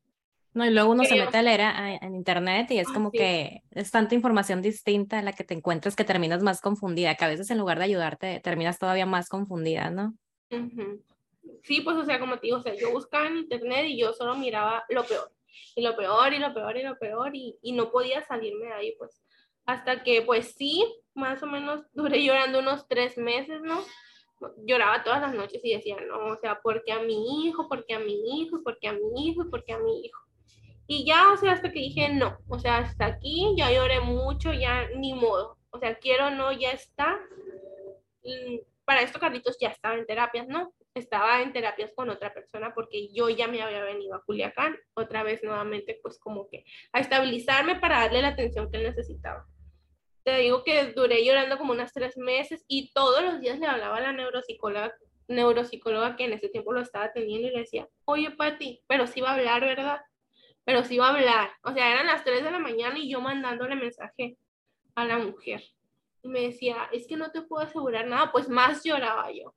No, 0.54 0.64
y 0.64 0.70
luego 0.70 0.92
uno 0.92 1.04
se 1.04 1.16
mete 1.16 1.36
a 1.36 1.42
leer 1.42 1.60
en 2.00 2.14
internet 2.14 2.70
y 2.70 2.78
es 2.78 2.86
como 2.86 3.10
que 3.10 3.62
es 3.72 3.90
tanta 3.90 4.14
información 4.14 4.62
distinta 4.62 5.18
en 5.18 5.24
la 5.24 5.32
que 5.32 5.42
te 5.42 5.52
encuentras 5.52 5.96
que 5.96 6.04
terminas 6.04 6.44
más 6.44 6.60
confundida, 6.60 7.16
que 7.16 7.24
a 7.24 7.28
veces 7.28 7.50
en 7.50 7.58
lugar 7.58 7.78
de 7.78 7.84
ayudarte 7.84 8.40
terminas 8.40 8.78
todavía 8.78 9.04
más 9.04 9.28
confundida, 9.28 9.90
¿no? 9.90 10.14
Sí, 11.64 11.80
pues 11.80 11.96
o 11.96 12.04
sea, 12.04 12.20
como 12.20 12.38
te 12.38 12.46
digo, 12.46 12.58
o 12.58 12.62
sea, 12.62 12.72
yo 12.76 12.92
buscaba 12.92 13.26
en 13.26 13.38
internet 13.38 13.86
y 13.88 13.98
yo 13.98 14.12
solo 14.12 14.36
miraba 14.36 14.84
lo 14.90 15.04
peor, 15.04 15.32
y 15.74 15.82
lo 15.82 15.96
peor, 15.96 16.32
y 16.32 16.38
lo 16.38 16.52
peor, 16.54 16.76
y 16.76 16.82
lo 16.82 16.98
peor, 16.98 17.34
y, 17.34 17.58
y 17.62 17.72
no 17.72 17.90
podía 17.90 18.22
salirme 18.22 18.66
de 18.66 18.72
ahí, 18.72 18.94
pues 18.98 19.24
hasta 19.66 20.02
que 20.02 20.22
pues 20.22 20.54
sí, 20.56 20.84
más 21.14 21.42
o 21.42 21.46
menos 21.46 21.82
duré 21.92 22.22
llorando 22.22 22.58
unos 22.58 22.86
tres 22.88 23.16
meses, 23.16 23.60
¿no? 23.62 23.80
Lloraba 24.66 25.02
todas 25.02 25.20
las 25.20 25.34
noches 25.34 25.60
y 25.64 25.74
decía, 25.74 25.96
no, 26.00 26.32
o 26.32 26.36
sea, 26.36 26.60
porque 26.62 26.92
a 26.92 27.00
mi 27.00 27.46
hijo, 27.46 27.68
porque 27.68 27.94
a 27.94 27.98
mi 27.98 28.42
hijo, 28.42 28.60
porque 28.62 28.88
a 28.88 28.92
mi 28.92 29.28
hijo, 29.28 29.44
porque 29.50 29.72
a 29.72 29.78
mi 29.78 30.04
hijo. 30.04 30.20
Y 30.86 31.06
ya, 31.06 31.32
o 31.32 31.36
sea, 31.36 31.52
hasta 31.52 31.72
que 31.72 31.80
dije, 31.80 32.10
no, 32.10 32.36
o 32.48 32.58
sea, 32.58 32.78
hasta 32.78 33.06
aquí 33.06 33.54
ya 33.56 33.72
lloré 33.72 34.00
mucho, 34.00 34.52
ya 34.52 34.88
ni 34.96 35.14
modo. 35.14 35.56
O 35.70 35.78
sea, 35.78 35.94
quiero, 35.98 36.30
no, 36.30 36.52
ya 36.52 36.72
está. 36.72 37.18
Y 38.22 38.60
para 38.84 39.00
esto 39.00 39.18
Carlitos 39.18 39.56
ya 39.58 39.68
estaba 39.68 39.94
en 39.94 40.06
terapias, 40.06 40.46
¿no? 40.46 40.74
Estaba 40.94 41.42
en 41.42 41.52
terapias 41.52 41.92
con 41.94 42.08
otra 42.10 42.32
persona 42.32 42.72
porque 42.74 43.12
yo 43.12 43.28
ya 43.28 43.48
me 43.48 43.60
había 43.62 43.82
venido 43.82 44.14
a 44.14 44.22
Culiacán, 44.22 44.76
otra 44.94 45.22
vez 45.22 45.42
nuevamente, 45.42 45.98
pues 46.02 46.18
como 46.18 46.48
que 46.48 46.64
a 46.92 47.00
estabilizarme 47.00 47.80
para 47.80 48.00
darle 48.00 48.22
la 48.22 48.28
atención 48.28 48.70
que 48.70 48.78
él 48.78 48.84
necesitaba 48.84 49.46
te 50.24 50.38
digo 50.38 50.64
que 50.64 50.92
duré 50.92 51.24
llorando 51.24 51.58
como 51.58 51.72
unas 51.72 51.92
tres 51.92 52.16
meses 52.16 52.64
y 52.66 52.92
todos 52.92 53.22
los 53.22 53.40
días 53.40 53.58
le 53.58 53.66
hablaba 53.66 53.98
a 53.98 54.00
la 54.00 54.12
neuropsicóloga, 54.12 54.94
neuropsicóloga 55.28 56.16
que 56.16 56.24
en 56.24 56.32
ese 56.32 56.48
tiempo 56.48 56.72
lo 56.72 56.80
estaba 56.80 57.12
teniendo 57.12 57.48
y 57.48 57.50
le 57.52 57.60
decía, 57.60 57.88
oye 58.06 58.30
Pati, 58.30 58.82
pero 58.88 59.06
sí 59.06 59.20
va 59.20 59.30
a 59.30 59.34
hablar, 59.34 59.60
¿verdad? 59.60 60.00
Pero 60.64 60.82
sí 60.82 60.96
va 60.96 61.08
a 61.08 61.14
hablar. 61.14 61.50
O 61.62 61.72
sea, 61.72 61.92
eran 61.92 62.06
las 62.06 62.24
3 62.24 62.42
de 62.42 62.50
la 62.50 62.58
mañana 62.58 62.98
y 62.98 63.10
yo 63.10 63.20
mandándole 63.20 63.76
mensaje 63.76 64.38
a 64.94 65.04
la 65.04 65.18
mujer. 65.18 65.62
Y 66.22 66.28
me 66.28 66.40
decía, 66.40 66.88
es 66.90 67.06
que 67.06 67.18
no 67.18 67.30
te 67.30 67.42
puedo 67.42 67.62
asegurar 67.62 68.06
nada, 68.06 68.32
pues 68.32 68.48
más 68.48 68.82
lloraba 68.82 69.30
yo. 69.30 69.54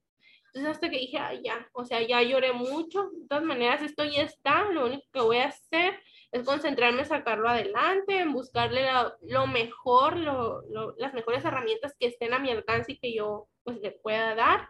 Entonces 0.57 0.75
hasta 0.75 0.89
que 0.89 0.97
dije, 0.97 1.19
ya, 1.43 1.69
o 1.71 1.85
sea, 1.85 2.01
ya 2.01 2.23
lloré 2.23 2.51
mucho. 2.51 3.11
De 3.11 3.27
todas 3.27 3.43
maneras, 3.43 3.83
esto 3.83 4.03
ya 4.03 4.23
está. 4.23 4.63
Lo 4.71 4.87
único 4.87 5.03
que 5.13 5.19
voy 5.19 5.37
a 5.37 5.49
hacer 5.49 5.93
es 6.31 6.43
concentrarme 6.43 7.01
en 7.01 7.05
sacarlo 7.05 7.47
adelante, 7.47 8.17
en 8.19 8.33
buscarle 8.33 8.87
lo 9.21 9.45
mejor, 9.45 10.17
las 10.17 11.13
mejores 11.13 11.45
herramientas 11.45 11.95
que 11.99 12.07
estén 12.07 12.33
a 12.33 12.39
mi 12.39 12.49
alcance 12.49 12.93
y 12.93 12.97
que 12.97 13.13
yo 13.13 13.47
pues 13.63 13.79
le 13.81 13.91
pueda 13.91 14.33
dar. 14.33 14.67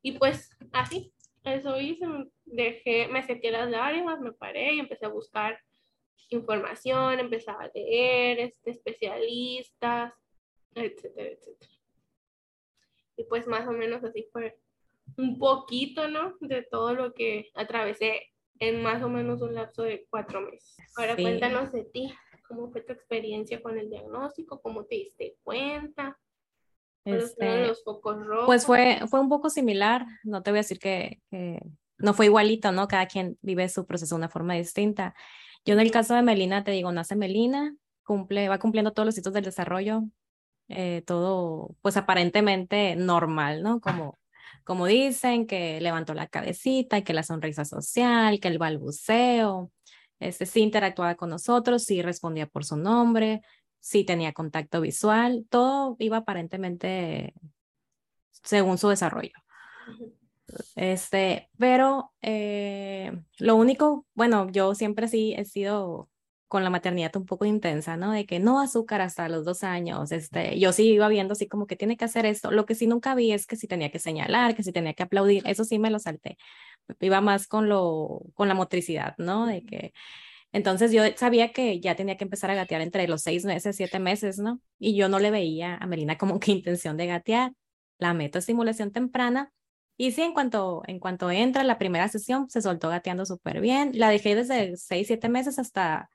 Y 0.00 0.12
pues 0.12 0.56
así, 0.72 1.12
eso 1.44 1.78
hice, 1.78 2.06
dejé, 2.46 3.08
me 3.08 3.22
sequé 3.22 3.50
las 3.50 3.68
lágrimas, 3.68 4.20
me 4.20 4.32
paré 4.32 4.72
y 4.72 4.80
empecé 4.80 5.04
a 5.04 5.10
buscar 5.10 5.60
información, 6.30 7.20
empecé 7.20 7.50
a 7.50 7.70
leer 7.74 8.40
este, 8.40 8.70
especialistas, 8.70 10.14
etcétera, 10.74 11.28
etcétera. 11.28 11.70
Y 13.16 13.24
pues 13.24 13.46
más 13.46 13.68
o 13.68 13.72
menos 13.72 14.02
así 14.02 14.26
fue 14.32 14.58
un 15.16 15.38
poquito, 15.38 16.08
¿no? 16.08 16.34
De 16.40 16.62
todo 16.62 16.94
lo 16.94 17.12
que 17.12 17.50
atravesé 17.54 18.30
en 18.58 18.82
más 18.82 19.02
o 19.02 19.08
menos 19.08 19.40
un 19.42 19.54
lapso 19.54 19.82
de 19.82 20.06
cuatro 20.10 20.40
meses. 20.42 20.76
Ahora 20.96 21.16
cuéntanos 21.16 21.72
de 21.72 21.84
ti, 21.84 22.12
cómo 22.46 22.70
fue 22.70 22.82
tu 22.82 22.92
experiencia 22.92 23.62
con 23.62 23.78
el 23.78 23.88
diagnóstico, 23.88 24.60
cómo 24.60 24.84
te 24.84 24.96
diste 24.96 25.36
cuenta. 25.42 26.18
Este, 27.04 27.66
los 27.66 27.82
focos 27.82 28.24
rojos? 28.26 28.46
Pues 28.46 28.66
fue, 28.66 29.00
fue 29.08 29.20
un 29.20 29.30
poco 29.30 29.48
similar, 29.48 30.04
no 30.22 30.42
te 30.42 30.50
voy 30.50 30.58
a 30.58 30.62
decir 30.62 30.78
que, 30.78 31.20
que, 31.30 31.58
no 32.00 32.14
fue 32.14 32.26
igualito, 32.26 32.72
¿no? 32.72 32.88
Cada 32.88 33.06
quien 33.06 33.38
vive 33.42 33.68
su 33.68 33.86
proceso 33.86 34.14
de 34.14 34.20
una 34.20 34.28
forma 34.28 34.54
distinta. 34.54 35.14
Yo 35.64 35.74
en 35.74 35.80
el 35.80 35.90
caso 35.90 36.14
de 36.14 36.22
Melina, 36.22 36.64
te 36.64 36.70
digo, 36.72 36.92
nace 36.92 37.16
Melina, 37.16 37.74
cumple, 38.04 38.48
va 38.48 38.58
cumpliendo 38.58 38.92
todos 38.92 39.06
los 39.06 39.18
hitos 39.18 39.32
del 39.32 39.44
desarrollo, 39.44 40.02
eh, 40.68 41.02
todo 41.06 41.74
pues 41.82 41.96
aparentemente 41.96 42.96
normal, 42.96 43.62
¿no? 43.62 43.80
Como 43.80 44.18
como 44.64 44.86
dicen, 44.86 45.46
que 45.46 45.80
levantó 45.80 46.14
la 46.14 46.28
cabecita 46.28 46.98
y 46.98 47.02
que 47.02 47.12
la 47.12 47.22
sonrisa 47.22 47.64
social, 47.64 48.40
que 48.40 48.48
el 48.48 48.58
balbuceo, 48.58 49.72
este, 50.18 50.46
sí 50.46 50.60
interactuaba 50.60 51.14
con 51.14 51.30
nosotros, 51.30 51.84
sí 51.84 52.02
respondía 52.02 52.46
por 52.46 52.64
su 52.64 52.76
nombre, 52.76 53.40
sí 53.78 54.04
tenía 54.04 54.32
contacto 54.32 54.80
visual, 54.82 55.46
todo 55.48 55.96
iba 55.98 56.18
aparentemente 56.18 57.32
según 58.42 58.76
su 58.76 58.88
desarrollo. 58.88 59.32
Este, 60.76 61.48
pero 61.58 62.12
eh, 62.20 63.12
lo 63.38 63.56
único, 63.56 64.06
bueno, 64.14 64.50
yo 64.50 64.74
siempre 64.74 65.08
sí 65.08 65.34
he 65.36 65.44
sido 65.44 66.09
con 66.50 66.64
la 66.64 66.70
maternidad 66.70 67.14
un 67.16 67.26
poco 67.26 67.44
intensa, 67.44 67.96
¿no? 67.96 68.12
De 68.12 68.26
que 68.26 68.40
no 68.40 68.60
azúcar 68.60 69.00
hasta 69.00 69.28
los 69.28 69.44
dos 69.44 69.62
años. 69.62 70.12
Este, 70.12 70.58
yo 70.58 70.72
sí 70.72 70.90
iba 70.90 71.08
viendo 71.08 71.32
así 71.32 71.48
como 71.48 71.68
que 71.68 71.76
tiene 71.76 71.96
que 71.96 72.04
hacer 72.04 72.26
esto. 72.26 72.50
Lo 72.50 72.66
que 72.66 72.74
sí 72.74 72.88
nunca 72.88 73.14
vi 73.14 73.32
es 73.32 73.46
que 73.46 73.56
si 73.56 73.68
tenía 73.68 73.90
que 73.92 74.00
señalar, 74.00 74.56
que 74.56 74.64
si 74.64 74.72
tenía 74.72 74.94
que 74.94 75.04
aplaudir. 75.04 75.44
Eso 75.46 75.64
sí 75.64 75.78
me 75.78 75.90
lo 75.90 76.00
salté. 76.00 76.38
Iba 77.00 77.20
más 77.20 77.46
con 77.46 77.68
lo, 77.68 78.22
con 78.34 78.48
la 78.48 78.54
motricidad, 78.54 79.14
¿no? 79.18 79.46
De 79.46 79.64
que 79.64 79.92
entonces 80.52 80.92
yo 80.92 81.04
sabía 81.16 81.52
que 81.52 81.80
ya 81.80 81.94
tenía 81.94 82.16
que 82.16 82.24
empezar 82.24 82.50
a 82.50 82.54
gatear 82.56 82.80
entre 82.82 83.06
los 83.08 83.22
seis 83.22 83.44
meses, 83.44 83.76
siete 83.76 84.00
meses, 84.00 84.38
¿no? 84.38 84.60
Y 84.78 84.96
yo 84.96 85.08
no 85.08 85.20
le 85.20 85.30
veía 85.30 85.76
a 85.76 85.86
Melina 85.86 86.18
como 86.18 86.40
que 86.40 86.52
intención 86.52 86.96
de 86.96 87.06
gatear. 87.06 87.52
La 87.98 88.14
meto 88.14 88.38
a 88.38 88.40
estimulación 88.40 88.92
temprana 88.92 89.52
y 90.00 90.12
sí, 90.12 90.22
en 90.22 90.32
cuanto, 90.32 90.82
en 90.86 90.98
cuanto 90.98 91.30
entra 91.30 91.62
la 91.62 91.76
primera 91.76 92.08
sesión, 92.08 92.48
se 92.48 92.62
soltó 92.62 92.88
gateando 92.88 93.26
súper 93.26 93.60
bien. 93.60 93.92
La 93.94 94.08
dejé 94.08 94.34
desde 94.34 94.74
seis, 94.78 95.06
siete 95.08 95.28
meses 95.28 95.58
hasta 95.58 96.08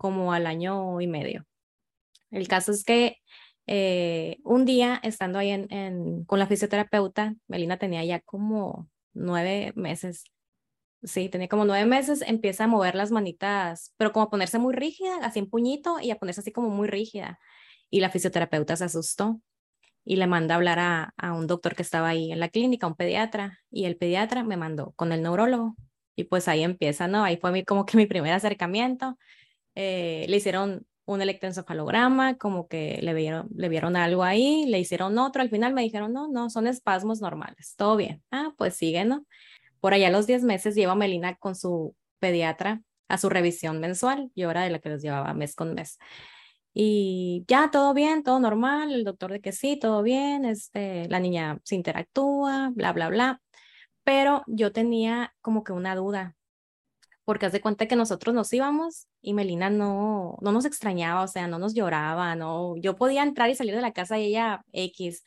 como 0.00 0.32
al 0.32 0.46
año 0.46 0.98
y 1.02 1.06
medio. 1.06 1.44
El 2.30 2.48
caso 2.48 2.72
es 2.72 2.84
que 2.84 3.18
eh, 3.66 4.38
un 4.44 4.64
día, 4.64 4.98
estando 5.02 5.38
ahí 5.38 5.50
en, 5.50 6.24
con 6.24 6.38
la 6.38 6.46
fisioterapeuta, 6.46 7.34
Melina 7.48 7.76
tenía 7.76 8.02
ya 8.02 8.20
como 8.20 8.88
nueve 9.12 9.74
meses. 9.76 10.24
Sí, 11.02 11.28
tenía 11.28 11.48
como 11.48 11.66
nueve 11.66 11.84
meses, 11.84 12.22
empieza 12.26 12.64
a 12.64 12.66
mover 12.66 12.94
las 12.94 13.10
manitas, 13.10 13.92
pero 13.98 14.10
como 14.12 14.24
a 14.24 14.30
ponerse 14.30 14.58
muy 14.58 14.74
rígida, 14.74 15.18
así 15.22 15.38
en 15.38 15.50
puñito 15.50 16.00
y 16.00 16.12
a 16.12 16.16
ponerse 16.16 16.40
así 16.40 16.50
como 16.50 16.70
muy 16.70 16.88
rígida. 16.88 17.38
Y 17.90 18.00
la 18.00 18.08
fisioterapeuta 18.08 18.76
se 18.76 18.84
asustó 18.84 19.42
y 20.02 20.16
le 20.16 20.26
manda 20.26 20.54
a 20.54 20.56
hablar 20.56 20.78
a, 20.78 21.12
a, 21.18 21.34
un 21.34 21.46
doctor 21.46 21.74
que 21.74 21.82
estaba 21.82 22.08
ahí 22.08 22.32
en 22.32 22.40
la 22.40 22.48
clínica, 22.48 22.86
un 22.86 22.96
pediatra, 22.96 23.58
y 23.70 23.84
el 23.84 23.98
pediatra 23.98 24.44
me 24.44 24.56
mandó 24.56 24.92
con 24.96 25.12
el 25.12 25.22
neurólogo. 25.22 25.76
Y 26.16 26.24
pues 26.24 26.48
ahí 26.48 26.62
empieza, 26.62 27.06
¿no? 27.06 27.22
Ahí 27.22 27.36
fue 27.36 27.52
mi, 27.52 27.64
como 27.64 27.84
que 27.84 27.98
mi 27.98 28.06
primer 28.06 28.32
acercamiento. 28.32 29.18
Eh, 29.74 30.26
le 30.28 30.36
hicieron 30.36 30.86
un 31.04 31.22
electroencefalograma, 31.22 32.36
como 32.38 32.68
que 32.68 33.00
le 33.02 33.14
vieron, 33.14 33.96
algo 33.96 34.22
ahí, 34.22 34.66
le 34.66 34.78
hicieron 34.78 35.18
otro, 35.18 35.42
al 35.42 35.50
final 35.50 35.74
me 35.74 35.82
dijeron, 35.82 36.12
no, 36.12 36.28
no, 36.28 36.50
son 36.50 36.66
espasmos 36.66 37.20
normales, 37.20 37.74
todo 37.76 37.96
bien. 37.96 38.22
Ah, 38.30 38.52
pues 38.56 38.76
sigue, 38.76 39.04
¿no? 39.04 39.26
Por 39.80 39.94
allá 39.94 40.08
a 40.08 40.10
los 40.10 40.26
10 40.26 40.44
meses 40.44 40.74
lleva 40.74 40.94
Melina 40.94 41.36
con 41.36 41.56
su 41.56 41.96
pediatra 42.20 42.82
a 43.08 43.18
su 43.18 43.28
revisión 43.28 43.80
mensual, 43.80 44.30
yo 44.36 44.50
era 44.50 44.62
de 44.62 44.70
la 44.70 44.78
que 44.78 44.88
los 44.88 45.02
llevaba 45.02 45.34
mes 45.34 45.56
con 45.56 45.74
mes. 45.74 45.98
Y 46.72 47.44
ya 47.48 47.70
todo 47.72 47.92
bien, 47.94 48.22
todo 48.22 48.38
normal, 48.38 48.92
el 48.92 49.04
doctor 49.04 49.32
de 49.32 49.40
que 49.40 49.52
sí, 49.52 49.76
todo 49.78 50.02
bien, 50.02 50.44
este, 50.44 51.08
la 51.08 51.18
niña 51.18 51.58
se 51.64 51.74
interactúa, 51.74 52.70
bla, 52.74 52.92
bla, 52.92 53.08
bla. 53.08 53.42
Pero 54.04 54.44
yo 54.46 54.72
tenía 54.72 55.34
como 55.40 55.64
que 55.64 55.72
una 55.72 55.96
duda, 55.96 56.36
porque 57.30 57.46
haz 57.46 57.52
de 57.52 57.60
cuenta 57.60 57.86
que 57.86 57.94
nosotros 57.94 58.34
nos 58.34 58.52
íbamos 58.52 59.06
y 59.22 59.34
Melina 59.34 59.70
no, 59.70 60.36
no 60.40 60.50
nos 60.50 60.64
extrañaba, 60.64 61.22
o 61.22 61.28
sea, 61.28 61.46
no 61.46 61.60
nos 61.60 61.74
lloraba, 61.74 62.34
no, 62.34 62.74
yo 62.76 62.96
podía 62.96 63.22
entrar 63.22 63.48
y 63.50 63.54
salir 63.54 63.72
de 63.72 63.80
la 63.80 63.92
casa 63.92 64.18
y 64.18 64.24
ella 64.24 64.64
X, 64.72 65.22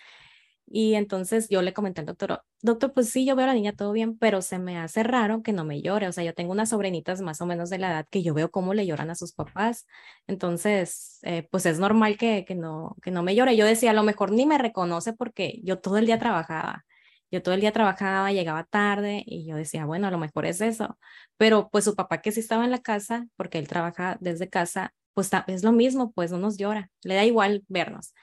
y 0.67 0.95
entonces 0.95 1.47
yo 1.47 1.61
le 1.61 1.71
comenté 1.71 2.01
al 2.01 2.07
doctor, 2.07 2.43
doctor, 2.61 2.91
pues 2.93 3.09
sí, 3.09 3.25
yo 3.25 3.37
veo 3.37 3.45
a 3.45 3.47
la 3.47 3.53
niña 3.53 3.71
todo 3.71 3.93
bien, 3.93 4.17
pero 4.17 4.41
se 4.41 4.59
me 4.59 4.77
hace 4.77 5.03
raro 5.03 5.43
que 5.43 5.53
no 5.53 5.63
me 5.63 5.81
llore. 5.81 6.09
O 6.09 6.11
sea, 6.11 6.25
yo 6.25 6.33
tengo 6.33 6.51
unas 6.51 6.69
sobrinitas 6.69 7.21
más 7.21 7.39
o 7.39 7.45
menos 7.45 7.69
de 7.69 7.77
la 7.77 7.91
edad 7.91 8.07
que 8.09 8.21
yo 8.21 8.33
veo 8.33 8.51
cómo 8.51 8.73
le 8.73 8.85
lloran 8.85 9.09
a 9.09 9.15
sus 9.15 9.31
papás. 9.33 9.85
Entonces, 10.27 11.19
eh, 11.23 11.47
pues 11.51 11.65
es 11.65 11.79
normal 11.79 12.17
que, 12.17 12.43
que, 12.45 12.55
no, 12.55 12.97
que 13.01 13.11
no 13.11 13.23
me 13.23 13.35
llore. 13.35 13.55
Yo 13.55 13.65
decía, 13.65 13.91
a 13.91 13.93
lo 13.93 14.03
mejor 14.03 14.31
ni 14.31 14.45
me 14.45 14.57
reconoce 14.57 15.13
porque 15.13 15.61
yo 15.63 15.79
todo 15.79 15.97
el 15.97 16.05
día 16.05 16.19
trabajaba. 16.19 16.85
Yo 17.33 17.41
todo 17.41 17.55
el 17.55 17.61
día 17.61 17.71
trabajaba, 17.71 18.31
llegaba 18.31 18.63
tarde 18.63 19.23
y 19.25 19.47
yo 19.47 19.55
decía, 19.55 19.85
bueno, 19.85 20.05
a 20.05 20.11
lo 20.11 20.19
mejor 20.19 20.45
es 20.45 20.61
eso. 20.61 20.99
Pero 21.35 21.67
pues 21.71 21.83
su 21.83 21.95
papá 21.95 22.21
que 22.21 22.31
sí 22.31 22.39
estaba 22.39 22.63
en 22.63 22.69
la 22.69 22.83
casa, 22.83 23.25
porque 23.37 23.57
él 23.57 23.67
trabaja 23.67 24.17
desde 24.19 24.49
casa, 24.49 24.93
pues 25.15 25.31
es 25.47 25.63
lo 25.63 25.71
mismo, 25.71 26.11
pues 26.13 26.31
no 26.31 26.37
nos 26.37 26.57
llora. 26.57 26.91
Le 27.01 27.15
da 27.15 27.25
igual 27.25 27.63
vernos. 27.69 28.13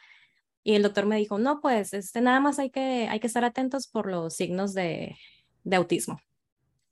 Y 0.63 0.75
el 0.77 0.85
doctor 0.85 1.07
me 1.07 1.17
dijo, 1.17 1.41
no, 1.41 1.61
pues 1.61 1.93
este, 1.93 2.21
nada 2.21 2.39
más 2.39 2.61
hay 2.61 2.71
que, 2.71 3.09
hay 3.11 3.19
que 3.19 3.27
estar 3.27 3.45
atentos 3.45 3.89
por 3.89 4.09
los 4.09 4.37
signos 4.37 4.75
de, 4.75 5.17
de 5.65 5.77
autismo, 5.77 6.21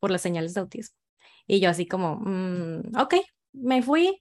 por 0.00 0.10
las 0.10 0.22
señales 0.22 0.54
de 0.54 0.60
autismo. 0.60 0.96
Y 1.46 1.60
yo 1.60 1.70
así 1.70 1.86
como, 1.86 2.16
mm, 2.16 2.96
ok, 2.98 3.14
me 3.52 3.80
fui. 3.80 4.20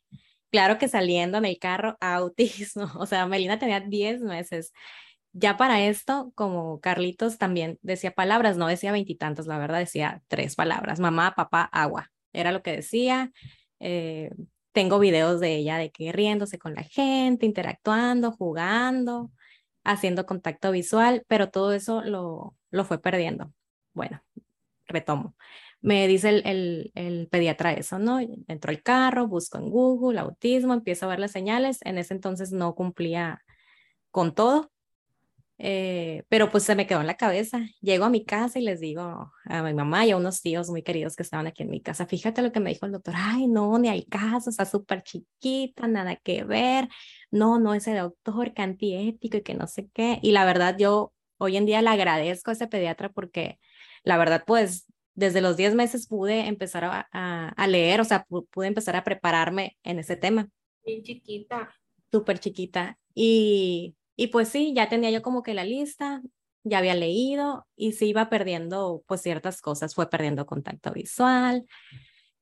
Claro 0.51 0.77
que 0.77 0.87
saliendo 0.87 1.39
en 1.39 1.45
el 1.45 1.57
carro, 1.57 1.97
autismo. 1.99 2.91
O 2.99 3.07
sea, 3.07 3.25
Melina 3.25 3.57
tenía 3.57 3.79
10 3.79 4.21
meses. 4.21 4.71
Ya 5.39 5.55
para 5.55 5.85
esto, 5.85 6.31
como 6.33 6.79
Carlitos 6.79 7.37
también 7.37 7.77
decía 7.83 8.11
palabras, 8.11 8.57
no 8.57 8.65
decía 8.65 8.91
veintitantos, 8.91 9.45
la 9.45 9.59
verdad 9.59 9.77
decía 9.77 10.23
tres 10.27 10.55
palabras, 10.55 10.99
mamá, 10.99 11.35
papá, 11.35 11.61
agua. 11.71 12.09
Era 12.33 12.51
lo 12.51 12.63
que 12.63 12.71
decía. 12.71 13.31
Eh, 13.79 14.31
tengo 14.71 14.97
videos 14.97 15.39
de 15.39 15.55
ella 15.55 15.77
de 15.77 15.91
que 15.91 16.11
riéndose 16.11 16.57
con 16.57 16.73
la 16.73 16.81
gente, 16.81 17.45
interactuando, 17.45 18.31
jugando 18.31 19.31
haciendo 19.83 20.25
contacto 20.25 20.71
visual, 20.71 21.23
pero 21.27 21.49
todo 21.49 21.71
eso 21.71 22.01
lo, 22.01 22.55
lo 22.71 22.83
fue 22.83 22.99
perdiendo. 22.99 23.53
Bueno, 23.93 24.21
retomo. 24.87 25.35
Me 25.81 26.07
dice 26.07 26.29
el, 26.29 26.41
el, 26.47 26.91
el 26.95 27.27
pediatra 27.29 27.73
eso, 27.73 27.99
¿no? 27.99 28.19
Entró 28.19 28.71
el 28.71 28.81
carro, 28.81 29.27
busco 29.27 29.59
en 29.59 29.69
Google, 29.69 30.19
autismo, 30.19 30.73
empiezo 30.73 31.05
a 31.05 31.09
ver 31.09 31.19
las 31.19 31.31
señales. 31.31 31.77
En 31.83 31.99
ese 31.99 32.15
entonces 32.15 32.51
no 32.51 32.73
cumplía 32.73 33.43
con 34.11 34.33
todo, 34.33 34.71
eh, 35.59 36.23
pero 36.29 36.51
pues 36.51 36.63
se 36.63 36.75
me 36.75 36.85
quedó 36.85 37.01
en 37.01 37.07
la 37.07 37.17
cabeza. 37.17 37.65
Llego 37.81 38.05
a 38.05 38.09
mi 38.09 38.25
casa 38.25 38.59
y 38.59 38.61
les 38.61 38.79
digo 38.79 39.31
a 39.45 39.63
mi 39.63 39.73
mamá 39.73 40.05
y 40.05 40.11
a 40.11 40.17
unos 40.17 40.41
tíos 40.41 40.69
muy 40.69 40.83
queridos 40.83 41.15
que 41.15 41.23
estaban 41.23 41.47
aquí 41.47 41.63
en 41.63 41.69
mi 41.69 41.81
casa, 41.81 42.05
fíjate 42.05 42.41
lo 42.41 42.51
que 42.51 42.59
me 42.59 42.71
dijo 42.71 42.85
el 42.85 42.91
doctor, 42.91 43.15
ay, 43.17 43.47
no, 43.47 43.77
ni 43.79 43.89
hay 43.89 44.05
caso, 44.05 44.49
está 44.49 44.65
súper 44.65 45.03
chiquita, 45.03 45.87
nada 45.87 46.15
que 46.17 46.43
ver, 46.43 46.87
no, 47.31 47.59
no, 47.59 47.73
ese 47.73 47.95
doctor 47.95 48.53
que 48.53 48.61
antiético 48.61 49.37
y 49.37 49.41
que 49.41 49.55
no 49.55 49.67
sé 49.67 49.89
qué. 49.93 50.19
Y 50.21 50.31
la 50.31 50.45
verdad 50.45 50.77
yo 50.77 51.13
hoy 51.37 51.57
en 51.57 51.65
día 51.65 51.81
le 51.81 51.89
agradezco 51.89 52.51
a 52.51 52.53
ese 52.53 52.67
pediatra 52.67 53.09
porque 53.09 53.59
la 54.03 54.17
verdad 54.17 54.43
pues 54.45 54.85
desde 55.15 55.41
los 55.41 55.57
10 55.57 55.73
meses 55.73 56.07
pude 56.07 56.47
empezar 56.47 56.85
a, 56.85 57.07
a, 57.11 57.49
a 57.49 57.67
leer, 57.67 58.01
o 58.01 58.05
sea, 58.05 58.25
pude 58.25 58.67
empezar 58.67 58.95
a 58.95 59.03
prepararme 59.03 59.75
en 59.83 59.97
ese 59.97 60.15
tema. 60.15 60.47
Bien 60.85 61.01
chiquita. 61.01 61.73
Súper 62.11 62.39
chiquita. 62.39 62.97
Y 63.15 63.96
y 64.17 64.27
pues 64.27 64.49
sí, 64.49 64.73
ya 64.75 64.89
tenía 64.89 65.11
yo 65.11 65.21
como 65.21 65.43
que 65.43 65.53
la 65.53 65.63
lista, 65.63 66.21
ya 66.63 66.79
había 66.79 66.95
leído 66.95 67.67
y 67.75 67.93
se 67.93 68.05
iba 68.05 68.29
perdiendo 68.29 69.03
pues 69.07 69.21
ciertas 69.21 69.61
cosas, 69.61 69.95
fue 69.95 70.09
perdiendo 70.09 70.45
contacto 70.45 70.91
visual, 70.91 71.65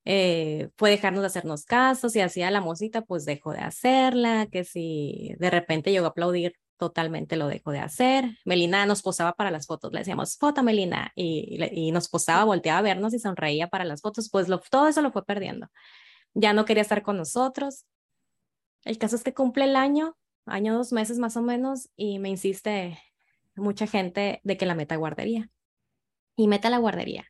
eh, 0.04 0.70
fue 0.76 0.90
dejarnos 0.90 1.22
de 1.22 1.26
hacernos 1.28 1.64
casos, 1.64 2.12
si 2.12 2.20
hacía 2.20 2.50
la 2.50 2.60
mosita 2.60 3.02
pues 3.02 3.24
dejó 3.26 3.52
de 3.52 3.60
hacerla, 3.60 4.48
que 4.50 4.64
si 4.64 5.34
de 5.38 5.50
repente 5.50 5.92
llegó 5.92 6.06
a 6.06 6.10
aplaudir 6.10 6.54
totalmente 6.78 7.36
lo 7.36 7.48
dejó 7.48 7.70
de 7.72 7.80
hacer. 7.80 8.24
Melina 8.44 8.86
nos 8.86 9.02
posaba 9.02 9.34
para 9.34 9.50
las 9.50 9.66
fotos, 9.66 9.92
le 9.92 10.00
decíamos, 10.00 10.36
foto 10.38 10.62
Melina, 10.62 11.12
y, 11.14 11.58
y 11.72 11.92
nos 11.92 12.08
posaba, 12.08 12.44
volteaba 12.44 12.78
a 12.78 12.82
vernos 12.82 13.14
y 13.14 13.18
sonreía 13.18 13.68
para 13.68 13.84
las 13.84 14.00
fotos, 14.02 14.30
pues 14.30 14.48
lo, 14.48 14.60
todo 14.60 14.88
eso 14.88 15.02
lo 15.02 15.12
fue 15.12 15.24
perdiendo. 15.24 15.68
Ya 16.34 16.52
no 16.52 16.64
quería 16.64 16.82
estar 16.82 17.02
con 17.02 17.16
nosotros. 17.16 17.84
El 18.84 18.98
caso 18.98 19.16
es 19.16 19.24
que 19.24 19.34
cumple 19.34 19.64
el 19.64 19.76
año 19.76 20.16
año, 20.46 20.76
dos 20.76 20.92
meses 20.92 21.18
más 21.18 21.36
o 21.36 21.42
menos, 21.42 21.90
y 21.96 22.18
me 22.18 22.28
insiste 22.28 22.98
mucha 23.56 23.86
gente 23.86 24.40
de 24.44 24.56
que 24.56 24.66
la 24.66 24.74
meta 24.74 24.96
guardería. 24.96 25.50
Y 26.36 26.48
meta 26.48 26.70
la 26.70 26.78
guardería, 26.78 27.26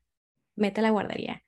mete 0.54 0.82
la 0.82 0.90
guardería. 0.90 1.42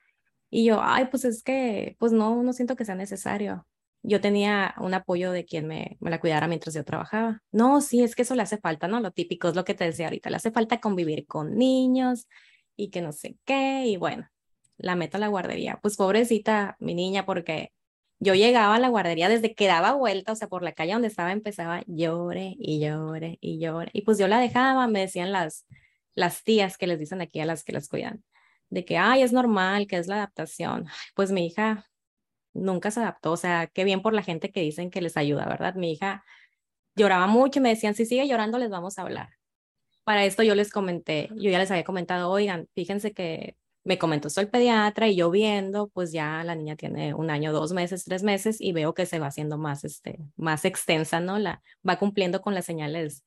Y 0.50 0.64
yo, 0.64 0.80
ay, 0.82 1.06
pues 1.10 1.24
es 1.24 1.42
que, 1.42 1.96
pues 1.98 2.12
no, 2.12 2.42
no 2.42 2.52
siento 2.52 2.76
que 2.76 2.84
sea 2.84 2.94
necesario. 2.94 3.66
Yo 4.02 4.20
tenía 4.20 4.74
un 4.78 4.94
apoyo 4.94 5.32
de 5.32 5.44
quien 5.44 5.66
me, 5.66 5.98
me 6.00 6.10
la 6.10 6.20
cuidara 6.20 6.46
mientras 6.48 6.74
yo 6.74 6.84
trabajaba. 6.84 7.42
No, 7.52 7.80
sí, 7.80 8.02
es 8.02 8.14
que 8.14 8.22
eso 8.22 8.34
le 8.34 8.42
hace 8.42 8.58
falta, 8.58 8.88
¿no? 8.88 9.00
Lo 9.00 9.10
típico 9.10 9.48
es 9.48 9.56
lo 9.56 9.64
que 9.64 9.74
te 9.74 9.84
decía 9.84 10.06
ahorita, 10.06 10.30
le 10.30 10.36
hace 10.36 10.52
falta 10.52 10.80
convivir 10.80 11.26
con 11.26 11.56
niños 11.56 12.28
y 12.76 12.90
que 12.90 13.02
no 13.02 13.12
sé 13.12 13.36
qué, 13.44 13.86
y 13.86 13.96
bueno, 13.96 14.28
la 14.78 14.94
meta 14.96 15.18
la 15.18 15.28
guardería. 15.28 15.78
Pues 15.82 15.96
pobrecita 15.96 16.76
mi 16.78 16.94
niña, 16.94 17.26
porque 17.26 17.72
yo 18.20 18.34
llegaba 18.34 18.76
a 18.76 18.78
la 18.80 18.88
guardería 18.88 19.28
desde 19.28 19.54
que 19.54 19.66
daba 19.66 19.92
vuelta, 19.92 20.32
o 20.32 20.34
sea, 20.36 20.48
por 20.48 20.62
la 20.62 20.72
calle 20.72 20.92
donde 20.92 21.08
estaba 21.08 21.32
empezaba 21.32 21.82
llore 21.86 22.56
y 22.58 22.80
llore 22.80 23.38
y 23.40 23.60
llore. 23.60 23.90
Y 23.92 24.02
pues 24.02 24.18
yo 24.18 24.28
la 24.28 24.40
dejaba, 24.40 24.88
me 24.88 25.00
decían 25.00 25.32
las, 25.32 25.66
las 26.14 26.42
tías 26.42 26.78
que 26.78 26.86
les 26.86 26.98
dicen 26.98 27.20
aquí 27.20 27.40
a 27.40 27.46
las 27.46 27.64
que 27.64 27.72
las 27.72 27.88
cuidan, 27.88 28.24
de 28.70 28.84
que, 28.84 28.98
ay, 28.98 29.22
es 29.22 29.32
normal, 29.32 29.86
que 29.86 29.98
es 29.98 30.08
la 30.08 30.16
adaptación. 30.16 30.86
Pues 31.14 31.30
mi 31.32 31.46
hija 31.46 31.86
nunca 32.54 32.90
se 32.90 33.00
adaptó, 33.00 33.32
o 33.32 33.36
sea, 33.36 33.68
qué 33.68 33.84
bien 33.84 34.02
por 34.02 34.14
la 34.14 34.22
gente 34.22 34.50
que 34.50 34.62
dicen 34.62 34.90
que 34.90 35.00
les 35.00 35.16
ayuda, 35.16 35.46
¿verdad? 35.46 35.74
Mi 35.74 35.92
hija 35.92 36.24
lloraba 36.96 37.26
mucho 37.28 37.60
y 37.60 37.62
me 37.62 37.70
decían, 37.70 37.94
si 37.94 38.06
sigue 38.06 38.26
llorando, 38.26 38.58
les 38.58 38.70
vamos 38.70 38.98
a 38.98 39.02
hablar. 39.02 39.30
Para 40.04 40.24
esto 40.24 40.42
yo 40.42 40.54
les 40.54 40.70
comenté, 40.70 41.28
yo 41.36 41.50
ya 41.50 41.58
les 41.58 41.70
había 41.70 41.84
comentado, 41.84 42.30
oigan, 42.30 42.68
fíjense 42.74 43.12
que 43.12 43.56
me 43.88 43.96
comentó 43.96 44.28
esto 44.28 44.42
el 44.42 44.50
pediatra 44.50 45.08
y 45.08 45.16
yo 45.16 45.30
viendo, 45.30 45.88
pues 45.88 46.12
ya 46.12 46.44
la 46.44 46.54
niña 46.54 46.76
tiene 46.76 47.14
un 47.14 47.30
año, 47.30 47.54
dos 47.54 47.72
meses, 47.72 48.04
tres 48.04 48.22
meses 48.22 48.60
y 48.60 48.72
veo 48.72 48.92
que 48.92 49.06
se 49.06 49.18
va 49.18 49.28
haciendo 49.28 49.56
más, 49.56 49.82
este, 49.82 50.18
más 50.36 50.66
extensa, 50.66 51.20
¿no? 51.20 51.38
La, 51.38 51.62
va 51.88 51.98
cumpliendo 51.98 52.42
con 52.42 52.54
las 52.54 52.66
señales 52.66 53.24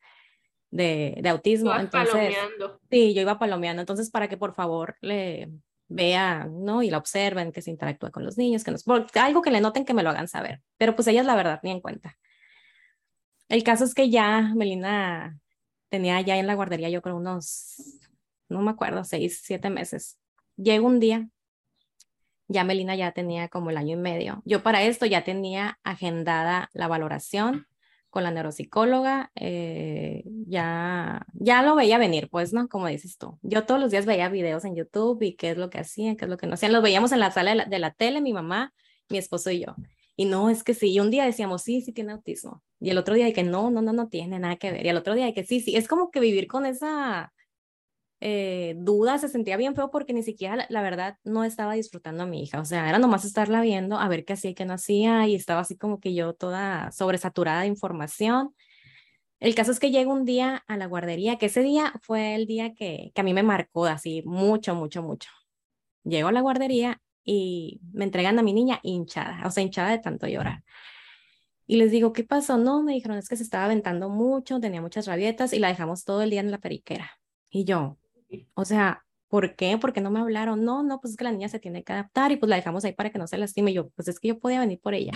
de, 0.70 1.18
de 1.20 1.30
autismo. 1.30 1.74
Entonces, 1.74 2.14
palomeando. 2.14 2.80
sí, 2.92 3.16
yo 3.16 3.22
iba 3.22 3.40
palomeando. 3.40 3.82
Entonces, 3.82 4.12
para 4.12 4.30
que 4.30 4.38
por 4.38 4.54
favor 4.54 4.98
le, 5.02 5.50
vea, 5.88 6.48
¿no? 6.48 6.84
Y 6.84 6.92
la 6.92 7.00
observen, 7.00 7.52
que 7.52 7.64
se 7.64 7.72
interactúa 7.72 8.12
con 8.12 8.24
los 8.24 8.38
niños, 8.38 8.64
que 8.64 8.70
nos, 8.70 8.86
algo 9.16 9.42
que 9.42 9.50
le 9.50 9.62
noten 9.62 9.84
que 9.84 9.96
me 9.96 10.04
lo 10.04 10.12
hagan 10.12 10.28
saber. 10.28 10.62
Pero 10.78 10.96
pues 10.96 11.08
ellas 11.08 11.26
la 11.26 11.34
verdad 11.34 11.60
ni 11.64 11.72
en 11.72 11.82
cuenta. 11.82 12.20
El 13.50 13.64
caso 13.64 13.84
es 13.84 13.96
que 13.96 14.12
ya 14.12 14.54
Melina 14.56 15.40
tenía 15.90 16.22
ya 16.22 16.38
en 16.38 16.46
la 16.46 16.54
guardería 16.54 16.90
yo 16.90 17.02
creo 17.02 17.18
unos, 17.18 18.00
no 18.48 18.62
me 18.62 18.70
acuerdo, 18.70 19.04
seis, 19.04 19.42
siete 19.44 19.72
meses. 19.72 20.21
Llegó 20.62 20.88
un 20.88 21.00
día, 21.00 21.28
ya 22.48 22.64
Melina 22.64 22.96
ya 22.96 23.12
tenía 23.14 23.48
como 23.48 23.70
el 23.70 23.78
año 23.78 23.98
y 23.98 24.00
medio. 24.00 24.42
Yo 24.46 24.62
para 24.62 24.84
esto 24.84 25.06
ya 25.06 25.24
tenía 25.24 25.80
agendada 25.84 26.70
la 26.74 26.88
valoración 26.88 27.68
con 28.10 28.24
la 28.24 28.32
neuropsicóloga, 28.32 29.32
eh, 29.36 30.24
ya, 30.46 31.26
ya 31.34 31.64
lo 31.64 31.76
veía 31.76 31.98
venir, 31.98 32.28
pues, 32.30 32.52
¿no? 32.52 32.68
Como 32.68 32.88
dices 32.88 33.18
tú. 33.18 33.40
Yo 33.42 33.64
todos 33.64 33.80
los 33.80 33.90
días 33.90 34.06
veía 34.06 34.28
videos 34.28 34.66
en 34.66 34.76
YouTube 34.76 35.22
y 35.24 35.36
qué 35.36 35.52
es 35.52 35.58
lo 35.58 35.70
que 35.70 35.80
hacían, 35.80 36.18
qué 36.18 36.26
es 36.26 36.30
lo 36.30 36.38
que 36.38 36.46
no 36.46 36.56
hacían. 36.56 36.74
Los 36.74 36.84
veíamos 36.84 37.14
en 37.14 37.22
la 37.22 37.32
sala 37.32 37.52
de 37.52 37.56
la, 37.56 37.66
de 37.66 37.80
la 37.80 37.92
tele, 37.92 38.20
mi 38.20 38.34
mamá, 38.34 38.74
mi 39.10 39.18
esposo 39.18 39.50
y 39.50 39.62
yo. 39.62 39.76
Y 40.18 40.26
no, 40.26 40.50
es 40.50 40.64
que 40.64 40.74
sí, 40.74 40.92
y 40.92 41.00
un 41.00 41.10
día 41.10 41.26
decíamos, 41.26 41.64
sí, 41.64 41.82
sí 41.82 41.94
tiene 41.94 42.12
autismo. 42.12 42.62
Y 42.82 42.90
el 42.90 42.98
otro 42.98 43.16
día 43.16 43.26
de 43.26 43.34
que 43.34 43.44
no, 43.44 43.72
no, 43.72 43.82
no, 43.82 43.94
no 43.94 44.10
tiene 44.10 44.40
nada 44.40 44.58
que 44.58 44.72
ver. 44.72 44.86
Y 44.86 44.90
el 44.90 44.98
otro 44.98 45.16
día 45.16 45.26
de 45.26 45.34
que 45.34 45.46
sí, 45.46 45.62
sí, 45.62 45.78
es 45.78 45.88
como 45.88 46.12
que 46.12 46.20
vivir 46.20 46.48
con 46.48 46.66
esa 46.66 47.34
eh, 48.24 48.76
duda 48.78 49.18
se 49.18 49.30
sentía 49.30 49.58
bien 49.58 49.76
feo 49.76 49.90
porque 49.90 50.14
ni 50.14 50.22
siquiera, 50.22 50.68
la, 50.70 50.82
verdad, 50.84 51.18
no 51.24 51.44
estaba 51.44 51.74
disfrutando 51.74 52.24
a 52.24 52.26
mi 52.28 52.44
hija. 52.44 52.62
O 52.62 52.66
sea, 52.66 52.88
era 52.88 53.00
nomás 53.00 53.26
estarla 53.26 53.62
viendo, 53.62 53.98
a 53.98 54.08
ver 54.08 54.26
qué 54.26 54.34
hacía 54.34 54.52
y 54.52 54.54
qué 54.54 54.66
no 54.66 54.74
hacía. 54.74 55.28
Y 55.28 55.36
estaba 55.36 55.62
así 55.62 55.76
como 55.76 56.00
que 56.00 56.14
yo 56.14 56.34
toda 56.34 56.92
sobresaturada 56.92 57.62
de 57.62 57.68
información. 57.68 58.56
El 59.40 59.56
caso 59.56 59.72
es 59.72 59.80
que 59.80 59.92
llego 59.92 60.14
un 60.14 60.26
día 60.26 60.64
a 60.68 60.78
la 60.78 60.86
guardería, 60.86 61.38
que 61.40 61.48
ese 61.48 61.64
día 61.64 61.94
fue 62.04 62.36
el 62.36 62.46
día 62.46 62.74
que, 62.76 63.12
que 63.16 63.22
a 63.22 63.24
mí 63.24 63.34
me 63.34 63.44
marcó 63.44 63.86
así 63.86 64.22
mucho, 64.26 64.76
mucho, 64.76 65.02
mucho. 65.02 65.30
Llego 66.04 66.30
a 66.30 66.32
la 66.32 66.42
guardería 66.42 67.02
y 67.24 67.82
me 67.92 68.06
entregan 68.06 68.38
a 68.40 68.44
mi 68.44 68.54
niña 68.54 68.80
hinchada, 68.84 69.42
o 69.46 69.52
sea, 69.52 69.64
hinchada 69.64 69.90
de 69.92 70.00
tanto 70.00 70.28
llorar. 70.28 70.64
Y 71.66 71.78
les 71.78 71.90
digo, 71.92 72.14
¿qué 72.14 72.24
pasó? 72.24 72.58
No, 72.58 72.84
me 72.84 72.94
dijeron, 72.94 73.18
es 73.18 73.30
que 73.30 73.38
se 73.38 73.44
estaba 73.44 73.66
aventando 73.66 74.10
mucho, 74.10 74.60
tenía 74.60 74.82
muchas 74.82 75.08
rabietas 75.08 75.54
y 75.54 75.60
la 75.60 75.70
dejamos 75.70 76.04
todo 76.04 76.22
el 76.22 76.30
día 76.30 76.42
en 76.42 76.52
la 76.52 76.60
periquera. 76.60 77.12
Y 77.50 77.66
yo, 77.66 77.98
o 78.54 78.66
sea, 78.66 79.06
¿por 79.28 79.56
qué? 79.56 79.78
¿Por 79.78 79.94
qué 79.94 80.02
no 80.02 80.12
me 80.12 80.20
hablaron? 80.20 80.64
No, 80.66 80.84
no, 80.84 81.00
pues 81.02 81.12
es 81.12 81.18
que 81.18 81.24
la 81.24 81.32
niña 81.32 81.50
se 81.50 81.60
tiene 81.60 81.84
que 81.84 81.94
adaptar 81.94 82.32
y 82.32 82.38
pues 82.38 82.50
la 82.50 82.58
dejamos 82.58 82.86
ahí 82.86 82.94
para 82.94 83.10
que 83.12 83.20
no 83.20 83.28
se 83.28 83.38
lastime. 83.38 83.74
Yo, 83.74 83.90
pues 83.92 84.08
es 84.08 84.20
que 84.20 84.30
yo 84.30 84.40
podía 84.40 84.60
venir 84.60 84.80
por 84.82 84.94
ella. 84.94 85.14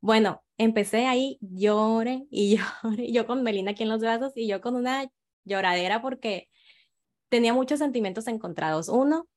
Bueno, 0.00 0.44
empecé 0.58 1.06
ahí, 1.06 1.38
llore 1.40 2.26
y 2.30 2.56
llore, 2.82 3.12
yo 3.12 3.26
con 3.26 3.42
Melina 3.42 3.72
aquí 3.72 3.84
en 3.84 3.88
los 3.88 4.00
brazos 4.00 4.32
y 4.36 4.46
yo 4.48 4.60
con 4.60 4.76
una 4.76 5.06
lloradera 5.44 6.02
porque 6.02 6.48
tenía 7.28 7.54
muchos 7.54 7.78
sentimientos 7.78 8.26
encontrados. 8.28 8.88
Uno, 8.88 9.28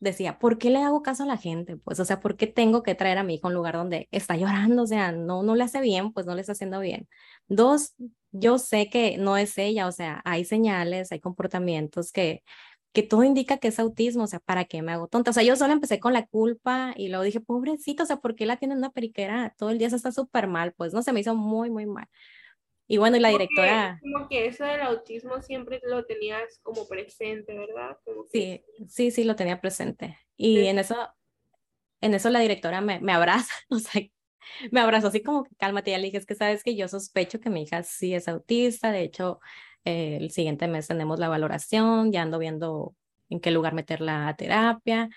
decía, 0.00 0.38
¿por 0.38 0.58
qué 0.58 0.70
le 0.70 0.82
hago 0.82 1.02
caso 1.02 1.22
a 1.24 1.26
la 1.26 1.36
gente? 1.36 1.76
Pues, 1.76 2.00
o 2.00 2.04
sea, 2.04 2.20
¿por 2.20 2.36
qué 2.36 2.46
tengo 2.46 2.82
que 2.82 2.94
traer 2.94 3.18
a 3.18 3.22
mi 3.22 3.34
hijo 3.34 3.46
a 3.46 3.50
un 3.50 3.54
lugar 3.54 3.74
donde 3.76 4.08
está 4.10 4.36
llorando? 4.36 4.82
O 4.82 4.86
sea, 4.86 5.12
no, 5.12 5.42
no 5.42 5.54
le 5.54 5.64
hace 5.64 5.80
bien, 5.80 6.12
pues 6.12 6.26
no 6.26 6.34
le 6.34 6.40
está 6.40 6.52
haciendo 6.52 6.80
bien. 6.80 7.08
Dos, 7.48 7.94
yo 8.38 8.58
sé 8.58 8.88
que 8.90 9.18
no 9.18 9.36
es 9.36 9.58
ella, 9.58 9.86
o 9.86 9.92
sea, 9.92 10.22
hay 10.24 10.44
señales, 10.44 11.12
hay 11.12 11.20
comportamientos 11.20 12.12
que, 12.12 12.42
que 12.92 13.02
todo 13.02 13.24
indica 13.24 13.58
que 13.58 13.68
es 13.68 13.78
autismo, 13.78 14.24
o 14.24 14.26
sea, 14.26 14.40
¿para 14.40 14.64
qué 14.64 14.82
me 14.82 14.92
hago 14.92 15.08
tonta? 15.08 15.30
O 15.30 15.34
sea, 15.34 15.42
yo 15.42 15.54
solo 15.56 15.72
empecé 15.72 16.00
con 16.00 16.12
la 16.12 16.26
culpa 16.26 16.94
y 16.96 17.08
luego 17.08 17.24
dije, 17.24 17.40
pobrecito, 17.40 18.04
o 18.04 18.06
sea, 18.06 18.16
¿por 18.16 18.34
qué 18.34 18.46
la 18.46 18.56
tienen 18.56 18.78
una 18.78 18.90
periquera? 18.90 19.54
Todo 19.58 19.70
el 19.70 19.78
día 19.78 19.90
se 19.90 19.96
está 19.96 20.12
súper 20.12 20.46
mal, 20.46 20.72
pues, 20.72 20.94
no, 20.94 21.02
se 21.02 21.12
me 21.12 21.20
hizo 21.20 21.34
muy, 21.34 21.70
muy 21.70 21.86
mal. 21.86 22.08
Y 22.88 22.98
bueno, 22.98 23.16
y 23.16 23.20
la 23.20 23.30
directora... 23.30 24.00
como 24.00 24.28
que 24.28 24.46
eso 24.46 24.64
del 24.64 24.80
autismo 24.80 25.42
siempre 25.42 25.80
lo 25.84 26.04
tenías 26.06 26.60
como 26.62 26.86
presente, 26.86 27.52
¿verdad? 27.52 27.98
Sí, 28.32 28.64
sí, 28.88 29.10
sí, 29.10 29.24
lo 29.24 29.36
tenía 29.36 29.60
presente. 29.60 30.18
Y 30.36 30.66
en 30.66 30.78
eso, 30.78 30.96
en 32.00 32.14
eso 32.14 32.30
la 32.30 32.40
directora 32.40 32.80
me, 32.80 33.00
me 33.00 33.12
abraza, 33.12 33.52
o 33.70 33.78
sea, 33.78 34.00
me 34.72 34.80
abrazó 34.80 35.08
así 35.08 35.22
como 35.22 35.44
que 35.44 35.54
cálmate, 35.56 35.90
ya 35.92 35.98
le 35.98 36.04
dije, 36.06 36.18
es 36.18 36.26
que 36.26 36.34
sabes 36.34 36.62
que 36.64 36.76
yo 36.76 36.88
sospecho 36.88 37.40
que 37.40 37.50
mi 37.50 37.62
hija 37.62 37.82
sí 37.82 38.14
es 38.14 38.28
autista, 38.28 38.90
de 38.92 39.02
hecho, 39.02 39.40
eh, 39.84 40.18
el 40.20 40.30
siguiente 40.30 40.68
mes 40.68 40.88
tenemos 40.88 41.18
la 41.18 41.28
valoración, 41.28 42.12
ya 42.12 42.22
ando 42.22 42.38
viendo 42.38 42.94
en 43.28 43.40
qué 43.40 43.50
lugar 43.50 43.74
meterla 43.74 44.28
a 44.28 44.36
terapia, 44.36 45.08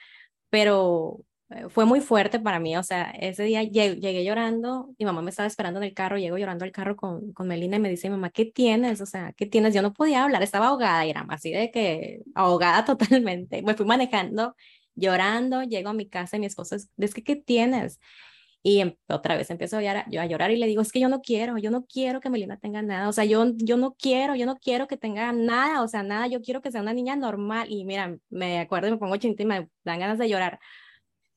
pero 0.49 1.19
eh, 1.49 1.67
fue 1.69 1.86
muy 1.86 1.99
fuerte 2.01 2.39
para 2.39 2.59
mí, 2.59 2.77
o 2.77 2.84
sea, 2.84 3.11
ese 3.11 3.43
día 3.43 3.63
llegué, 3.63 4.23
llorando, 4.23 4.93
mi 4.99 5.05
mamá 5.05 5.21
me 5.23 5.32
estaba 5.32 5.47
esperando 5.47 5.80
en 5.80 5.86
el 5.86 5.93
carro, 5.95 6.17
llego 6.17 6.38
llorando 6.38 6.63
al 6.65 6.71
carro 6.71 6.95
con, 6.95 7.34
con 7.34 7.47
Melina 7.47 7.77
y 7.77 7.80
me 7.80 7.89
dice, 7.89 8.09
mamá, 8.09 8.30
¿qué 8.30 8.45
tienes? 8.45 9.01
O 9.01 9.07
sea, 9.07 9.34
¿qué 9.34 9.47
tienes? 9.47 9.73
Yo 9.73 9.82
no 9.82 9.93
podía 9.93 10.23
hablar, 10.23 10.43
estaba 10.43 10.67
ahogada, 10.67 11.05
y 11.07 11.09
era 11.09 11.25
así 11.30 11.51
de 11.51 11.71
que 11.71 12.21
ahogada 12.36 12.86
totalmente, 13.23 13.61
me 13.63 13.73
fui 13.75 13.86
manejando, 13.86 14.55
llorando, 14.95 15.63
llego 15.63 15.89
a 15.89 15.93
mi 15.93 16.07
casa 16.07 16.38
y 16.38 16.39
mi 16.39 16.45
esposo 16.45 16.75
es, 16.75 16.89
es 16.97 17.13
que, 17.15 17.23
¿qué 17.23 17.36
tienes? 17.36 17.99
Y 18.62 18.82
em, 18.82 18.95
otra 19.07 19.38
vez 19.38 19.49
empiezo 19.49 19.78
a 19.78 19.82
llorar, 19.82 20.05
yo 20.12 20.22
a 20.22 20.26
llorar 20.26 20.51
y 20.51 20.57
le 20.57 20.68
digo, 20.68 20.82
es 20.82 20.91
que 20.91 20.99
yo 20.99 21.07
no 21.10 21.22
quiero, 21.22 21.57
yo 21.57 21.72
no 21.72 21.86
quiero 21.86 22.20
que 22.20 22.30
Melina 22.30 22.57
tenga 22.57 22.82
nada, 22.82 23.07
o 23.07 23.14
sea, 23.14 23.24
yo, 23.24 23.45
yo 23.55 23.78
no 23.78 23.95
quiero, 23.95 24.36
yo 24.36 24.45
no 24.45 24.57
quiero 24.57 24.88
que 24.88 24.97
tenga 24.97 25.32
nada, 25.32 25.82
o 25.82 25.88
sea, 25.88 26.03
nada, 26.03 26.28
yo 26.28 26.41
quiero 26.41 26.62
que 26.62 26.72
sea 26.72 26.82
una 26.82 26.93
niña 26.93 27.16
normal. 27.16 27.68
Y 27.72 27.86
mira, 27.86 28.18
me 28.30 28.60
acuerdo 28.60 28.89
me 28.91 28.97
pongo 28.97 29.18
chinta 29.18 29.43
y 29.43 29.45
me 29.45 29.70
dan 29.84 29.99
ganas 29.99 30.18
de 30.18 30.30
llorar 30.30 30.60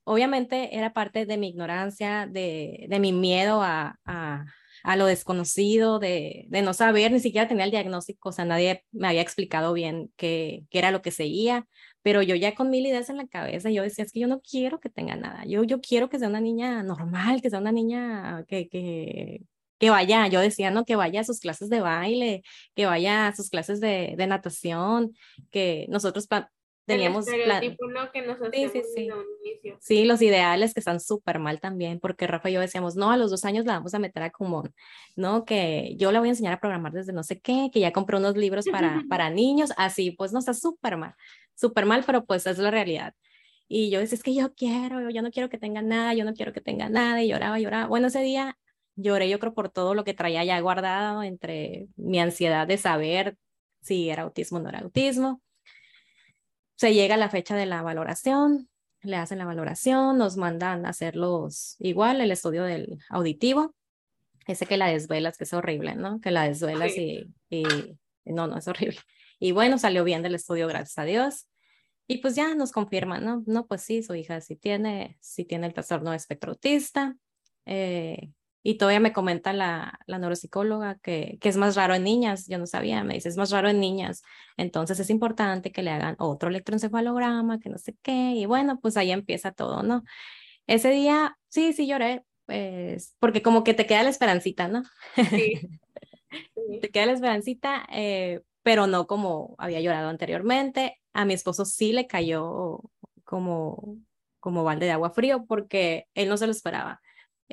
obviamente 0.05 0.77
era 0.77 0.93
parte 0.93 1.27
de 1.27 1.37
mi 1.37 1.49
ignorancia, 1.49 2.27
de, 2.27 2.87
de 2.89 2.99
mi 2.99 3.12
miedo 3.12 3.62
a, 3.62 3.99
a, 4.05 4.45
a 4.83 4.97
lo 4.97 5.07
desconocido, 5.07 5.99
de, 5.99 6.47
de, 6.49 6.62
no 6.62 6.75
saber, 6.75 7.12
ni 7.12 7.20
siquiera 7.20 7.49
tenía 7.49 7.64
el 7.64 7.70
diagnóstico, 7.70 8.31
o 8.31 8.33
sea, 8.33 8.45
nadie 8.45 8.85
me 8.91 9.09
había 9.09 9.23
explicado 9.23 9.73
bien 9.73 10.12
qué, 10.16 10.64
qué 10.70 10.79
era 10.79 10.91
lo 10.91 11.03
que 11.03 11.11
seguía, 11.11 11.66
pero 12.03 12.23
yo 12.23 12.35
ya 12.35 12.55
con 12.55 12.71
mil 12.71 12.87
ideas 12.87 13.11
en 13.11 13.17
la 13.17 13.27
cabeza, 13.27 13.71
yo 13.71 13.83
decía, 13.83 14.05
es 14.05 14.13
que 14.13 14.21
yo 14.21 14.29
no 14.29 14.41
quiero 14.41 14.81
que 14.81 14.91
tenga 14.91 15.17
nada, 15.17 15.45
yo, 15.47 15.65
yo 15.65 15.81
quiero 15.81 16.09
que 16.09 16.19
sea 16.19 16.29
una 16.29 16.41
niña 16.41 16.83
normal, 16.83 17.43
que 17.43 17.51
sea 17.51 17.61
una 17.61 17.73
niña 17.73 18.45
que, 18.49 18.69
que, 18.69 19.43
que 19.79 19.91
vaya, 19.91 20.27
yo 20.29 20.41
decía, 20.41 20.71
¿no? 20.71 20.85
Que 20.85 20.97
vaya 20.97 21.21
a 21.21 21.25
sus 21.25 21.41
clases 21.41 21.69
de 21.71 21.81
baile, 21.81 22.43
que 22.75 22.87
vaya 22.87 23.29
a 23.29 23.35
sus 23.35 23.51
clases 23.51 23.81
de, 23.81 24.15
de 24.17 24.27
natación, 24.27 25.13
que 25.51 25.87
nosotros 25.89 26.29
teníamos 26.87 27.26
el 27.28 27.76
que 28.12 28.22
nos 28.22 28.39
sí, 28.53 28.68
sí, 28.72 28.83
sí. 28.95 29.74
sí, 29.80 30.05
los 30.05 30.20
ideales 30.22 30.74
que 30.74 30.80
están 30.80 31.01
súper 31.01 31.39
mal 31.39 31.61
también, 31.61 32.01
porque 32.01 32.26
Rafa 32.26 32.51
y 32.51 32.55
yo 32.55 32.61
decíamos, 32.61 32.97
no, 32.97 33.11
a 33.11 33.16
los 33.16 33.30
dos 33.30 33.45
años 33.45 33.64
la 33.64 33.74
vamos 33.74 33.95
a 33.95 33.99
meter 33.99 34.22
a 34.22 34.30
común, 34.30 34.74
¿no? 35.16 35.45
Que 35.45 35.95
yo 35.97 36.12
la 36.12 36.18
voy 36.18 36.28
a 36.28 36.33
enseñar 36.33 36.55
a 36.55 36.61
programar 36.61 36.93
desde 36.93 37.12
no 37.12 37.22
sé 37.22 37.41
qué, 37.41 37.70
que 37.72 37.80
ya 37.80 37.93
compré 37.93 38.16
unos 38.16 38.37
libros 38.37 38.66
para, 38.70 39.03
para 39.09 39.30
niños, 39.30 39.72
así, 39.76 40.11
pues 40.11 40.33
no 40.33 40.41
está 40.41 40.55
súper 40.55 40.97
mal, 40.97 41.14
súper 41.55 41.87
mal, 41.87 42.03
pero 42.05 42.24
pues 42.24 42.47
es 42.47 42.59
la 42.59 42.70
realidad. 42.70 43.14
Y 43.68 43.91
yo 43.91 44.01
decía, 44.01 44.16
es 44.16 44.22
que 44.22 44.35
yo 44.35 44.53
quiero, 44.55 45.09
yo 45.11 45.22
no 45.22 45.30
quiero 45.30 45.49
que 45.49 45.59
tenga 45.59 45.83
nada, 45.83 46.14
yo 46.14 46.24
no 46.24 46.35
quiero 46.35 46.53
que 46.53 46.61
tenga 46.61 46.89
nada, 46.89 47.22
y 47.22 47.28
lloraba, 47.28 47.59
lloraba. 47.59 47.87
Bueno, 47.87 48.09
ese 48.09 48.20
día 48.20 48.59
lloré, 48.97 49.28
yo 49.30 49.39
creo, 49.39 49.55
por 49.55 49.70
todo 49.70 49.95
lo 49.95 50.05
que 50.05 50.14
traía 50.14 50.45
ya 50.45 50.61
guardado 50.61 51.22
entre 51.22 51.89
mi 51.97 52.20
ansiedad 52.20 52.66
de 52.66 52.76
saber 52.76 53.37
si 53.80 54.11
era 54.11 54.24
autismo 54.24 54.59
o 54.59 54.62
no 54.62 54.68
era 54.68 54.80
autismo 54.80 55.41
se 56.83 56.93
llega 56.93 57.14
a 57.14 57.18
la 57.18 57.28
fecha 57.28 57.55
de 57.55 57.64
la 57.64 57.80
valoración, 57.80 58.68
le 59.03 59.14
hacen 59.14 59.39
la 59.39 59.45
valoración, 59.45 60.18
nos 60.18 60.37
mandan 60.37 60.85
a 60.85 60.89
hacerlos 60.89 61.76
igual, 61.78 62.20
el 62.20 62.33
estudio 62.33 62.64
del 62.64 62.99
auditivo, 63.09 63.76
ese 64.49 64.66
que 64.66 64.76
la 64.76 64.89
desvelas, 64.89 65.39
que 65.39 65.45
es 65.45 65.55
horrible, 65.55 65.95
¿no? 65.95 66.20
Que 66.20 66.33
la 66.33 66.43
desvelas 66.43 66.99
y, 66.99 67.33
y, 67.49 67.62
no, 68.24 68.49
no 68.49 68.59
es 68.59 68.66
horrible. 68.66 68.99
Y 69.39 69.53
bueno, 69.53 69.78
salió 69.78 70.03
bien 70.03 70.22
del 70.22 70.35
estudio, 70.35 70.66
gracias 70.66 70.99
a 70.99 71.05
Dios. 71.05 71.47
Y 72.09 72.18
pues 72.18 72.35
ya 72.35 72.53
nos 72.57 72.72
confirman, 72.72 73.24
¿no? 73.24 73.45
No, 73.47 73.68
pues 73.68 73.83
sí, 73.83 74.03
su 74.03 74.16
hija 74.16 74.41
sí 74.41 74.57
tiene, 74.57 75.16
sí 75.20 75.45
tiene 75.45 75.68
el 75.68 75.74
trastorno 75.74 76.12
espectro 76.12 76.51
autista. 76.51 77.16
Eh, 77.64 78.33
y 78.63 78.77
todavía 78.77 79.01
me 79.01 79.13
comenta 79.13 79.53
la, 79.53 79.99
la 80.07 80.19
neuropsicóloga 80.19 80.99
que, 81.03 81.39
que, 81.41 81.49
es 81.49 81.57
más 81.57 81.75
raro 81.75 81.95
en 81.95 82.05
niñas, 82.05 82.47
yo 82.47 82.59
no 82.59 82.67
sabía, 82.67 83.03
me 83.03 83.15
dice, 83.15 83.29
es 83.29 83.37
más 83.37 83.51
raro 83.51 83.69
en 83.69 83.81
niñas, 83.81 84.23
entonces 84.57 85.01
es 85.01 85.11
importante 85.11 85.73
que 85.73 85.83
le 85.83 85.91
hagan 85.91 86.17
otro 86.19 86.49
electroencefalograma, 86.49 87.59
que 87.59 87.71
no 87.71 87.79
sé 87.79 87.97
qué, 88.03 88.33
y 88.37 88.47
bueno, 88.47 88.79
pues 88.81 88.97
ahí 88.97 89.11
empieza 89.11 89.53
todo, 89.53 89.83
¿no? 89.83 90.05
Ese 90.67 90.91
día, 90.91 91.37
sí, 91.49 91.73
sí 91.73 91.89
lloré, 91.89 92.25
pues, 92.47 93.17
porque 93.19 93.43
como 93.43 93.65
que 93.65 93.75
te 93.75 93.87
queda 93.87 94.05
la 94.05 94.11
esperancita, 94.11 94.69
¿no? 94.69 94.85
Sí. 95.17 95.55
te 96.81 96.91
queda 96.91 97.07
la 97.07 97.13
esperancita, 97.13 97.87
eh, 97.93 98.43
pero 98.63 98.87
no 98.87 99.07
como 99.09 99.57
había 99.59 99.81
llorado 99.81 100.09
anteriormente. 100.09 101.01
A 101.13 101.25
mi 101.25 101.35
esposo 101.35 101.65
sí 101.65 101.93
le 101.93 102.07
cayó 102.07 102.81
como, 103.25 103.97
como 104.39 104.63
balde 104.65 104.87
de 104.87 104.93
agua 104.93 105.11
frío 105.11 105.47
porque 105.47 106.07
él 106.15 106.29
no 106.29 106.37
se 106.37 106.47
lo 106.47 106.53
esperaba 106.53 107.01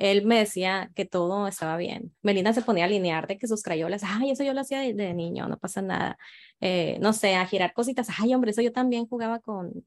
él 0.00 0.24
me 0.24 0.38
decía 0.38 0.90
que 0.94 1.04
todo 1.04 1.46
estaba 1.46 1.76
bien. 1.76 2.14
Melina 2.22 2.54
se 2.54 2.62
ponía 2.62 2.84
a 2.84 2.86
alinear 2.86 3.26
de 3.26 3.36
que 3.38 3.46
sus 3.46 3.62
crayolas, 3.62 4.02
ay, 4.04 4.30
eso 4.30 4.42
yo 4.42 4.54
lo 4.54 4.62
hacía 4.62 4.80
de, 4.80 5.14
niño, 5.14 5.46
no 5.46 5.58
pasa 5.58 5.82
nada. 5.82 6.18
Eh, 6.60 6.98
no 7.00 7.12
sé, 7.12 7.36
a 7.36 7.46
girar 7.46 7.74
cositas, 7.74 8.08
ay, 8.18 8.34
hombre, 8.34 8.52
eso 8.52 8.62
yo 8.62 8.72
también 8.72 9.06
jugaba 9.06 9.40
con, 9.40 9.86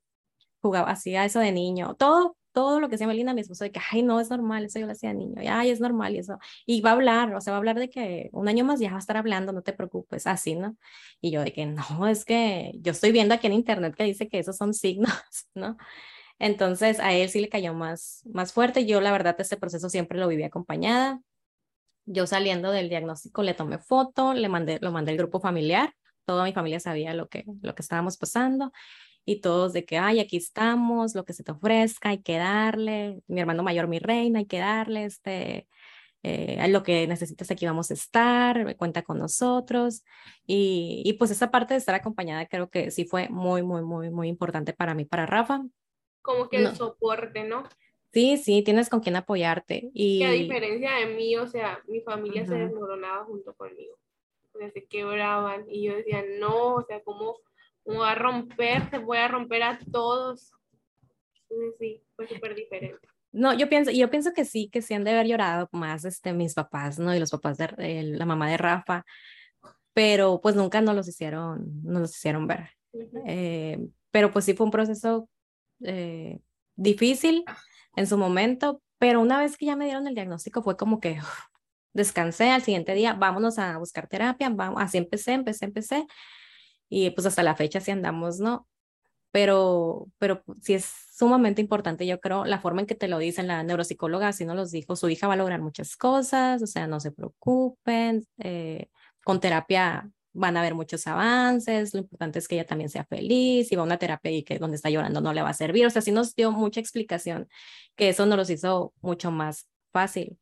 jugaba, 0.62 0.92
hacía 0.92 1.26
eso 1.26 1.40
de 1.40 1.52
niño. 1.52 1.96
Todo, 1.96 2.38
todo 2.52 2.80
lo 2.80 2.90
que 2.90 2.96
hacía 2.96 3.08
Melina, 3.08 3.34
mi 3.34 3.42
esposo, 3.42 3.64
de 3.64 3.72
que, 3.72 3.80
ay, 3.92 4.04
no, 4.04 4.20
es 4.20 4.30
normal, 4.30 4.66
eso 4.66 4.80
yo 4.80 4.86
lo 4.86 4.92
hacía 4.92 5.10
de 5.10 5.16
niño, 5.16 5.42
y, 5.42 5.48
ay, 5.48 5.72
es 5.72 5.80
normal, 5.82 6.16
y 6.16 6.20
eso. 6.20 6.38
Y 6.68 6.82
va 6.82 6.92
a 6.92 6.94
hablar, 6.94 7.34
o 7.34 7.42
sea, 7.42 7.52
va 7.52 7.58
a 7.58 7.60
hablar 7.60 7.80
de 7.80 7.90
que 7.90 8.30
un 8.34 8.48
año 8.48 8.64
más 8.66 8.80
ya 8.80 8.92
va 8.92 8.98
a 8.98 9.00
estar 9.00 9.18
hablando, 9.18 9.52
no 9.52 9.64
te 9.64 9.74
preocupes, 9.74 10.28
así, 10.28 10.56
¿no? 10.56 10.78
Y 11.22 11.32
yo 11.32 11.42
de 11.44 11.54
que, 11.54 11.66
no, 11.66 12.08
es 12.08 12.24
que 12.26 12.72
yo 12.76 12.92
estoy 12.92 13.12
viendo 13.12 13.34
aquí 13.34 13.48
en 13.48 13.54
internet 13.54 13.96
que 13.96 14.04
dice 14.04 14.30
que 14.30 14.40
esos 14.40 14.58
son 14.58 14.74
signos, 14.76 15.12
¿no? 15.56 15.78
Entonces 16.40 17.00
a 17.00 17.14
él 17.14 17.30
sí 17.30 17.40
le 17.42 17.50
cayó 17.50 17.74
más, 17.74 18.22
más 18.26 18.54
fuerte. 18.54 18.86
Yo 18.86 19.02
la 19.02 19.12
verdad 19.12 19.36
este 19.40 19.58
proceso 19.58 19.90
siempre 19.90 20.20
lo 20.20 20.28
viví 20.28 20.44
acompañada. 20.44 21.22
Yo 22.06 22.28
saliendo 22.28 22.72
del 22.72 22.90
diagnóstico 22.90 23.44
le 23.44 23.54
tomé 23.54 23.78
foto, 23.78 24.34
le 24.34 24.50
mandé, 24.50 24.80
lo 24.82 24.92
mandé 24.92 25.12
al 25.12 25.18
grupo 25.18 25.40
familiar. 25.40 25.94
Toda 26.26 26.44
mi 26.44 26.54
familia 26.54 26.80
sabía 26.80 27.14
lo 27.14 27.28
que, 27.30 27.46
lo 27.62 27.76
que 27.76 27.82
estábamos 27.82 28.18
pasando 28.18 28.72
y 29.26 29.42
todos 29.42 29.74
de 29.74 29.86
que, 29.86 29.98
ay, 29.98 30.20
aquí 30.20 30.38
estamos, 30.38 31.16
lo 31.16 31.26
que 31.26 31.34
se 31.34 31.44
te 31.44 31.52
ofrezca, 31.52 32.10
hay 32.10 32.22
que 32.22 32.38
darle, 32.38 33.22
mi 33.28 33.40
hermano 33.42 33.64
mayor, 33.64 33.88
mi 33.88 34.00
reina, 34.00 34.40
hay 34.40 34.46
que 34.46 34.60
darle, 34.60 35.06
este, 35.06 35.68
eh, 36.24 36.68
lo 36.70 36.84
que 36.84 37.08
necesites 37.08 37.52
aquí 37.52 37.66
vamos 37.66 37.92
a 37.92 37.94
estar, 37.94 38.76
cuenta 38.78 39.04
con 39.04 39.18
nosotros. 39.20 40.04
Y, 40.46 41.04
y, 41.06 41.14
pues 41.14 41.32
esa 41.32 41.52
parte 41.52 41.74
de 41.74 41.80
estar 41.80 41.96
acompañada 41.96 42.46
creo 42.48 42.70
que 42.70 42.92
sí 42.92 43.06
fue 43.06 43.30
muy, 43.30 43.64
muy, 43.64 43.84
muy, 43.84 44.10
muy 44.10 44.28
importante 44.30 44.74
para 44.74 44.94
mí, 44.96 45.06
para 45.06 45.26
Rafa. 45.26 45.64
Como 46.24 46.50
que 46.50 46.58
el 46.58 46.76
soporte, 46.76 47.44
¿no? 47.44 47.64
Sí, 48.12 48.38
sí, 48.38 48.64
tienes 48.64 48.90
con 48.90 49.00
quién 49.00 49.16
apoyarte. 49.16 49.90
Y 49.94 50.20
que 50.20 50.26
a 50.26 50.32
diferencia 50.32 50.92
de 50.94 51.16
mí, 51.16 51.36
o 51.36 51.48
sea, 51.48 51.80
mi 51.88 52.02
familia 52.02 52.46
se 52.46 52.56
desmoronaba 52.56 53.26
junto 53.26 53.54
conmigo. 53.54 53.98
O 54.54 54.58
sea, 54.58 54.72
se 54.72 54.86
quebraban 54.86 55.66
y 55.68 55.84
yo 55.84 55.96
decía, 55.96 56.24
no, 56.40 56.76
o 56.76 56.84
sea, 56.84 57.02
¿cómo, 57.04 57.38
cómo 57.84 58.00
va 58.00 58.12
a 58.12 58.16
romper? 58.16 58.90
Se 58.90 59.00
voy 59.00 59.18
a 59.18 59.28
romper 59.28 59.64
a 59.64 59.80
todos. 59.92 60.52
Entonces 61.50 61.76
sí, 61.80 62.04
fue 62.16 62.28
súper 62.28 62.56
diferente. 62.56 63.08
No, 63.32 63.52
yo 63.52 63.68
pienso, 63.68 63.90
yo 63.90 64.12
pienso 64.12 64.32
que 64.32 64.46
sí, 64.46 64.70
que 64.70 64.84
sí 64.84 64.94
han 64.94 65.04
de 65.04 65.12
haber 65.12 65.26
llorado 65.26 65.68
más 65.72 66.06
este, 66.06 66.34
mis 66.34 66.54
papás, 66.54 67.00
¿no? 67.00 67.16
Y 67.16 67.20
los 67.20 67.32
papás 67.32 67.58
de 67.58 68.04
la 68.04 68.26
mamá 68.28 68.50
de 68.50 68.58
Rafa, 68.58 69.06
pero 69.94 70.40
pues 70.40 70.56
nunca 70.56 70.82
nos 70.82 70.96
los 70.96 71.08
hicieron, 71.08 71.82
nos 71.84 72.02
los 72.02 72.16
hicieron 72.16 72.46
ver. 72.46 72.70
Eh, 73.26 73.80
pero 74.12 74.32
pues 74.32 74.46
sí 74.46 74.54
fue 74.54 74.66
un 74.66 74.72
proceso 74.72 75.28
eh, 75.84 76.40
difícil 76.76 77.44
en 77.96 78.08
su 78.08 78.18
momento, 78.18 78.82
pero 78.98 79.22
una 79.22 79.40
vez 79.40 79.58
que 79.58 79.66
ya 79.66 79.76
me 79.76 79.86
dieron 79.86 80.08
el 80.08 80.16
diagnóstico 80.16 80.64
fue 80.64 80.78
como 80.78 81.00
que 81.00 81.20
descansé 81.94 82.50
al 82.50 82.64
siguiente 82.64 82.94
día, 82.94 83.14
vámonos 83.14 83.60
a 83.60 83.78
buscar 83.78 84.08
terapia, 84.08 84.50
vamos, 84.50 84.82
así 84.82 84.98
empecé, 84.98 85.34
empecé, 85.34 85.66
empecé, 85.66 86.08
y 86.90 87.12
pues 87.12 87.28
hasta 87.28 87.44
la 87.44 87.56
fecha 87.56 87.80
sí 87.80 87.92
andamos, 87.92 88.40
¿no? 88.40 88.68
Pero, 89.32 90.10
pero 90.20 90.44
sí 90.62 90.76
es 90.76 90.92
sumamente 91.16 91.62
importante, 91.62 92.06
yo 92.06 92.20
creo, 92.20 92.46
la 92.46 92.60
forma 92.60 92.82
en 92.82 92.88
que 92.88 92.96
te 92.96 93.08
lo 93.08 93.18
dicen 93.18 93.48
la 93.48 93.64
neuropsicóloga, 93.64 94.28
así 94.28 94.46
nos 94.46 94.56
los 94.56 94.72
dijo, 94.72 94.96
su 94.96 95.10
hija 95.10 95.28
va 95.28 95.34
a 95.34 95.38
lograr 95.38 95.62
muchas 95.62 95.96
cosas, 95.96 96.62
o 96.62 96.68
sea, 96.68 96.88
no 96.88 97.00
se 97.00 97.12
preocupen, 97.12 98.26
eh, 98.40 98.90
con 99.24 99.40
terapia 99.40 100.10
van 100.34 100.58
a 100.58 100.62
haber 100.62 100.74
muchos 100.74 101.06
avances, 101.08 101.94
lo 101.94 102.00
importante 102.02 102.40
es 102.40 102.48
que 102.48 102.56
ella 102.56 102.66
también 102.66 102.90
sea 102.90 103.06
feliz, 103.06 103.68
si 103.68 103.76
va 103.76 103.84
a 103.84 103.86
una 103.86 103.98
terapia 103.98 104.32
y 104.32 104.44
que 104.44 104.58
donde 104.58 104.76
está 104.76 104.90
llorando 104.90 105.22
no 105.22 105.34
le 105.34 105.42
va 105.42 105.50
a 105.50 105.54
servir, 105.54 105.86
o 105.86 105.90
sea, 105.90 106.02
sí 106.02 106.12
nos 106.12 106.36
dio 106.36 106.52
mucha 106.52 106.80
explicación, 106.80 107.48
que 107.96 108.10
eso 108.10 108.26
nos 108.26 108.38
los 108.38 108.50
hizo 108.50 108.94
mucho 109.02 109.32
más 109.32 109.70
fácil. 109.92 110.38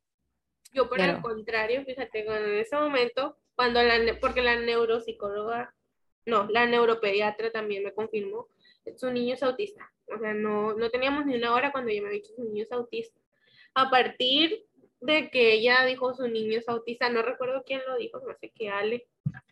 Yo 0.73 0.87
por 0.87 1.01
el 1.01 1.21
contrario, 1.21 1.83
fíjate, 1.85 2.25
en 2.25 2.59
ese 2.59 2.75
momento, 2.77 3.37
cuando 3.55 3.83
la, 3.83 3.95
porque 4.21 4.41
la 4.41 4.55
neuropsicóloga, 4.55 5.75
no, 6.25 6.47
la 6.49 6.65
neuropediatra 6.65 7.51
también 7.51 7.83
me 7.83 7.93
confirmó, 7.93 8.47
su 8.95 9.11
niño 9.11 9.33
es 9.33 9.43
autista, 9.43 9.91
o 10.07 10.17
sea, 10.17 10.33
no, 10.33 10.73
no 10.73 10.89
teníamos 10.89 11.25
ni 11.25 11.35
una 11.35 11.53
hora 11.53 11.71
cuando 11.71 11.91
ella 11.91 12.03
me 12.03 12.07
ha 12.07 12.11
dicho 12.11 12.33
su 12.35 12.43
niño 12.43 12.63
es 12.63 12.71
autista. 12.71 13.19
A 13.73 13.89
partir 13.89 14.65
de 15.01 15.29
que 15.29 15.53
ella 15.53 15.83
dijo 15.85 16.13
su 16.13 16.27
niño 16.27 16.57
es 16.59 16.69
autista, 16.69 17.09
no 17.09 17.21
recuerdo 17.23 17.63
quién 17.65 17.81
lo 17.87 17.97
dijo, 17.97 18.19
no 18.19 18.33
sé 18.39 18.51
qué, 18.55 18.69
Ale, 18.69 19.07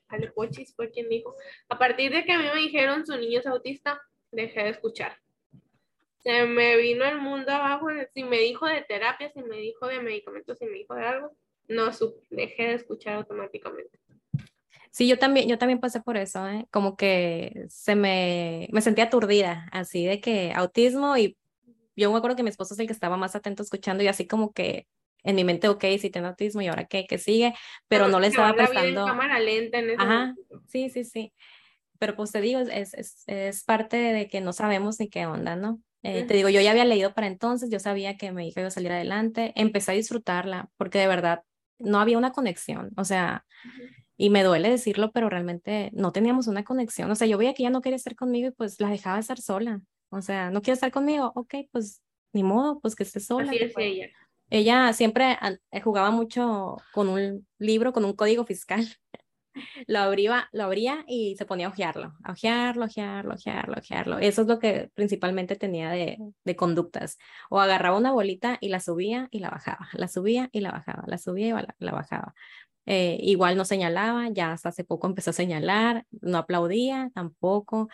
Ale 0.08 0.32
Pochis 0.32 0.74
fue 0.76 0.91
quien 0.91 1.10
dijo, 1.10 1.36
a 1.68 1.78
partir 1.78 2.12
de 2.14 2.24
que 2.24 2.32
a 2.32 2.38
mí 2.38 2.45
me 2.54 2.62
dijeron 2.62 3.06
su 3.06 3.18
niño 3.18 3.39
es 3.39 3.47
autista, 3.47 4.02
dejé 4.32 4.64
de 4.64 4.70
escuchar. 4.70 5.18
Se 6.20 6.45
me 6.45 6.78
vino 6.78 7.06
el 7.06 7.20
mundo 7.20 7.52
abajo, 7.52 7.88
si 8.14 8.24
me 8.24 8.39
dijo 8.39 8.68
de 8.68 8.82
terapia, 8.82 9.32
si 9.32 9.41
me 9.41 9.58
dijo 9.58 9.88
de 9.88 10.02
medicamentos, 10.02 10.58
si 10.58 10.66
me 10.66 10.74
dijo 10.74 10.93
de 10.93 11.06
algo, 11.06 11.32
no 11.68 11.89
dejé 12.30 12.64
de 12.64 12.74
escuchar 12.74 13.16
automáticamente. 13.16 14.00
Sí, 14.91 15.08
yo 15.08 15.18
también, 15.18 15.47
yo 15.47 15.58
también 15.58 15.80
pasé 15.80 16.02
por 16.02 16.18
eso, 16.18 16.47
¿eh? 16.47 16.68
como 16.72 16.97
que 16.97 17.66
se 17.70 17.95
me, 17.95 18.68
me 18.72 18.82
sentía 18.82 19.06
aturdida, 19.06 19.68
así 19.72 20.06
de 20.06 20.20
que 20.20 20.52
autismo 20.54 21.16
y 21.16 21.38
yo 21.95 22.12
me 22.12 22.18
acuerdo 22.18 22.36
que 22.36 22.43
mi 22.43 22.50
esposo 22.50 22.74
es 22.74 22.80
el 22.80 22.88
que 22.88 22.93
estaba 22.93 23.18
más 23.18 23.36
atento 23.36 23.62
escuchando 23.62 24.04
y 24.04 24.08
así 24.08 24.28
como 24.28 24.52
que 24.52 24.88
en 25.24 25.36
mi 25.36 25.44
mente, 25.44 25.68
ok, 25.68 25.84
sí 26.00 26.10
tengo 26.10 26.28
autismo 26.28 26.62
y 26.62 26.68
ahora 26.68 26.86
qué, 26.86 27.06
qué 27.08 27.18
sigue, 27.18 27.54
pero 27.88 28.08
no 28.08 28.20
le 28.20 28.28
estaba 28.28 28.54
prestando. 28.54 29.06
cámara 29.06 29.40
lenta 29.40 29.80
en 29.80 29.90
ese 29.92 30.02
Ajá, 30.02 30.36
sí, 30.68 30.90
sí, 30.90 31.04
sí. 31.04 31.34
Pero 31.98 32.16
pues 32.16 32.32
te 32.32 32.40
digo, 32.42 32.62
es, 32.62 32.94
es, 32.94 33.24
es, 33.28 33.64
parte 33.64 33.98
de 33.98 34.28
que 34.28 34.40
no 34.40 34.54
sabemos 34.54 35.00
ni 35.00 35.10
qué 35.10 35.26
onda, 35.26 35.56
¿no? 35.56 35.82
Eh, 36.02 36.24
te 36.24 36.34
digo, 36.34 36.48
yo 36.48 36.62
ya 36.62 36.72
había 36.72 36.86
leído 36.86 37.14
para 37.14 37.28
entonces, 37.28 37.70
yo 37.70 37.80
sabía 37.80 38.16
que 38.16 38.32
mi 38.32 38.48
hija 38.48 38.62
iba 38.62 38.70
a 38.70 38.72
salir 38.72 38.92
adelante, 38.92 39.52
empecé 39.56 39.92
a 39.92 39.96
disfrutarla 39.96 40.70
porque 40.78 40.98
de 40.98 41.08
verdad 41.08 41.44
no 41.78 42.00
había 42.00 42.18
una 42.18 42.32
conexión, 42.32 42.92
o 42.96 43.04
sea, 43.04 43.46
y 44.16 44.30
me 44.30 44.44
duele 44.44 44.70
decirlo, 44.70 45.12
pero 45.12 45.30
realmente 45.30 45.90
no 45.94 46.14
teníamos 46.14 46.48
una 46.48 46.64
conexión, 46.64 47.12
o 47.12 47.16
sea, 47.16 47.28
yo 47.28 47.38
veía 47.38 47.54
que 47.54 47.64
ella 47.64 47.70
no 47.70 47.82
quería 47.82 47.98
estar 47.98 48.16
conmigo 48.16 48.48
y 48.48 48.52
pues 48.52 48.80
la 48.80 48.90
dejaba 48.90 49.20
estar 49.20 49.42
sola, 49.42 49.82
o 50.10 50.22
sea, 50.22 50.52
no 50.52 50.62
quiere 50.62 50.76
estar 50.76 50.92
conmigo, 50.92 51.34
ok, 51.36 51.56
pues 51.70 52.02
ni 52.32 52.44
modo, 52.44 52.80
pues 52.80 52.96
que 52.96 53.04
esté 53.04 53.20
sola. 53.20 53.52
Así 53.52 53.58
es 53.58 53.74
ella. 53.78 54.10
Ella 54.50 54.93
siempre 54.93 55.38
eh, 55.72 55.82
jugaba 55.82 56.12
mucho 56.12 56.78
con 56.93 57.08
un 57.10 57.47
libro, 57.60 57.93
con 57.93 58.06
un 58.06 58.14
código 58.14 58.45
fiscal. 58.45 58.88
lo 59.88 60.00
abría, 60.00 60.50
lo 60.52 60.64
abría 60.64 61.04
y 61.08 61.36
se 61.38 61.45
ponía 61.45 61.68
a 61.68 61.70
ojearlo, 61.70 62.14
a 62.24 62.32
ojearlo, 62.32 62.86
ojearlo, 62.86 63.34
ojearlo, 63.36 63.76
ojearlo. 63.78 64.20
Eso 64.20 64.41
es 64.43 64.47
lo 64.47 64.60
que 64.60 64.89
principalmente 64.93 65.56
tenía 65.56 65.89
de, 65.91 66.18
conductas. 66.56 67.18
O 67.50 67.60
agarraba 67.60 67.97
una 67.97 68.12
bolita 68.12 68.58
y 68.62 68.70
la 68.70 68.80
subía 68.80 69.28
y 69.32 69.39
la 69.39 69.50
bajaba, 69.50 69.89
la 69.93 70.08
subía 70.08 70.50
y 70.52 70.62
la 70.62 70.72
bajaba, 70.72 71.04
la 71.08 71.18
subía 71.18 71.47
y 71.47 71.84
la, 71.84 71.91
bajaba. 71.91 72.34
Eh, 72.86 73.18
igual 73.22 73.56
no 73.56 73.66
señalaba, 73.66 74.30
ya 74.30 74.52
hasta 74.52 74.70
hace 74.70 74.84
poco 74.84 75.08
empezó 75.08 75.30
a 75.30 75.34
señalar, 75.34 76.06
no 76.22 76.38
aplaudía 76.39 77.12
tampoco. 77.14 77.89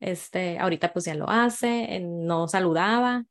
Este, 0.00 0.58
ahorita 0.58 0.92
pues 0.92 1.04
ya 1.06 1.14
lo 1.14 1.28
hace, 1.28 2.00
no 2.00 2.48
saludaba, 2.48 3.24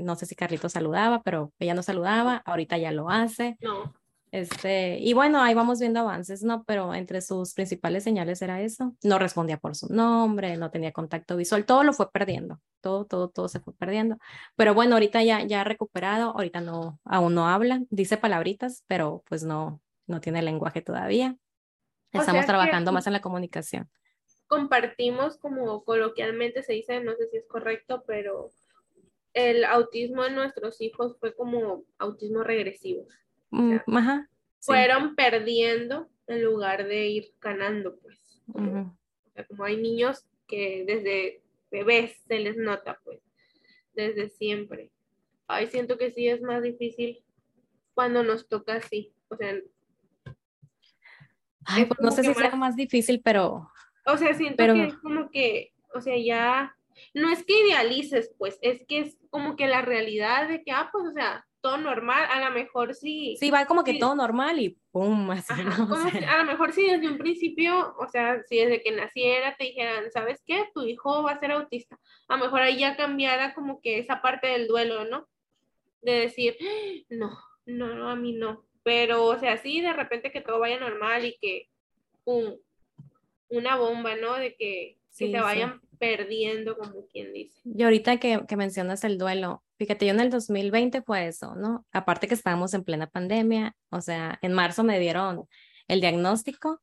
no 0.00 0.16
sé 0.16 0.26
si 0.26 0.34
Carlito 0.34 0.68
saludaba, 0.68 1.22
pero 1.22 1.52
ella 1.58 1.74
no 1.74 1.82
saludaba, 1.82 2.42
ahorita 2.44 2.78
ya 2.78 2.92
lo 2.92 3.10
hace. 3.10 3.56
No. 3.60 3.94
Este, 4.34 4.98
y 4.98 5.12
bueno, 5.12 5.40
ahí 5.40 5.54
vamos 5.54 5.78
viendo 5.78 6.00
avances, 6.00 6.42
¿no? 6.42 6.64
Pero 6.64 6.92
entre 6.92 7.20
sus 7.20 7.54
principales 7.54 8.02
señales 8.02 8.42
era 8.42 8.60
eso. 8.60 8.92
No 9.04 9.20
respondía 9.20 9.58
por 9.58 9.76
su 9.76 9.86
nombre, 9.94 10.56
no 10.56 10.72
tenía 10.72 10.90
contacto 10.90 11.36
visual, 11.36 11.64
todo 11.64 11.84
lo 11.84 11.92
fue 11.92 12.10
perdiendo, 12.10 12.60
todo, 12.80 13.04
todo, 13.04 13.28
todo 13.28 13.46
se 13.46 13.60
fue 13.60 13.74
perdiendo. 13.74 14.18
Pero 14.56 14.74
bueno, 14.74 14.96
ahorita 14.96 15.22
ya, 15.22 15.44
ya 15.44 15.60
ha 15.60 15.64
recuperado, 15.64 16.30
ahorita 16.30 16.60
no, 16.60 16.98
aún 17.04 17.36
no 17.36 17.46
habla, 17.46 17.82
dice 17.90 18.16
palabritas, 18.16 18.82
pero 18.88 19.22
pues 19.28 19.44
no, 19.44 19.80
no 20.08 20.20
tiene 20.20 20.42
lenguaje 20.42 20.82
todavía. 20.82 21.36
Estamos 22.10 22.44
trabajando 22.44 22.90
más 22.90 23.06
en 23.06 23.12
la 23.12 23.20
comunicación. 23.20 23.88
Compartimos 24.48 25.38
como 25.38 25.84
coloquialmente 25.84 26.64
se 26.64 26.72
dice, 26.72 26.98
no 26.98 27.14
sé 27.14 27.28
si 27.28 27.36
es 27.36 27.46
correcto, 27.46 28.02
pero 28.04 28.50
el 29.34 29.64
autismo 29.64 30.22
de 30.22 30.30
nuestros 30.30 30.80
hijos 30.80 31.16
fue 31.18 31.34
como 31.34 31.84
autismo 31.98 32.42
regresivo. 32.42 33.06
Mm, 33.50 33.76
ajá, 33.94 34.30
Fueron 34.60 35.14
perdiendo 35.14 36.08
en 36.26 36.42
lugar 36.42 36.86
de 36.86 37.08
ir 37.08 37.34
ganando, 37.40 37.98
pues. 37.98 38.40
Como, 38.50 38.96
como 39.48 39.64
hay 39.64 39.76
niños 39.76 40.24
que 40.46 40.84
desde 40.86 41.42
bebés 41.70 42.16
se 42.26 42.38
les 42.38 42.56
nota, 42.56 42.98
pues, 43.04 43.20
desde 43.94 44.30
siempre. 44.30 44.90
Ay, 45.46 45.66
siento 45.66 45.98
que 45.98 46.12
sí 46.12 46.28
es 46.28 46.40
más 46.40 46.62
difícil 46.62 47.22
cuando 47.92 48.22
nos 48.22 48.48
toca 48.48 48.76
así. 48.76 49.12
O 49.28 49.36
sea, 49.36 49.54
Ay, 51.66 51.86
pues 51.86 52.00
no 52.00 52.10
sé 52.10 52.22
si 52.22 52.34
sea 52.34 52.54
más 52.56 52.76
difícil, 52.76 53.20
pero. 53.22 53.70
O 54.06 54.16
sea, 54.16 54.34
siento 54.34 54.62
que 54.62 54.84
es 54.84 54.96
como 54.98 55.30
que, 55.30 55.72
o 55.94 56.00
sea, 56.00 56.16
ya 56.16 56.76
no 57.14 57.30
es 57.30 57.44
que 57.44 57.66
idealices, 57.66 58.34
pues, 58.38 58.58
es 58.62 58.82
que 58.86 59.00
es 59.00 59.18
como 59.30 59.56
que 59.56 59.66
la 59.66 59.82
realidad 59.82 60.48
de 60.48 60.62
que, 60.62 60.72
ah, 60.72 60.88
pues, 60.92 61.06
o 61.06 61.12
sea, 61.12 61.46
todo 61.64 61.78
normal, 61.78 62.28
a 62.30 62.46
lo 62.46 62.54
mejor 62.54 62.94
sí. 62.94 63.36
Sí, 63.40 63.50
va 63.50 63.64
como 63.64 63.84
que 63.84 63.98
todo 63.98 64.14
normal 64.14 64.60
y 64.60 64.78
pum, 64.90 65.30
así, 65.30 65.54
¿no? 65.64 65.88
a 66.28 66.38
lo 66.38 66.44
mejor 66.44 66.72
sí 66.72 66.86
desde 66.86 67.08
un 67.08 67.16
principio, 67.16 67.94
o 67.98 68.06
sea, 68.06 68.42
si 68.42 68.58
desde 68.58 68.82
que 68.82 68.92
naciera 68.92 69.56
te 69.56 69.64
dijeran, 69.64 70.10
¿sabes 70.10 70.42
qué? 70.46 70.66
Tu 70.74 70.82
hijo 70.82 71.22
va 71.22 71.32
a 71.32 71.40
ser 71.40 71.52
autista. 71.52 71.98
A 72.28 72.36
lo 72.36 72.44
mejor 72.44 72.60
ahí 72.60 72.78
ya 72.78 72.96
cambiara 72.96 73.54
como 73.54 73.80
que 73.80 73.98
esa 73.98 74.20
parte 74.20 74.48
del 74.48 74.68
duelo, 74.68 75.06
¿no? 75.06 75.26
De 76.02 76.12
decir, 76.12 76.58
no, 77.08 77.30
no, 77.64 77.94
no, 77.94 78.10
a 78.10 78.14
mí 78.14 78.34
no. 78.34 78.66
Pero, 78.82 79.24
o 79.24 79.38
sea, 79.38 79.56
sí, 79.56 79.80
de 79.80 79.94
repente 79.94 80.30
que 80.30 80.42
todo 80.42 80.60
vaya 80.60 80.78
normal 80.78 81.24
y 81.24 81.38
que, 81.40 81.70
pum, 82.24 82.58
una 83.48 83.76
bomba, 83.76 84.16
¿no? 84.16 84.34
De 84.34 84.54
que, 84.54 84.98
se 85.08 85.30
vayan 85.30 85.80
perdiendo, 85.98 86.76
como 86.76 87.06
quien 87.06 87.32
dice. 87.32 87.60
Y 87.64 87.82
ahorita 87.82 88.18
que, 88.18 88.42
que, 88.46 88.56
mencionas 88.56 89.04
el 89.04 89.18
duelo, 89.18 89.62
fíjate, 89.78 90.06
yo 90.06 90.12
en 90.12 90.20
el 90.20 90.30
2020 90.30 91.02
fue 91.02 91.26
eso, 91.28 91.54
¿no? 91.54 91.86
Aparte 91.92 92.28
que 92.28 92.34
estábamos 92.34 92.74
en 92.74 92.84
plena 92.84 93.06
pandemia, 93.06 93.74
o 93.90 94.00
sea, 94.00 94.38
en 94.42 94.52
marzo 94.52 94.84
me 94.84 94.98
dieron 94.98 95.48
el 95.88 96.00
diagnóstico, 96.00 96.80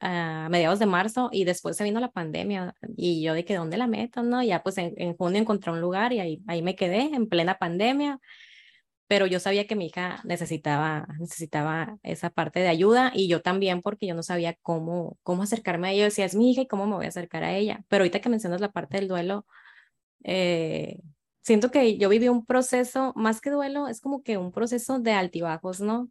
a 0.00 0.48
mediados 0.50 0.78
de 0.78 0.86
marzo 0.86 1.30
y 1.32 1.44
después 1.44 1.76
se 1.76 1.84
vino 1.84 1.98
la 1.98 2.10
pandemia 2.10 2.74
y 2.96 3.22
yo 3.22 3.32
de 3.32 3.44
que 3.44 3.56
dónde 3.56 3.78
la 3.78 3.86
meto, 3.86 4.22
¿no? 4.22 4.42
Ya 4.42 4.62
pues 4.62 4.76
en, 4.76 4.92
en 4.98 5.16
junio 5.16 5.40
encontré 5.40 5.72
un 5.72 5.80
lugar 5.80 6.12
y 6.12 6.20
ahí, 6.20 6.42
ahí 6.46 6.62
me 6.62 6.76
quedé 6.76 7.14
en 7.14 7.26
plena 7.26 7.56
pandemia, 7.58 8.20
pero 9.06 9.26
yo 9.26 9.38
sabía 9.38 9.66
que 9.66 9.76
mi 9.76 9.86
hija 9.86 10.20
necesitaba, 10.24 11.06
necesitaba 11.18 11.98
esa 12.02 12.30
parte 12.30 12.60
de 12.60 12.68
ayuda 12.68 13.12
y 13.14 13.28
yo 13.28 13.42
también 13.42 13.82
porque 13.82 14.06
yo 14.06 14.14
no 14.14 14.22
sabía 14.22 14.56
cómo, 14.62 15.18
cómo 15.22 15.42
acercarme 15.42 15.88
a 15.88 15.92
ella. 15.92 16.00
Yo 16.00 16.04
decía, 16.06 16.24
es 16.24 16.34
mi 16.34 16.50
hija 16.50 16.62
y 16.62 16.66
cómo 16.66 16.86
me 16.86 16.96
voy 16.96 17.04
a 17.04 17.08
acercar 17.08 17.44
a 17.44 17.54
ella. 17.54 17.84
Pero 17.88 18.02
ahorita 18.02 18.20
que 18.20 18.30
mencionas 18.30 18.60
la 18.60 18.72
parte 18.72 18.96
del 18.96 19.08
duelo, 19.08 19.46
eh, 20.22 21.00
siento 21.42 21.70
que 21.70 21.98
yo 21.98 22.08
viví 22.08 22.28
un 22.28 22.46
proceso, 22.46 23.12
más 23.14 23.40
que 23.40 23.50
duelo, 23.50 23.88
es 23.88 24.00
como 24.00 24.22
que 24.22 24.38
un 24.38 24.52
proceso 24.52 24.98
de 24.98 25.12
altibajos, 25.12 25.80
¿no? 25.80 26.08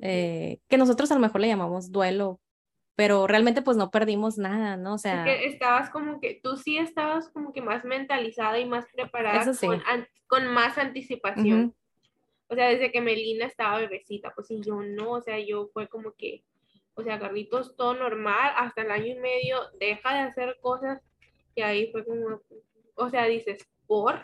Eh, 0.00 0.60
que 0.68 0.78
nosotros 0.78 1.10
a 1.10 1.14
lo 1.14 1.20
mejor 1.20 1.42
le 1.42 1.48
llamamos 1.48 1.92
duelo, 1.92 2.40
pero 2.96 3.26
realmente 3.26 3.60
pues 3.60 3.76
no 3.76 3.90
perdimos 3.90 4.38
nada, 4.38 4.78
¿no? 4.78 4.94
O 4.94 4.98
sea... 4.98 5.24
que 5.24 5.44
estabas 5.44 5.90
como 5.90 6.18
que, 6.18 6.40
tú 6.42 6.56
sí 6.56 6.78
estabas 6.78 7.28
como 7.28 7.52
que 7.52 7.60
más 7.60 7.84
mentalizada 7.84 8.58
y 8.58 8.64
más 8.64 8.86
preparada 8.90 9.44
con, 9.60 9.82
con, 10.26 10.46
más 10.48 10.78
anticipación. 10.78 11.74
O 12.52 12.54
sea, 12.54 12.68
desde 12.68 12.92
que 12.92 13.00
Melina 13.00 13.46
estaba 13.46 13.78
bebecita, 13.78 14.30
pues 14.34 14.50
y 14.50 14.60
yo 14.60 14.82
no, 14.82 15.12
o 15.12 15.22
sea, 15.22 15.38
yo 15.40 15.70
fue 15.72 15.88
como 15.88 16.12
que, 16.12 16.44
o 16.92 17.02
sea, 17.02 17.18
Carlitos, 17.18 17.74
todo 17.76 17.94
normal, 17.94 18.52
hasta 18.58 18.82
el 18.82 18.90
año 18.90 19.06
y 19.06 19.14
medio, 19.14 19.56
deja 19.80 20.12
de 20.12 20.20
hacer 20.20 20.58
cosas 20.60 21.00
y 21.54 21.62
ahí 21.62 21.90
fue 21.90 22.04
como, 22.04 22.42
o 22.94 23.08
sea, 23.08 23.24
dices, 23.24 23.66
¿por? 23.86 24.20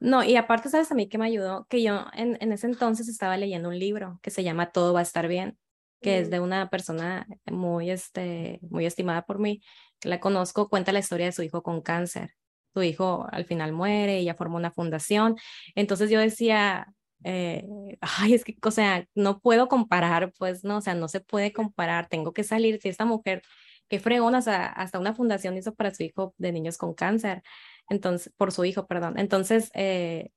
No, 0.00 0.22
y 0.22 0.36
aparte, 0.36 0.68
¿sabes 0.68 0.92
a 0.92 0.94
mí 0.94 1.08
que 1.08 1.16
me 1.16 1.24
ayudó? 1.24 1.66
Que 1.70 1.82
yo 1.82 2.04
en, 2.12 2.36
en 2.42 2.52
ese 2.52 2.66
entonces 2.66 3.08
estaba 3.08 3.38
leyendo 3.38 3.70
un 3.70 3.78
libro 3.78 4.20
que 4.20 4.30
se 4.30 4.44
llama 4.44 4.70
Todo 4.70 4.92
va 4.92 5.00
a 5.00 5.04
estar 5.04 5.26
bien, 5.26 5.56
que 6.02 6.18
es 6.18 6.28
de 6.28 6.40
una 6.40 6.68
persona 6.68 7.26
muy, 7.50 7.90
este, 7.90 8.58
muy 8.68 8.84
estimada 8.84 9.22
por 9.22 9.38
mí, 9.38 9.62
que 9.98 10.10
la 10.10 10.20
conozco, 10.20 10.68
cuenta 10.68 10.92
la 10.92 10.98
historia 10.98 11.24
de 11.24 11.32
su 11.32 11.42
hijo 11.42 11.62
con 11.62 11.80
cáncer. 11.80 12.34
Su 12.74 12.82
hijo 12.82 13.26
al 13.32 13.46
final 13.46 13.72
muere, 13.72 14.18
ella 14.18 14.34
formó 14.34 14.58
una 14.58 14.72
fundación. 14.72 15.36
Entonces 15.74 16.10
yo 16.10 16.20
decía, 16.20 16.92
eh, 17.24 17.66
ay, 18.00 18.34
es 18.34 18.44
que, 18.44 18.56
o 18.62 18.70
sea, 18.70 19.06
no 19.14 19.40
puedo 19.40 19.68
comparar, 19.68 20.32
pues, 20.38 20.64
no, 20.64 20.78
o 20.78 20.80
sea, 20.80 20.94
no 20.94 21.08
se 21.08 21.20
puede 21.20 21.52
comparar, 21.52 22.08
tengo 22.08 22.32
que 22.32 22.44
salir, 22.44 22.80
si 22.80 22.88
esta 22.88 23.04
mujer, 23.04 23.42
qué 23.88 24.00
fregona, 24.00 24.38
o 24.38 24.42
sea, 24.42 24.66
hasta 24.66 24.98
una 24.98 25.14
fundación 25.14 25.56
hizo 25.56 25.74
para 25.74 25.94
su 25.94 26.02
hijo 26.02 26.34
de 26.38 26.52
niños 26.52 26.78
con 26.78 26.94
cáncer, 26.94 27.42
entonces, 27.88 28.32
por 28.36 28.52
su 28.52 28.64
hijo, 28.64 28.86
perdón, 28.86 29.18
entonces, 29.18 29.70
eh, 29.74 30.30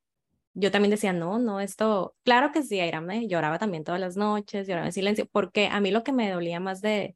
yo 0.53 0.71
también 0.71 0.91
decía, 0.91 1.13
no, 1.13 1.37
no, 1.39 1.59
esto, 1.59 2.15
claro 2.23 2.51
que 2.51 2.63
sí, 2.63 2.79
Aira, 2.79 3.01
me 3.01 3.27
lloraba 3.27 3.59
también 3.59 3.83
todas 3.83 3.99
las 3.99 4.15
noches, 4.17 4.67
lloraba 4.67 4.87
en 4.87 4.93
silencio, 4.93 5.27
porque 5.31 5.67
a 5.67 5.81
mí 5.81 5.91
lo 5.91 6.03
que 6.03 6.13
me 6.13 6.31
dolía 6.31 6.59
más 6.61 6.81
de, 6.81 7.15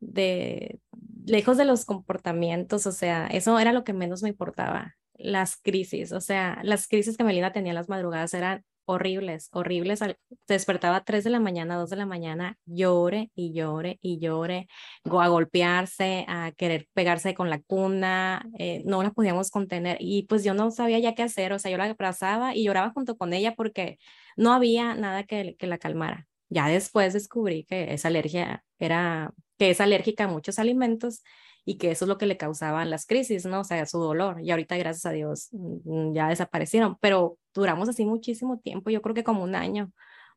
de, 0.00 0.78
lejos 1.26 1.56
de 1.56 1.64
los 1.64 1.84
comportamientos, 1.86 2.86
o 2.86 2.92
sea, 2.92 3.26
eso 3.28 3.58
era 3.58 3.72
lo 3.72 3.84
que 3.84 3.94
menos 3.94 4.22
me 4.22 4.28
importaba, 4.28 4.96
las 5.14 5.56
crisis, 5.56 6.12
o 6.12 6.20
sea, 6.20 6.60
las 6.62 6.88
crisis 6.88 7.16
que 7.16 7.24
Melina 7.24 7.52
tenía 7.52 7.70
en 7.70 7.76
las 7.76 7.88
madrugadas 7.88 8.34
eran 8.34 8.64
horribles, 8.92 9.48
horribles. 9.52 10.00
Despertaba 10.48 10.96
a 10.96 11.04
3 11.04 11.24
de 11.24 11.30
la 11.30 11.40
mañana, 11.40 11.76
2 11.76 11.90
de 11.90 11.96
la 11.96 12.06
mañana, 12.06 12.58
llore 12.66 13.30
y 13.34 13.52
llore 13.52 13.98
y 14.02 14.18
llore, 14.18 14.68
a 15.04 15.28
golpearse, 15.28 16.24
a 16.28 16.52
querer 16.56 16.88
pegarse 16.94 17.34
con 17.34 17.50
la 17.50 17.60
cuna, 17.60 18.46
eh, 18.58 18.82
no 18.84 19.02
la 19.02 19.10
podíamos 19.10 19.50
contener 19.50 19.98
y 20.00 20.24
pues 20.24 20.44
yo 20.44 20.54
no 20.54 20.70
sabía 20.70 20.98
ya 20.98 21.14
qué 21.14 21.22
hacer, 21.22 21.52
o 21.52 21.58
sea, 21.58 21.70
yo 21.70 21.78
la 21.78 21.84
abrazaba 21.84 22.54
y 22.54 22.64
lloraba 22.64 22.90
junto 22.90 23.16
con 23.16 23.32
ella 23.32 23.54
porque 23.54 23.98
no 24.36 24.52
había 24.52 24.94
nada 24.94 25.24
que, 25.24 25.56
que 25.58 25.66
la 25.66 25.78
calmara. 25.78 26.26
Ya 26.48 26.68
después 26.68 27.14
descubrí 27.14 27.64
que 27.64 27.94
esa 27.94 28.08
alergia 28.08 28.64
era, 28.78 29.32
que 29.58 29.70
es 29.70 29.80
alérgica 29.80 30.24
a 30.24 30.28
muchos 30.28 30.58
alimentos 30.58 31.22
y 31.64 31.78
que 31.78 31.90
eso 31.92 32.04
es 32.04 32.08
lo 32.08 32.18
que 32.18 32.26
le 32.26 32.36
causaban 32.36 32.90
las 32.90 33.06
crisis, 33.06 33.46
¿no? 33.46 33.60
O 33.60 33.64
sea, 33.64 33.86
su 33.86 33.98
dolor. 33.98 34.40
Y 34.40 34.50
ahorita, 34.50 34.76
gracias 34.76 35.06
a 35.06 35.12
Dios, 35.12 35.48
mm, 35.52 36.12
ya 36.14 36.28
desaparecieron, 36.28 36.96
pero 37.00 37.38
duramos 37.54 37.88
así 37.88 38.04
muchísimo 38.04 38.58
tiempo, 38.58 38.90
yo 38.90 39.02
creo 39.02 39.14
que 39.14 39.24
como 39.24 39.42
un 39.44 39.54
año. 39.54 39.92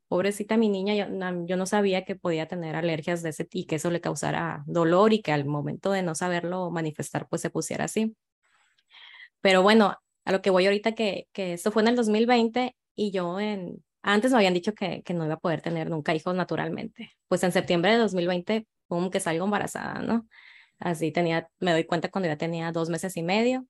Pobrecita 0.08 0.58
mi 0.58 0.70
niña, 0.70 0.94
yo, 0.96 1.08
yo 1.48 1.58
no 1.58 1.66
sabía 1.66 2.06
que 2.06 2.16
podía 2.16 2.48
tener 2.48 2.76
alergias 2.76 3.24
de 3.24 3.30
ese 3.30 3.48
y 3.52 3.66
que 3.66 3.76
eso 3.78 3.90
le 3.90 4.02
causara 4.02 4.64
dolor 4.68 5.14
y 5.14 5.22
que 5.22 5.32
al 5.32 5.46
momento 5.46 5.92
de 5.92 6.04
no 6.04 6.14
saberlo 6.14 6.70
manifestar, 6.70 7.28
pues 7.28 7.42
se 7.42 7.50
pusiera 7.50 7.86
así. 7.86 8.16
Pero 9.42 9.64
bueno, 9.64 9.96
a 10.26 10.32
lo 10.32 10.42
que 10.42 10.52
voy 10.52 10.66
ahorita, 10.66 10.94
que, 10.94 11.28
que 11.34 11.54
esto 11.54 11.72
fue 11.72 11.82
en 11.84 11.90
el 11.90 11.96
2020 11.96 12.76
y 12.96 13.12
yo 13.12 13.40
en, 13.40 13.84
antes 14.04 14.32
me 14.32 14.38
habían 14.38 14.54
dicho 14.54 14.74
que, 14.74 15.02
que 15.04 15.14
no 15.16 15.26
iba 15.26 15.36
a 15.36 15.40
poder 15.40 15.62
tener 15.62 15.90
nunca 15.90 16.14
hijos 16.14 16.36
naturalmente. 16.36 17.12
Pues 17.28 17.44
en 17.44 17.52
septiembre 17.52 17.92
de 17.92 17.98
2020, 17.98 18.68
pum, 18.88 19.10
que 19.10 19.20
salgo 19.20 19.46
embarazada, 19.46 20.02
¿no? 20.02 20.28
Así 20.80 21.12
tenía, 21.12 21.50
me 21.60 21.72
doy 21.72 21.86
cuenta 21.86 22.10
cuando 22.10 22.28
ya 22.28 22.38
tenía 22.38 22.72
dos 22.72 22.90
meses 22.90 23.18
y 23.18 23.24
medio, 23.24 23.66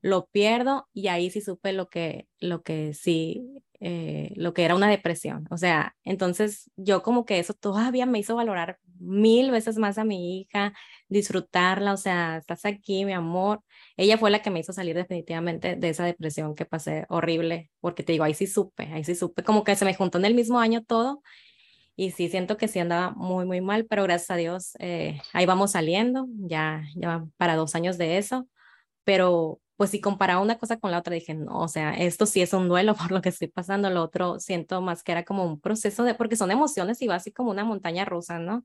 lo 0.00 0.26
pierdo 0.26 0.88
y 0.92 1.08
ahí 1.08 1.30
sí 1.30 1.40
supe 1.40 1.72
lo 1.72 1.88
que, 1.88 2.28
lo 2.40 2.62
que 2.62 2.94
sí, 2.94 3.62
eh, 3.80 4.32
lo 4.36 4.54
que 4.54 4.64
era 4.64 4.74
una 4.74 4.88
depresión. 4.88 5.46
O 5.50 5.56
sea, 5.56 5.96
entonces 6.04 6.70
yo 6.76 7.02
como 7.02 7.24
que 7.24 7.38
eso 7.38 7.54
todavía 7.54 8.06
me 8.06 8.18
hizo 8.18 8.36
valorar 8.36 8.78
mil 9.00 9.50
veces 9.50 9.76
más 9.78 9.98
a 9.98 10.04
mi 10.04 10.40
hija, 10.40 10.72
disfrutarla, 11.08 11.92
o 11.92 11.96
sea, 11.96 12.38
estás 12.38 12.64
aquí, 12.64 13.04
mi 13.04 13.12
amor. 13.12 13.62
Ella 13.96 14.18
fue 14.18 14.30
la 14.30 14.42
que 14.42 14.50
me 14.50 14.60
hizo 14.60 14.72
salir 14.72 14.96
definitivamente 14.96 15.76
de 15.76 15.88
esa 15.88 16.04
depresión 16.04 16.54
que 16.54 16.64
pasé 16.64 17.06
horrible, 17.08 17.70
porque 17.80 18.02
te 18.02 18.12
digo, 18.12 18.24
ahí 18.24 18.34
sí 18.34 18.46
supe, 18.46 18.84
ahí 18.92 19.04
sí 19.04 19.14
supe, 19.14 19.42
como 19.44 19.64
que 19.64 19.76
se 19.76 19.84
me 19.84 19.94
juntó 19.94 20.18
en 20.18 20.24
el 20.24 20.34
mismo 20.34 20.58
año 20.60 20.82
todo 20.84 21.22
y 21.98 22.12
sí 22.12 22.28
siento 22.28 22.56
que 22.56 22.68
sí 22.68 22.78
andaba 22.78 23.10
muy, 23.10 23.44
muy 23.44 23.60
mal, 23.60 23.84
pero 23.84 24.04
gracias 24.04 24.30
a 24.30 24.36
Dios 24.36 24.76
eh, 24.78 25.20
ahí 25.32 25.46
vamos 25.46 25.72
saliendo, 25.72 26.28
ya, 26.36 26.84
ya 26.94 27.26
para 27.36 27.56
dos 27.56 27.74
años 27.74 27.98
de 27.98 28.18
eso, 28.18 28.48
pero 29.02 29.60
pues 29.74 29.90
si 29.90 30.00
comparaba 30.00 30.40
una 30.40 30.58
cosa 30.58 30.78
con 30.78 30.92
la 30.92 30.98
otra, 30.98 31.14
dije, 31.14 31.34
no, 31.34 31.58
o 31.58 31.66
sea, 31.66 31.94
esto 31.94 32.24
sí 32.24 32.40
es 32.40 32.52
un 32.52 32.68
duelo 32.68 32.94
por 33.10 33.10
lo 33.10 33.20
que 33.20 33.30
estoy 33.30 33.48
pasando, 33.48 33.90
lo 33.90 34.04
otro 34.04 34.38
siento 34.38 34.80
más 34.80 35.02
que 35.02 35.10
era 35.10 35.24
como 35.24 35.44
un 35.44 35.60
proceso 35.60 36.04
de, 36.04 36.14
porque 36.14 36.36
son 36.36 36.52
emociones 36.52 37.02
y 37.02 37.08
va 37.08 37.16
así 37.16 37.32
como 37.32 37.50
una 37.50 37.64
montaña 37.64 38.04
rusa, 38.04 38.38
¿no? 38.38 38.64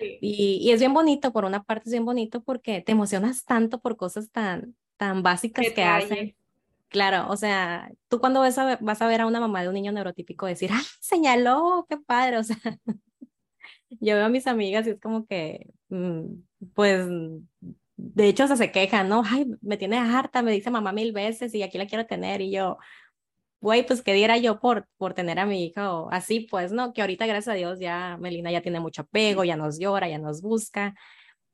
Y, 0.00 0.58
y, 0.60 0.72
es 0.72 0.80
bien 0.80 0.92
bonito, 0.92 1.32
por 1.32 1.44
una 1.44 1.62
parte 1.62 1.84
es 1.88 1.92
bien 1.92 2.04
bonito 2.04 2.42
porque 2.42 2.80
te 2.80 2.90
emocionas 2.90 3.44
tanto 3.44 3.80
por 3.80 3.96
cosas 3.96 4.32
tan, 4.32 4.74
tan 4.96 5.22
básicas 5.22 5.66
que 5.72 5.84
hacen 5.84 6.34
Claro, 6.92 7.26
o 7.30 7.36
sea, 7.36 7.90
tú 8.08 8.20
cuando 8.20 8.40
vas 8.40 8.58
a, 8.58 8.66
ver, 8.66 8.78
vas 8.82 9.00
a 9.00 9.06
ver 9.06 9.22
a 9.22 9.26
una 9.26 9.40
mamá 9.40 9.62
de 9.62 9.68
un 9.68 9.74
niño 9.74 9.92
neurotípico 9.92 10.44
decir, 10.46 10.70
¡ay, 10.72 10.84
señaló! 11.00 11.86
¡Qué 11.88 11.96
padre! 11.96 12.36
O 12.36 12.44
sea, 12.44 12.56
yo 13.90 14.16
veo 14.16 14.26
a 14.26 14.28
mis 14.28 14.46
amigas 14.46 14.86
y 14.86 14.90
es 14.90 15.00
como 15.00 15.26
que, 15.26 15.70
mm, 15.88 16.24
pues, 16.74 17.06
de 17.96 18.28
hecho 18.28 18.46
se, 18.46 18.56
se 18.56 18.72
quejan, 18.72 19.08
¿no? 19.08 19.22
¡Ay, 19.26 19.46
me 19.62 19.78
tiene 19.78 19.98
harta! 19.98 20.42
Me 20.42 20.52
dice 20.52 20.70
mamá 20.70 20.92
mil 20.92 21.12
veces 21.12 21.54
y 21.54 21.62
aquí 21.62 21.78
la 21.78 21.86
quiero 21.86 22.06
tener. 22.06 22.42
Y 22.42 22.52
yo, 22.52 22.78
güey, 23.60 23.86
pues 23.86 24.02
que 24.02 24.14
diera 24.14 24.36
yo 24.38 24.60
por, 24.60 24.88
por 24.98 25.14
tener 25.14 25.38
a 25.38 25.46
mi 25.46 25.64
hija 25.64 25.94
o 25.94 26.10
así, 26.12 26.40
pues, 26.50 26.72
¿no? 26.72 26.92
Que 26.92 27.02
ahorita, 27.02 27.26
gracias 27.26 27.54
a 27.54 27.56
Dios, 27.56 27.78
ya 27.80 28.18
Melina 28.20 28.52
ya 28.52 28.62
tiene 28.62 28.80
mucho 28.80 29.02
apego, 29.02 29.44
ya 29.44 29.56
nos 29.56 29.78
llora, 29.78 30.08
ya 30.08 30.18
nos 30.18 30.42
busca. 30.42 30.94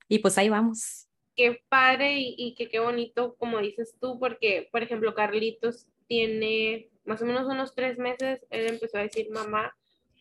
Y 0.09 0.21
pues 0.21 0.39
ahí 0.39 0.49
vamos 0.49 1.08
qué 1.39 1.63
padre 1.69 2.17
y, 2.19 2.57
que 2.57 2.69
qué 2.69 2.81
bonito, 2.81 3.37
como 3.37 3.61
dices 3.61 3.97
tú, 4.01 4.19
porque, 4.19 4.69
por 4.73 4.83
ejemplo, 4.83 5.15
Carlitos 5.15 5.87
tiene 6.09 6.89
más 7.05 7.23
o 7.23 7.27
menos 7.27 7.47
unos 7.47 7.77
tres 7.77 7.97
meses, 7.97 8.45
él 8.51 8.67
empezó 8.67 8.99
a 8.99 9.03
decir 9.03 9.31
mamá, 9.31 9.73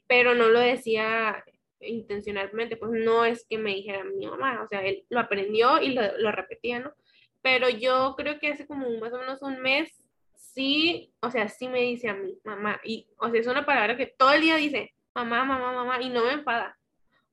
pero 0.05 0.35
no 0.35 0.47
lo 0.47 0.59
decía 0.59 1.43
intencionalmente, 1.81 2.77
pues 2.77 2.91
no 2.91 3.25
es 3.25 3.47
que 3.49 3.57
me 3.57 3.73
dijera 3.73 4.03
mi 4.03 4.27
mamá, 4.27 4.61
o 4.63 4.67
sea, 4.67 4.85
él 4.85 5.05
lo 5.09 5.19
aprendió 5.19 5.81
y 5.81 5.95
lo, 5.95 6.31
repetía, 6.31 6.79
¿no? 6.81 6.93
Pero 7.41 7.67
yo 7.67 8.13
creo 8.15 8.39
que 8.39 8.49
hace 8.49 8.67
como 8.67 8.87
más 8.99 9.11
o 9.11 9.17
menos 9.17 9.41
un 9.41 9.59
mes, 9.59 10.07
sí, 10.35 11.11
o 11.21 11.31
sea, 11.31 11.49
sí 11.49 11.67
me 11.67 11.81
dice 11.81 12.09
a 12.09 12.13
mí, 12.13 12.37
mamá, 12.43 12.79
y, 12.83 13.07
o 13.17 13.31
sea, 13.31 13.39
es 13.39 13.47
una 13.47 13.65
palabra 13.65 13.97
que 13.97 14.05
todo 14.05 14.33
el 14.33 14.41
día 14.41 14.57
dice, 14.57 14.93
mamá, 15.15 15.43
mamá, 15.45 15.73
mamá, 15.73 15.99
y 15.99 16.09
no 16.09 16.25
me 16.25 16.33
enfada, 16.33 16.77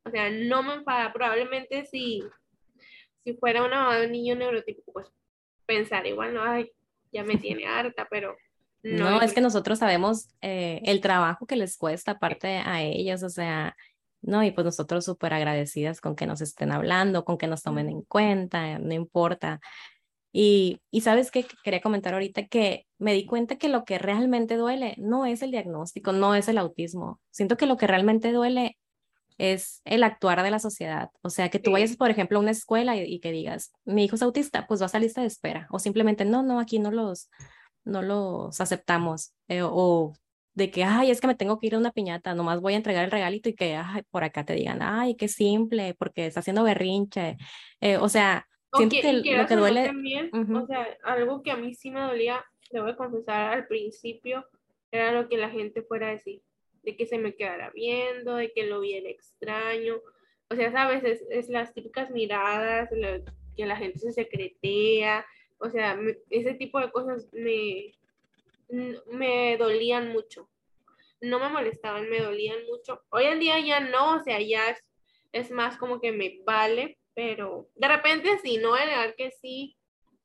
o 0.04 0.10
sea, 0.10 0.30
no 0.30 0.62
me 0.62 0.72
enfada, 0.72 1.12
probablemente 1.12 1.84
si 1.84 2.22
si 3.24 3.34
fuera 3.34 3.64
una 3.64 4.02
un 4.04 4.12
niño 4.12 4.36
neurotípico, 4.36 4.92
pues 4.92 5.08
pensar 5.66 6.06
igual, 6.06 6.34
no, 6.34 6.42
ay, 6.42 6.70
ya 7.12 7.24
me 7.24 7.36
tiene 7.36 7.66
harta, 7.66 8.06
pero... 8.10 8.36
No, 8.82 9.22
es 9.22 9.32
que 9.32 9.40
nosotros 9.40 9.78
sabemos 9.78 10.28
eh, 10.42 10.82
el 10.84 11.00
trabajo 11.00 11.46
que 11.46 11.56
les 11.56 11.78
cuesta 11.78 12.12
aparte 12.12 12.58
a 12.58 12.82
ellas, 12.82 13.22
o 13.22 13.30
sea, 13.30 13.74
no, 14.20 14.44
y 14.44 14.50
pues 14.50 14.66
nosotros 14.66 15.06
súper 15.06 15.32
agradecidas 15.32 16.02
con 16.02 16.14
que 16.14 16.26
nos 16.26 16.42
estén 16.42 16.70
hablando, 16.70 17.24
con 17.24 17.38
que 17.38 17.46
nos 17.46 17.62
tomen 17.62 17.88
en 17.88 18.02
cuenta, 18.02 18.78
no 18.78 18.92
importa. 18.92 19.60
Y, 20.32 20.80
y 20.90 21.00
sabes 21.00 21.30
qué, 21.30 21.46
quería 21.62 21.80
comentar 21.80 22.12
ahorita 22.12 22.46
que 22.46 22.86
me 22.98 23.14
di 23.14 23.24
cuenta 23.24 23.56
que 23.56 23.70
lo 23.70 23.84
que 23.84 23.98
realmente 23.98 24.56
duele 24.56 24.96
no 24.98 25.24
es 25.24 25.42
el 25.42 25.50
diagnóstico, 25.50 26.12
no 26.12 26.34
es 26.34 26.48
el 26.48 26.58
autismo. 26.58 27.20
Siento 27.30 27.56
que 27.56 27.66
lo 27.66 27.78
que 27.78 27.86
realmente 27.86 28.32
duele 28.32 28.76
es 29.38 29.82
el 29.84 30.02
actuar 30.02 30.42
de 30.42 30.50
la 30.50 30.58
sociedad. 30.58 31.10
O 31.22 31.30
sea, 31.30 31.48
que 31.48 31.58
tú 31.58 31.72
vayas, 31.72 31.96
por 31.96 32.10
ejemplo, 32.10 32.38
a 32.38 32.42
una 32.42 32.50
escuela 32.50 32.96
y, 32.96 33.18
que 33.20 33.32
digas, 33.32 33.72
mi 33.84 34.04
hijo 34.04 34.16
es 34.16 34.22
autista, 34.22 34.66
pues 34.66 34.80
vas 34.80 34.94
a 34.94 34.98
lista 34.98 35.20
de 35.20 35.26
espera. 35.26 35.66
O 35.70 35.78
simplemente, 35.78 36.24
no, 36.24 36.42
no, 36.42 36.60
aquí 36.60 36.78
no 36.78 36.90
los, 36.90 37.30
no 37.84 38.02
los 38.02 38.60
aceptamos. 38.60 39.34
Eh, 39.48 39.62
o 39.62 40.14
de 40.54 40.70
que, 40.70 40.84
ay, 40.84 41.10
es 41.10 41.20
que 41.20 41.26
me 41.26 41.34
tengo 41.34 41.58
que 41.58 41.66
ir 41.66 41.74
a 41.74 41.78
una 41.78 41.90
piñata, 41.90 42.34
nomás 42.34 42.60
voy 42.60 42.74
a 42.74 42.76
entregar 42.76 43.04
el 43.04 43.10
regalito 43.10 43.48
y 43.48 43.54
que, 43.54 43.74
ay, 43.74 44.02
por 44.10 44.22
acá 44.22 44.44
te 44.44 44.54
digan, 44.54 44.82
ay, 44.82 45.16
qué 45.16 45.26
simple, 45.26 45.94
porque 45.98 46.26
está 46.26 46.40
haciendo 46.40 46.62
berrinche. 46.62 47.36
Eh, 47.80 47.96
o 47.96 48.08
sea, 48.08 48.46
siento 48.72 48.96
que, 49.00 49.12
lo 49.12 49.46
que 49.46 49.56
duele... 49.56 49.86
También, 49.86 50.30
O 50.32 50.66
sea, 50.66 50.86
algo 51.02 51.42
que 51.42 51.50
a 51.50 51.56
mí 51.56 51.74
sí 51.74 51.90
me 51.90 52.00
dolía, 52.00 52.44
debo 52.70 52.86
de 52.86 52.96
confesar 52.96 53.52
al 53.52 53.66
principio, 53.66 54.46
era 54.92 55.10
lo 55.12 55.28
que 55.28 55.36
la 55.36 55.50
gente 55.50 55.82
fuera 55.82 56.08
a 56.08 56.10
decir, 56.10 56.40
de 56.84 56.96
que 56.96 57.06
se 57.06 57.18
me 57.18 57.34
quedara 57.34 57.70
viendo, 57.70 58.36
de 58.36 58.52
que 58.52 58.64
lo 58.64 58.80
viera 58.80 59.08
extraño. 59.08 60.00
O 60.50 60.54
sea, 60.56 60.70
sabes, 60.72 61.04
es, 61.04 61.24
es 61.30 61.48
las 61.48 61.72
típicas 61.72 62.10
miradas, 62.10 62.90
que 63.56 63.66
la 63.66 63.76
gente 63.76 63.98
se 63.98 64.12
secretea, 64.12 65.24
o 65.58 65.70
sea, 65.70 65.98
ese 66.30 66.54
tipo 66.54 66.80
de 66.80 66.90
cosas 66.90 67.28
me, 67.32 67.94
me 69.10 69.56
dolían 69.56 70.12
mucho. 70.12 70.48
No 71.20 71.38
me 71.38 71.48
molestaban, 71.48 72.10
me 72.10 72.20
dolían 72.20 72.66
mucho. 72.66 73.02
Hoy 73.10 73.24
en 73.24 73.40
día 73.40 73.58
ya 73.60 73.80
no, 73.80 74.16
o 74.16 74.22
sea, 74.22 74.40
ya 74.40 74.70
es, 74.70 74.84
es 75.32 75.50
más 75.50 75.76
como 75.78 76.00
que 76.00 76.12
me 76.12 76.40
vale, 76.44 76.98
pero 77.14 77.70
de 77.76 77.88
repente 77.88 78.38
sí, 78.42 78.58
no 78.58 78.70
voy 78.70 78.80
a 78.80 78.86
negar 78.86 79.14
que 79.14 79.30
sí, 79.30 79.76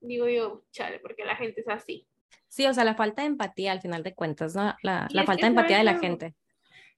digo 0.02 0.28
yo, 0.28 0.64
chale, 0.72 1.00
porque 1.00 1.24
la 1.24 1.36
gente 1.36 1.62
es 1.62 1.68
así. 1.70 2.06
Sí, 2.48 2.66
o 2.66 2.74
sea, 2.74 2.84
la 2.84 2.96
falta 2.96 3.22
de 3.22 3.28
empatía 3.28 3.72
al 3.72 3.82
final 3.82 4.04
de 4.04 4.16
cuentas, 4.16 4.56
¿no? 4.56 4.76
La, 4.82 5.08
la 5.12 5.24
falta 5.24 5.46
de 5.46 5.50
empatía 5.50 5.78
de 5.78 5.84
la 5.84 6.00
gente. 6.00 6.36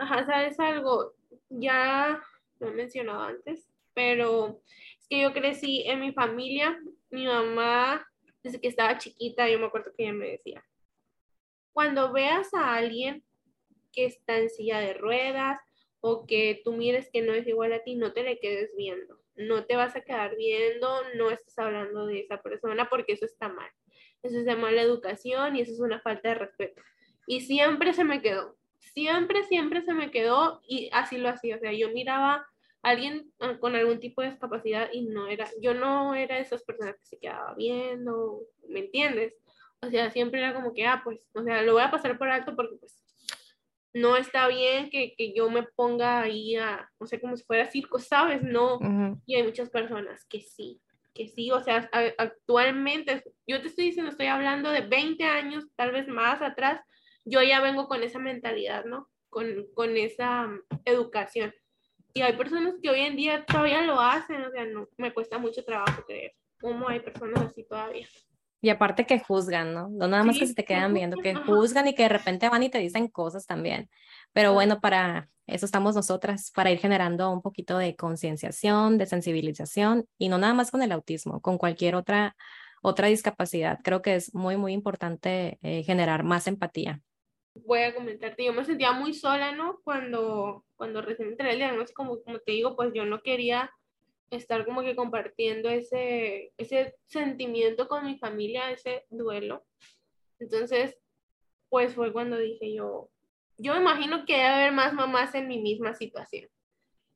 Ajá, 0.02 0.26
sabes 0.26 0.60
algo, 0.60 1.14
ya 1.48 2.20
lo 2.58 2.70
he 2.70 2.72
mencionado 2.72 3.22
antes, 3.22 3.70
pero 3.94 4.60
es 4.98 5.08
que 5.08 5.22
yo 5.22 5.32
crecí 5.32 5.84
en 5.86 6.00
mi 6.00 6.12
familia, 6.12 6.76
mi 7.12 7.28
mamá, 7.28 8.04
desde 8.42 8.60
que 8.60 8.68
estaba 8.68 8.98
chiquita, 8.98 9.48
yo 9.48 9.60
me 9.60 9.68
acuerdo 9.68 9.94
que 9.96 10.06
ella 10.06 10.14
me 10.14 10.30
decía, 10.30 10.66
cuando 11.72 12.12
veas 12.12 12.52
a 12.56 12.74
alguien 12.74 13.24
que 13.92 14.06
está 14.06 14.40
en 14.40 14.50
silla 14.50 14.80
de 14.80 14.96
ruedas 14.96 15.60
o 16.00 16.26
que 16.26 16.64
tú 16.64 16.74
mires 16.74 17.08
que 17.14 17.22
no 17.22 17.34
es 17.34 17.46
igual 17.46 17.72
a 17.72 17.84
ti, 17.84 17.94
no 17.94 18.12
te 18.12 18.24
le 18.24 18.40
quedes 18.40 18.76
viendo. 18.76 19.22
No 19.36 19.66
te 19.66 19.76
vas 19.76 19.96
a 19.96 20.02
quedar 20.02 20.36
viendo, 20.36 20.90
no 21.16 21.30
estás 21.30 21.60
hablando 21.60 22.08
de 22.08 22.22
esa 22.22 22.42
persona 22.42 22.90
porque 22.90 23.14
eso 23.14 23.26
está 23.26 23.50
mal. 23.50 23.70
Eso 24.24 24.40
es 24.40 24.46
de 24.46 24.56
mala 24.56 24.82
educación 24.82 25.56
y 25.56 25.62
eso 25.62 25.74
es 25.74 25.80
una 25.80 26.02
falta 26.02 26.30
de 26.30 26.36
respeto. 26.36 26.82
Y 27.28 27.42
siempre 27.42 27.94
se 27.94 28.04
me 28.04 28.24
quedó, 28.24 28.58
siempre, 28.82 29.44
siempre 29.44 29.82
se 29.82 29.94
me 29.94 30.12
quedó 30.12 30.62
y 30.68 30.90
así 30.92 31.18
lo 31.18 31.30
hacía. 31.30 31.56
O 31.56 31.60
sea, 31.60 31.72
yo 31.74 31.90
miraba 31.90 32.48
a 32.84 32.90
alguien 32.90 33.32
ah, 33.40 33.58
con 33.60 33.76
algún 33.76 34.00
tipo 34.00 34.22
de 34.22 34.32
discapacidad 34.32 34.90
y 34.92 35.04
no 35.04 35.28
era, 35.28 35.48
yo 35.62 35.74
no 35.74 36.16
era 36.16 36.36
de 36.36 36.42
esas 36.42 36.64
personas 36.64 36.98
que 36.98 37.06
se 37.06 37.20
quedaba 37.20 37.54
viendo, 37.56 38.42
¿me 38.68 38.80
entiendes? 38.80 39.34
O 39.82 39.90
sea, 39.90 40.12
siempre 40.12 40.40
era 40.40 40.54
como 40.54 40.74
que, 40.74 40.86
ah, 40.86 41.02
pues, 41.04 41.30
o 41.34 41.44
sea, 41.44 41.62
lo 41.62 41.74
voy 41.74 41.84
a 41.84 41.92
pasar 41.92 42.18
por 42.18 42.30
alto 42.30 42.56
porque 42.56 42.76
pues 42.78 43.04
no 43.94 44.16
está 44.16 44.48
bien 44.48 44.90
que, 44.90 45.16
que 45.16 45.34
yo 45.34 45.50
me 45.50 45.64
ponga 45.64 46.22
ahí 46.22 46.56
a, 46.56 46.90
o 46.98 47.06
sea, 47.06 47.20
como 47.20 47.36
si 47.36 47.44
fuera 47.44 47.70
circo, 47.70 48.00
¿sabes? 48.00 48.42
No. 48.42 48.80
Y 49.26 49.36
hay 49.36 49.44
muchas 49.44 49.70
personas 49.70 50.26
que 50.26 50.42
sí, 50.42 50.82
que 51.14 51.28
sí, 51.28 51.52
o 51.52 51.62
sea, 51.62 51.90
actualmente, 52.18 53.24
yo 53.46 53.62
te 53.62 53.68
estoy 53.68 53.86
diciendo, 53.86 54.12
estoy 54.12 54.28
hablando 54.28 54.70
de 54.70 54.82
20 54.82 55.24
años, 55.26 55.66
tal 55.76 55.92
vez 55.92 56.08
más 56.08 56.42
atrás, 56.42 56.82
yo 57.26 57.42
ya 57.42 57.62
vengo 57.62 57.88
con 57.88 58.04
esa 58.04 58.20
mentalidad, 58.20 58.86
¿no? 58.86 59.10
Con, 59.30 59.68
con 59.74 59.98
esa 59.98 60.48
mm, 60.48 60.62
educación. 60.86 61.54
Y 62.14 62.22
hay 62.22 62.34
personas 62.34 62.76
que 62.82 62.90
hoy 62.90 63.02
en 63.02 63.16
día 63.16 63.46
todavía 63.46 63.82
lo 63.82 64.00
hacen, 64.00 64.42
o 64.44 64.52
sea, 64.52 64.66
no, 64.66 64.88
me 64.98 65.14
cuesta 65.14 65.38
mucho 65.38 65.64
trabajo 65.64 66.04
creer 66.06 66.34
cómo 66.60 66.88
hay 66.88 67.00
personas 67.00 67.42
así 67.44 67.64
todavía. 67.64 68.08
Y 68.64 68.70
aparte 68.70 69.08
que 69.08 69.20
juzgan, 69.20 69.74
¿no? 69.74 69.90
No 69.90 70.08
nada 70.08 70.24
más 70.24 70.38
que 70.38 70.46
se 70.46 70.54
te 70.54 70.64
quedan 70.64 70.94
viendo, 70.94 71.18
que 71.18 71.34
juzgan 71.34 71.88
y 71.88 71.96
que 71.96 72.04
de 72.04 72.10
repente 72.10 72.48
van 72.48 72.62
y 72.62 72.70
te 72.70 72.78
dicen 72.78 73.08
cosas 73.08 73.48
también. 73.48 73.90
Pero 74.34 74.54
bueno, 74.54 74.80
para 74.80 75.30
eso 75.48 75.66
estamos 75.66 75.96
nosotras, 75.96 76.52
para 76.54 76.70
ir 76.70 76.78
generando 76.78 77.32
un 77.32 77.42
poquito 77.42 77.80
de 77.80 77.96
concienciación, 77.96 79.00
de 79.00 79.08
sensibilización 79.08 80.06
y 80.20 80.30
no 80.30 80.38
nada 80.38 80.54
más 80.54 80.70
con 80.70 80.84
el 80.84 80.92
autismo, 80.92 81.42
con 81.42 81.58
cualquier 81.58 81.96
otra, 81.96 82.36
otra 82.84 83.08
discapacidad. 83.08 83.80
Creo 83.84 84.04
que 84.04 84.16
es 84.16 84.34
muy, 84.36 84.58
muy 84.58 84.74
importante 84.74 85.58
eh, 85.64 85.82
generar 85.82 86.24
más 86.24 86.46
empatía. 86.46 87.02
Voy 87.54 87.82
a 87.82 87.94
comentarte, 87.94 88.46
yo 88.46 88.54
me 88.54 88.64
sentía 88.64 88.92
muy 88.94 89.14
sola, 89.14 89.52
¿no? 89.52 89.80
Cuando, 89.84 90.66
cuando 90.76 91.02
recién 91.02 91.30
entré 91.30 91.52
el 91.52 91.58
diagnóstico, 91.58 92.04
como, 92.04 92.22
como 92.24 92.40
te 92.40 92.54
digo, 92.54 92.76
pues 92.76 92.94
yo 92.94 93.06
no 93.06 93.22
quería 93.22 93.72
estar 94.30 94.66
como 94.66 94.82
que 94.82 94.96
compartiendo 94.96 95.70
ese, 95.70 96.54
ese 96.58 96.96
sentimiento 97.08 97.88
con 97.88 98.06
mi 98.06 98.18
familia, 98.18 98.72
ese 98.72 99.06
duelo. 99.10 99.66
Entonces, 100.40 100.98
pues 101.70 101.94
fue 101.94 102.12
cuando 102.12 102.38
dije 102.38 102.74
yo, 102.74 103.10
yo 103.58 103.74
me 103.74 103.82
imagino 103.82 104.26
que 104.26 104.34
debe 104.34 104.48
haber 104.48 104.72
más 104.72 104.94
mamás 104.94 105.36
en 105.36 105.48
mi 105.48 105.62
misma 105.62 105.94
situación. 105.94 106.50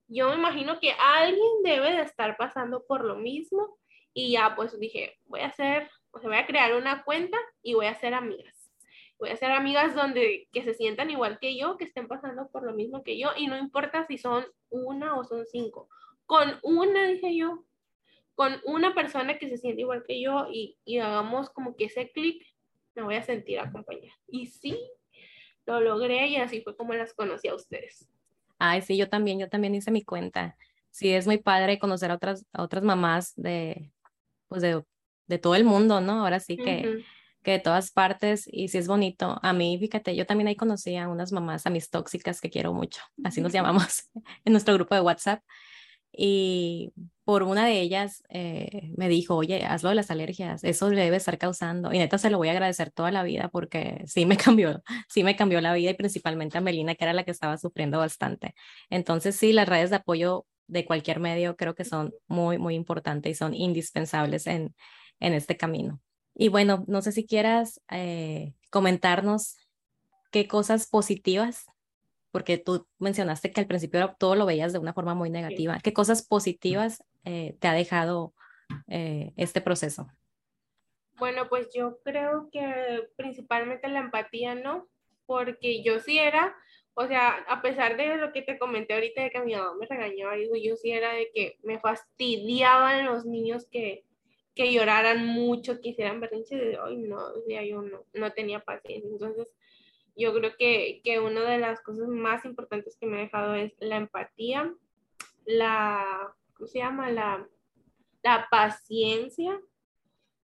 Yo 0.07 0.29
me 0.29 0.35
imagino 0.35 0.79
que 0.79 0.91
alguien 0.91 1.63
debe 1.63 1.93
de 1.93 2.03
estar 2.03 2.37
pasando 2.37 2.85
por 2.85 3.03
lo 3.03 3.15
mismo 3.15 3.77
y 4.13 4.31
ya 4.33 4.55
pues 4.55 4.79
dije, 4.79 5.17
voy 5.25 5.39
a 5.39 5.47
hacer, 5.47 5.89
o 6.11 6.19
sea, 6.19 6.29
voy 6.29 6.37
a 6.37 6.45
crear 6.45 6.75
una 6.75 7.03
cuenta 7.03 7.37
y 7.63 7.73
voy 7.73 7.87
a 7.87 7.91
hacer 7.91 8.13
amigas. 8.13 8.54
Voy 9.17 9.29
a 9.29 9.33
hacer 9.33 9.51
amigas 9.51 9.95
donde 9.95 10.47
que 10.51 10.63
se 10.63 10.73
sientan 10.73 11.09
igual 11.09 11.39
que 11.39 11.57
yo, 11.57 11.77
que 11.77 11.85
estén 11.85 12.07
pasando 12.07 12.49
por 12.49 12.63
lo 12.63 12.73
mismo 12.73 13.03
que 13.03 13.17
yo 13.17 13.29
y 13.37 13.47
no 13.47 13.57
importa 13.57 14.05
si 14.07 14.17
son 14.17 14.45
una 14.69 15.17
o 15.17 15.23
son 15.23 15.45
cinco 15.45 15.89
con 16.25 16.59
una, 16.63 17.07
dije 17.07 17.35
yo, 17.35 17.63
con 18.35 18.53
una 18.65 18.93
persona 18.93 19.37
que 19.37 19.49
se 19.49 19.57
siente 19.57 19.81
igual 19.81 20.03
que 20.05 20.21
yo 20.21 20.47
y, 20.51 20.77
hagamos 20.99 21.49
como 21.49 21.75
que 21.75 21.85
ese 21.85 22.11
clic, 22.11 22.45
me 22.95 23.03
voy 23.03 23.15
a 23.15 23.23
sentir 23.23 23.59
acompañada. 23.59 24.13
Y 24.27 24.47
sí, 24.47 24.77
lo 25.65 25.81
logré 25.81 26.27
y 26.27 26.37
así 26.37 26.61
fue 26.61 26.75
como 26.75 26.93
las 26.93 27.13
conocí 27.13 27.47
a 27.47 27.55
ustedes. 27.55 28.07
Ay, 28.57 28.81
sí, 28.81 28.97
yo 28.97 29.09
también, 29.09 29.39
yo 29.39 29.49
también 29.49 29.75
hice 29.75 29.91
mi 29.91 30.03
cuenta. 30.03 30.57
Sí, 30.91 31.11
es 31.11 31.27
muy 31.27 31.37
padre 31.37 31.77
conocer 31.77 32.11
a 32.11 32.15
otras, 32.15 32.45
otras 32.57 32.83
mamás 32.83 33.33
de, 33.35 33.91
pues 34.47 34.61
de, 34.61 34.83
de 35.27 35.37
todo 35.39 35.55
el 35.55 35.65
mundo, 35.65 35.99
¿no? 35.99 36.23
Ahora 36.23 36.39
sí 36.39 36.55
que, 36.55 37.03
que 37.45 37.51
de 37.51 37.59
todas 37.59 37.91
partes 37.91 38.45
y 38.51 38.67
sí 38.67 38.79
es 38.79 38.87
bonito. 38.87 39.39
A 39.41 39.53
mí, 39.53 39.77
fíjate, 39.79 40.15
yo 40.15 40.25
también 40.25 40.49
ahí 40.49 40.57
conocí 40.57 40.97
a 40.97 41.07
unas 41.07 41.31
mamás, 41.31 41.65
a 41.65 41.69
mis 41.69 41.89
tóxicas 41.89 42.41
que 42.41 42.49
quiero 42.49 42.73
mucho, 42.73 43.01
así 43.23 43.39
nos 43.41 43.53
llamamos 43.53 44.09
en 44.45 44.51
nuestro 44.51 44.73
grupo 44.73 44.95
de 44.95 45.01
WhatsApp. 45.01 45.41
Y 46.17 46.93
por 47.25 47.43
una 47.43 47.65
de 47.65 47.81
ellas 47.81 48.23
eh, 48.29 48.91
me 48.97 49.09
dijo, 49.09 49.35
oye, 49.35 49.65
hazlo 49.65 49.89
de 49.89 49.95
las 49.95 50.11
alergias, 50.11 50.63
eso 50.63 50.89
le 50.89 51.01
debe 51.01 51.17
estar 51.17 51.37
causando. 51.37 51.91
Y 51.93 51.97
neta 51.99 52.17
se 52.17 52.29
lo 52.29 52.37
voy 52.37 52.47
a 52.49 52.51
agradecer 52.51 52.91
toda 52.91 53.11
la 53.11 53.23
vida 53.23 53.49
porque 53.49 54.03
sí 54.07 54.25
me 54.25 54.37
cambió, 54.37 54.81
sí 55.09 55.23
me 55.23 55.35
cambió 55.35 55.61
la 55.61 55.73
vida 55.73 55.91
y 55.91 55.93
principalmente 55.95 56.57
a 56.57 56.61
Melina, 56.61 56.95
que 56.95 57.03
era 57.05 57.13
la 57.13 57.23
que 57.25 57.31
estaba 57.31 57.57
sufriendo 57.57 57.99
bastante. 57.99 58.55
Entonces 58.89 59.35
sí, 59.35 59.53
las 59.53 59.67
redes 59.69 59.89
de 59.89 59.97
apoyo 59.97 60.45
de 60.67 60.85
cualquier 60.85 61.19
medio 61.19 61.55
creo 61.57 61.75
que 61.75 61.85
son 61.85 62.13
muy, 62.27 62.57
muy 62.57 62.75
importantes 62.75 63.31
y 63.31 63.35
son 63.35 63.53
indispensables 63.53 64.47
en, 64.47 64.73
en 65.19 65.33
este 65.33 65.57
camino. 65.57 66.01
Y 66.35 66.49
bueno, 66.49 66.83
no 66.87 67.01
sé 67.01 67.11
si 67.11 67.25
quieras 67.25 67.81
eh, 67.89 68.53
comentarnos 68.69 69.57
qué 70.31 70.47
cosas 70.47 70.87
positivas 70.87 71.65
porque 72.35 72.57
tú 72.57 72.85
mencionaste 72.99 73.53
que 73.53 73.61
al 73.61 73.67
principio 73.67 74.13
todo 74.19 74.35
lo 74.35 74.45
veías 74.45 74.73
de 74.73 74.79
una 74.79 74.91
forma 74.91 75.13
muy 75.13 75.29
negativa. 75.29 75.79
¿Qué 75.81 75.93
cosas 75.93 76.27
positivas 76.27 77.01
eh, 77.23 77.55
te 77.61 77.69
ha 77.69 77.73
dejado 77.73 78.33
eh, 78.89 79.31
este 79.37 79.61
proceso? 79.61 80.09
Bueno, 81.17 81.47
pues 81.47 81.69
yo 81.73 81.99
creo 82.03 82.49
que 82.51 83.07
principalmente 83.15 83.87
la 83.87 83.99
empatía, 83.99 84.53
¿no? 84.53 84.89
Porque 85.25 85.81
yo 85.81 86.01
sí 86.01 86.19
era, 86.19 86.53
o 86.93 87.07
sea, 87.07 87.37
a 87.47 87.61
pesar 87.61 87.95
de 87.95 88.17
lo 88.17 88.33
que 88.33 88.41
te 88.41 88.59
comenté 88.59 88.95
ahorita 88.95 89.23
de 89.23 89.31
que 89.31 89.39
mi 89.39 89.55
mamá 89.55 89.73
me 89.79 89.85
regañaba, 89.85 90.35
digo, 90.35 90.55
yo 90.57 90.75
sí 90.75 90.91
era 90.91 91.13
de 91.13 91.31
que 91.33 91.57
me 91.63 91.79
fastidiaban 91.79 93.05
los 93.05 93.25
niños 93.25 93.65
que, 93.71 94.03
que 94.55 94.71
lloraran 94.71 95.25
mucho, 95.25 95.79
que 95.81 95.89
hicieran 95.89 96.21
de, 96.21 96.79
ay, 96.81 96.97
no, 96.97 97.19
yo 97.47 97.81
no, 97.81 98.05
no 98.13 98.33
tenía 98.33 98.61
paciencia. 98.61 99.09
Entonces, 99.11 99.53
yo 100.15 100.33
creo 100.33 100.53
que, 100.57 101.01
que 101.03 101.19
una 101.19 101.43
de 101.43 101.59
las 101.59 101.81
cosas 101.81 102.07
más 102.07 102.45
importantes 102.45 102.97
que 102.97 103.05
me 103.05 103.17
ha 103.17 103.21
dejado 103.21 103.53
es 103.55 103.73
la 103.79 103.97
empatía, 103.97 104.73
la, 105.45 106.33
¿cómo 106.53 106.67
se 106.67 106.79
llama? 106.79 107.11
La, 107.11 107.47
la 108.23 108.47
paciencia 108.49 109.59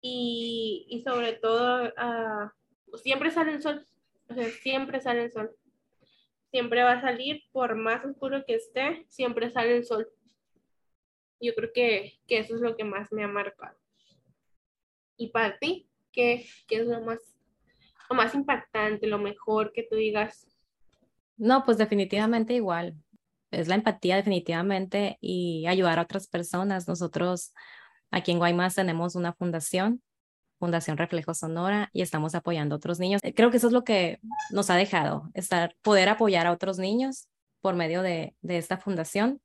y, 0.02 0.88
y 0.90 1.02
sobre 1.04 1.34
todo, 1.34 1.84
uh, 1.90 2.98
siempre 2.98 3.30
sale 3.30 3.52
el 3.52 3.62
sol, 3.62 3.86
o 4.30 4.34
sea, 4.34 4.46
siempre 4.50 5.02
sale 5.02 5.26
el 5.26 5.32
sol. 5.32 5.56
Siempre 6.50 6.82
va 6.82 6.94
a 6.94 7.02
salir, 7.02 7.44
por 7.52 7.76
más 7.76 8.06
oscuro 8.06 8.46
que 8.46 8.56
esté, 8.56 9.06
siempre 9.10 9.52
sale 9.52 9.76
el 9.76 9.84
sol. 9.84 10.08
Yo 11.42 11.54
creo 11.54 11.72
que, 11.74 12.20
que 12.26 12.38
eso 12.38 12.56
es 12.56 12.62
lo 12.62 12.78
que 12.78 12.86
más 12.86 13.12
me 13.12 13.26
ha 13.26 13.28
marcado. 13.28 13.78
¿Y 15.18 15.30
para 15.30 15.58
ti? 15.58 15.90
¿Qué, 16.12 16.48
qué 16.68 16.78
es 16.78 16.88
lo 16.88 17.02
más 17.02 17.20
lo 18.10 18.16
más 18.16 18.34
impactante, 18.36 19.08
lo 19.08 19.18
mejor 19.18 19.74
que 19.74 19.84
tú 19.84 19.96
digas? 19.96 20.48
No, 21.36 21.64
pues 21.66 21.78
definitivamente 21.78 22.54
igual. 22.54 22.96
Es 23.52 23.68
la 23.68 23.76
empatía 23.76 24.16
definitivamente 24.16 25.18
y 25.22 25.66
ayudar 25.68 26.00
a 26.00 26.04
otras 26.04 26.28
personas. 26.28 26.88
Nosotros 26.88 27.54
aquí 28.12 28.32
en 28.32 28.40
Guaymas 28.40 28.76
tenemos 28.76 29.16
una 29.16 29.34
fundación 29.34 30.02
Fundación 30.60 30.98
Reflejo 30.98 31.36
Sonora 31.36 31.90
y 31.94 32.02
estamos 32.02 32.34
apoyando 32.34 32.74
a 32.74 32.78
otros 32.78 33.00
niños. 33.00 33.22
Creo 33.36 33.52
que 33.52 33.58
eso 33.58 33.68
es 33.68 33.74
lo 33.74 33.84
que 33.84 34.20
nos 34.52 34.72
ha 34.72 34.76
dejado, 34.76 35.30
estar, 35.36 35.76
poder 35.84 36.10
apoyar 36.10 36.48
a 36.48 36.52
otros 36.52 36.80
niños 36.80 37.28
por 37.62 37.76
medio 37.76 38.02
de, 38.02 38.36
de 38.42 38.58
esta 38.58 38.78
fundación, 38.78 39.40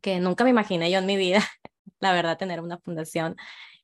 que 0.00 0.18
nunca 0.18 0.42
me 0.42 0.50
imaginé 0.50 0.90
yo 0.90 0.98
en 0.98 1.06
mi 1.06 1.16
vida, 1.16 1.40
la 2.00 2.12
verdad, 2.12 2.36
tener 2.36 2.60
una 2.60 2.78
fundación, 2.78 3.36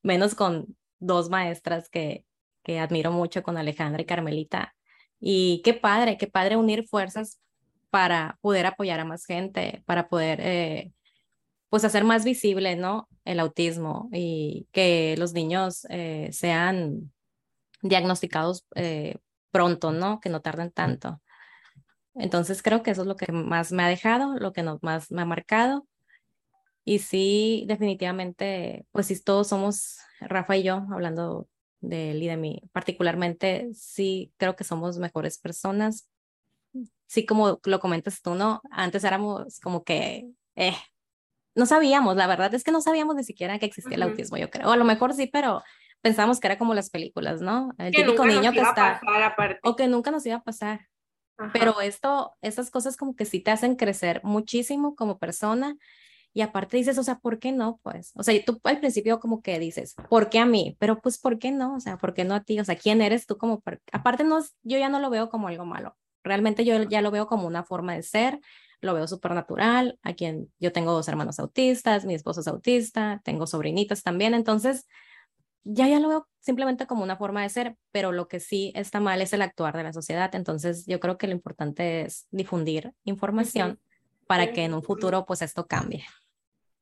menos 0.03 0.34
con 0.34 0.76
dos 0.99 1.30
maestras 1.30 1.88
que, 1.88 2.24
que 2.62 2.78
admiro 2.80 3.12
mucho, 3.12 3.42
con 3.42 3.57
Alejandra 3.57 4.03
y 4.03 4.07
Carmelita. 4.07 4.74
Y 5.20 5.62
qué 5.64 5.74
padre, 5.74 6.18
qué 6.18 6.26
padre 6.26 6.57
unir 6.57 6.86
fuerzas 6.88 7.40
para 7.90 8.38
poder 8.40 8.66
apoyar 8.66 9.01
a 9.01 9.05
más 9.05 9.24
gente, 9.24 9.82
para 9.86 10.09
poder 10.09 10.40
eh, 10.40 10.92
pues 11.68 11.84
hacer 11.84 12.05
más 12.05 12.24
visible, 12.24 12.76
¿no? 12.76 13.09
El 13.24 13.40
autismo 13.40 14.09
y 14.12 14.66
que 14.72 15.14
los 15.18 15.32
niños 15.32 15.86
eh, 15.90 16.28
sean 16.32 17.12
diagnosticados 17.82 18.66
eh, 18.74 19.16
pronto, 19.51 19.92
¿no? 19.92 20.20
Que 20.20 20.28
no 20.28 20.40
tarden 20.40 20.72
tanto. 20.72 21.20
Entonces 22.14 22.62
creo 22.62 22.82
que 22.82 22.90
eso 22.92 23.03
es 23.03 23.09
lo 23.09 23.16
que 23.16 23.30
más 23.32 23.72
me 23.72 23.82
ha 23.82 23.88
dejado, 23.88 24.34
lo 24.38 24.53
que 24.53 24.64
más 24.82 25.11
me 25.11 25.22
ha 25.22 25.26
marcado. 25.26 25.86
Y 26.85 26.99
sí, 26.99 27.64
definitivamente, 27.66 28.87
pues 28.93 29.07
si 29.07 29.22
todos 29.22 29.49
somos, 29.49 29.99
Rafa 30.20 30.57
y 30.57 30.62
yo, 30.62 30.87
hablando 30.93 31.49
de 31.80 32.11
él 32.11 32.22
y 32.22 32.28
de 32.28 32.37
mí, 32.37 32.62
particularmente, 32.72 33.70
sí 33.74 34.32
creo 34.37 34.55
que 34.55 34.64
somos 34.64 34.99
mejores 34.99 35.39
personas. 35.39 36.09
Sí, 37.07 37.24
como 37.24 37.61
lo 37.64 37.80
comentas 37.80 38.20
tú, 38.22 38.35
¿no? 38.35 38.61
Antes 38.70 39.05
éramos 39.05 39.61
como 39.61 39.85
que, 39.85 40.26
eh, 40.57 40.76
no 41.55 41.66
sabíamos, 41.66 42.16
la 42.16 42.26
verdad 42.26 42.53
es 42.55 42.64
que 42.64 42.72
no 42.72 42.80
sabíamos 42.80 43.16
ni 43.16 43.24
siquiera 43.24 43.59
que 43.59 43.66
existía 43.66 43.97
el 43.97 44.03
autismo, 44.03 44.37
yo 44.37 44.51
creo. 44.51 44.68
O 44.68 44.72
a 44.72 44.76
lo 44.76 44.85
mejor 44.85 45.14
sí, 45.14 45.26
pero 45.26 45.62
pensamos 46.01 46.41
que 46.41 46.49
era 46.49 46.59
como 46.59 46.74
las 46.74 46.91
películas, 46.91 47.41
¿no? 47.41 47.72
El 47.78 47.95
típico 47.95 48.26
niño 48.26 48.53
que 48.53 48.61
está... 48.61 49.01
o 49.62 49.76
que 49.76 49.87
nunca 49.87 50.11
nos 50.11 50.26
iba 50.26 50.37
a 50.37 50.43
pasar. 50.43 50.89
Pero 51.53 51.80
esto, 51.80 52.37
esas 52.43 52.70
cosas 52.70 52.97
como 52.97 53.16
que 53.16 53.24
sí 53.24 53.41
te 53.41 53.51
hacen 53.51 53.76
crecer 53.76 54.20
muchísimo 54.22 54.95
como 54.95 55.18
persona. 55.18 55.76
Y 56.35 56.43
aparte 56.43 56.76
dices, 56.76 56.99
o 56.99 57.03
sea, 57.03 57.18
¿por 57.20 57.39
qué 57.39 57.53
no? 57.53 57.80
Pues, 57.82 58.12
o 58.16 58.22
sea, 58.22 58.35
tú 58.45 58.61
al 58.64 58.80
principio 58.80 59.20
como 59.20 59.41
que 59.41 59.59
dices, 59.59 59.95
¿por 60.11 60.28
qué 60.28 60.41
a 60.41 60.47
mí? 60.47 60.76
Pero 60.78 61.01
pues, 61.01 61.18
¿por 61.18 61.39
qué 61.39 61.53
no? 61.53 61.76
O 61.76 61.80
sea, 61.80 61.97
¿por 61.97 62.12
qué 62.12 62.24
no 62.24 62.35
a 62.35 62.43
ti? 62.43 62.61
O 62.61 62.64
sea, 62.64 62.76
¿quién 62.76 63.01
eres 63.01 63.26
tú 63.26 63.39
como? 63.39 63.62
Aparte, 63.93 64.24
no, 64.24 64.41
yo 64.62 64.78
ya 64.78 64.89
no 64.89 64.99
lo 64.99 65.11
veo 65.11 65.30
como 65.30 65.49
algo 65.49 65.64
malo. 65.64 65.97
Realmente 66.24 66.64
yo 66.64 66.82
ya 66.82 67.03
lo 67.03 67.11
veo 67.11 67.26
como 67.26 67.47
una 67.47 67.64
forma 67.64 67.95
de 67.95 68.03
ser 68.03 68.41
lo 68.85 68.95
veo 68.95 69.09
súper 69.09 69.32
natural, 69.32 69.99
a 70.03 70.14
quien 70.14 70.53
yo 70.61 70.72
tengo 70.72 70.93
dos 70.93 71.09
hermanos 71.09 71.39
autistas, 71.41 72.05
mi 72.05 72.14
esposo 72.14 72.41
es 72.41 72.49
autista, 72.49 73.20
tengo 73.24 73.47
sobrinitas 73.47 74.03
también, 74.03 74.35
entonces 74.35 74.87
ya 75.64 75.89
ya 75.89 75.99
lo 75.99 76.09
veo 76.09 76.28
simplemente 76.41 76.87
como 76.87 77.03
una 77.03 77.16
forma 77.16 77.43
de 77.43 77.49
ser, 77.49 77.76
pero 77.91 78.12
lo 78.12 78.28
que 78.28 78.39
sí 78.39 78.72
está 78.76 79.01
mal 79.01 79.22
es 79.22 79.32
el 79.32 79.43
actuar 79.43 79.76
de 79.76 79.82
la 79.82 79.93
sociedad, 79.93 80.35
entonces 80.35 80.87
yo 80.87 81.01
creo 81.01 81.16
que 81.16 81.26
lo 81.26 81.32
importante 81.32 82.03
es 82.03 82.26
difundir 82.30 82.93
información 83.05 83.80
para 84.26 84.53
que 84.53 84.64
en 84.64 84.74
un 84.74 84.82
futuro 84.82 85.24
pues 85.26 85.43
esto 85.43 85.66
cambie. 85.66 86.05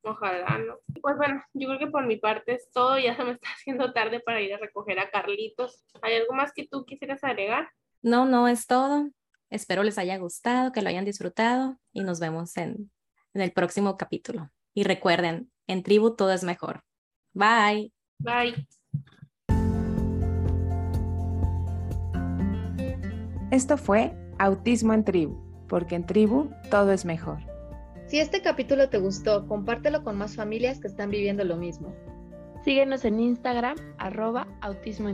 Ojalá, 0.03 0.57
¿no? 0.57 0.79
Pues 1.01 1.15
bueno, 1.15 1.41
yo 1.53 1.67
creo 1.69 1.79
que 1.79 1.87
por 1.87 2.05
mi 2.05 2.17
parte 2.17 2.55
es 2.55 2.69
todo, 2.71 2.99
ya 2.99 3.15
se 3.15 3.23
me 3.23 3.31
está 3.31 3.47
haciendo 3.55 3.93
tarde 3.93 4.19
para 4.19 4.41
ir 4.41 4.53
a 4.53 4.57
recoger 4.57 4.99
a 4.99 5.09
Carlitos. 5.09 5.83
¿Hay 6.01 6.15
algo 6.15 6.33
más 6.33 6.51
que 6.53 6.67
tú 6.67 6.85
quisieras 6.85 7.23
agregar? 7.23 7.69
No, 8.01 8.25
no 8.25 8.47
es 8.47 8.67
todo. 8.67 9.09
Espero 9.49 9.83
les 9.83 9.97
haya 9.97 10.17
gustado, 10.17 10.71
que 10.71 10.81
lo 10.81 10.89
hayan 10.89 11.05
disfrutado 11.05 11.77
y 11.93 12.03
nos 12.03 12.19
vemos 12.19 12.57
en, 12.57 12.91
en 13.33 13.41
el 13.41 13.53
próximo 13.53 13.97
capítulo. 13.97 14.49
Y 14.73 14.83
recuerden, 14.83 15.51
en 15.67 15.83
tribu 15.83 16.15
todo 16.15 16.33
es 16.33 16.43
mejor. 16.43 16.81
Bye. 17.33 17.93
Bye. 18.19 18.67
Esto 23.51 23.77
fue 23.77 24.13
Autismo 24.39 24.93
en 24.93 25.05
Tribu, 25.05 25.67
porque 25.69 25.93
en 25.95 26.07
tribu 26.07 26.49
todo 26.71 26.91
es 26.91 27.05
mejor. 27.05 27.52
Si 28.13 28.19
este 28.19 28.43
capítulo 28.43 28.89
te 28.89 28.99
gustó, 28.99 29.47
compártelo 29.47 30.03
con 30.03 30.19
más 30.19 30.35
familias 30.35 30.79
que 30.79 30.85
están 30.85 31.09
viviendo 31.09 31.43
lo 31.45 31.57
mismo. 31.57 31.95
Síguenos 32.63 33.05
en 33.05 33.19
Instagram, 33.19 33.75
arroba 33.97 34.47
autismo. 34.61 35.09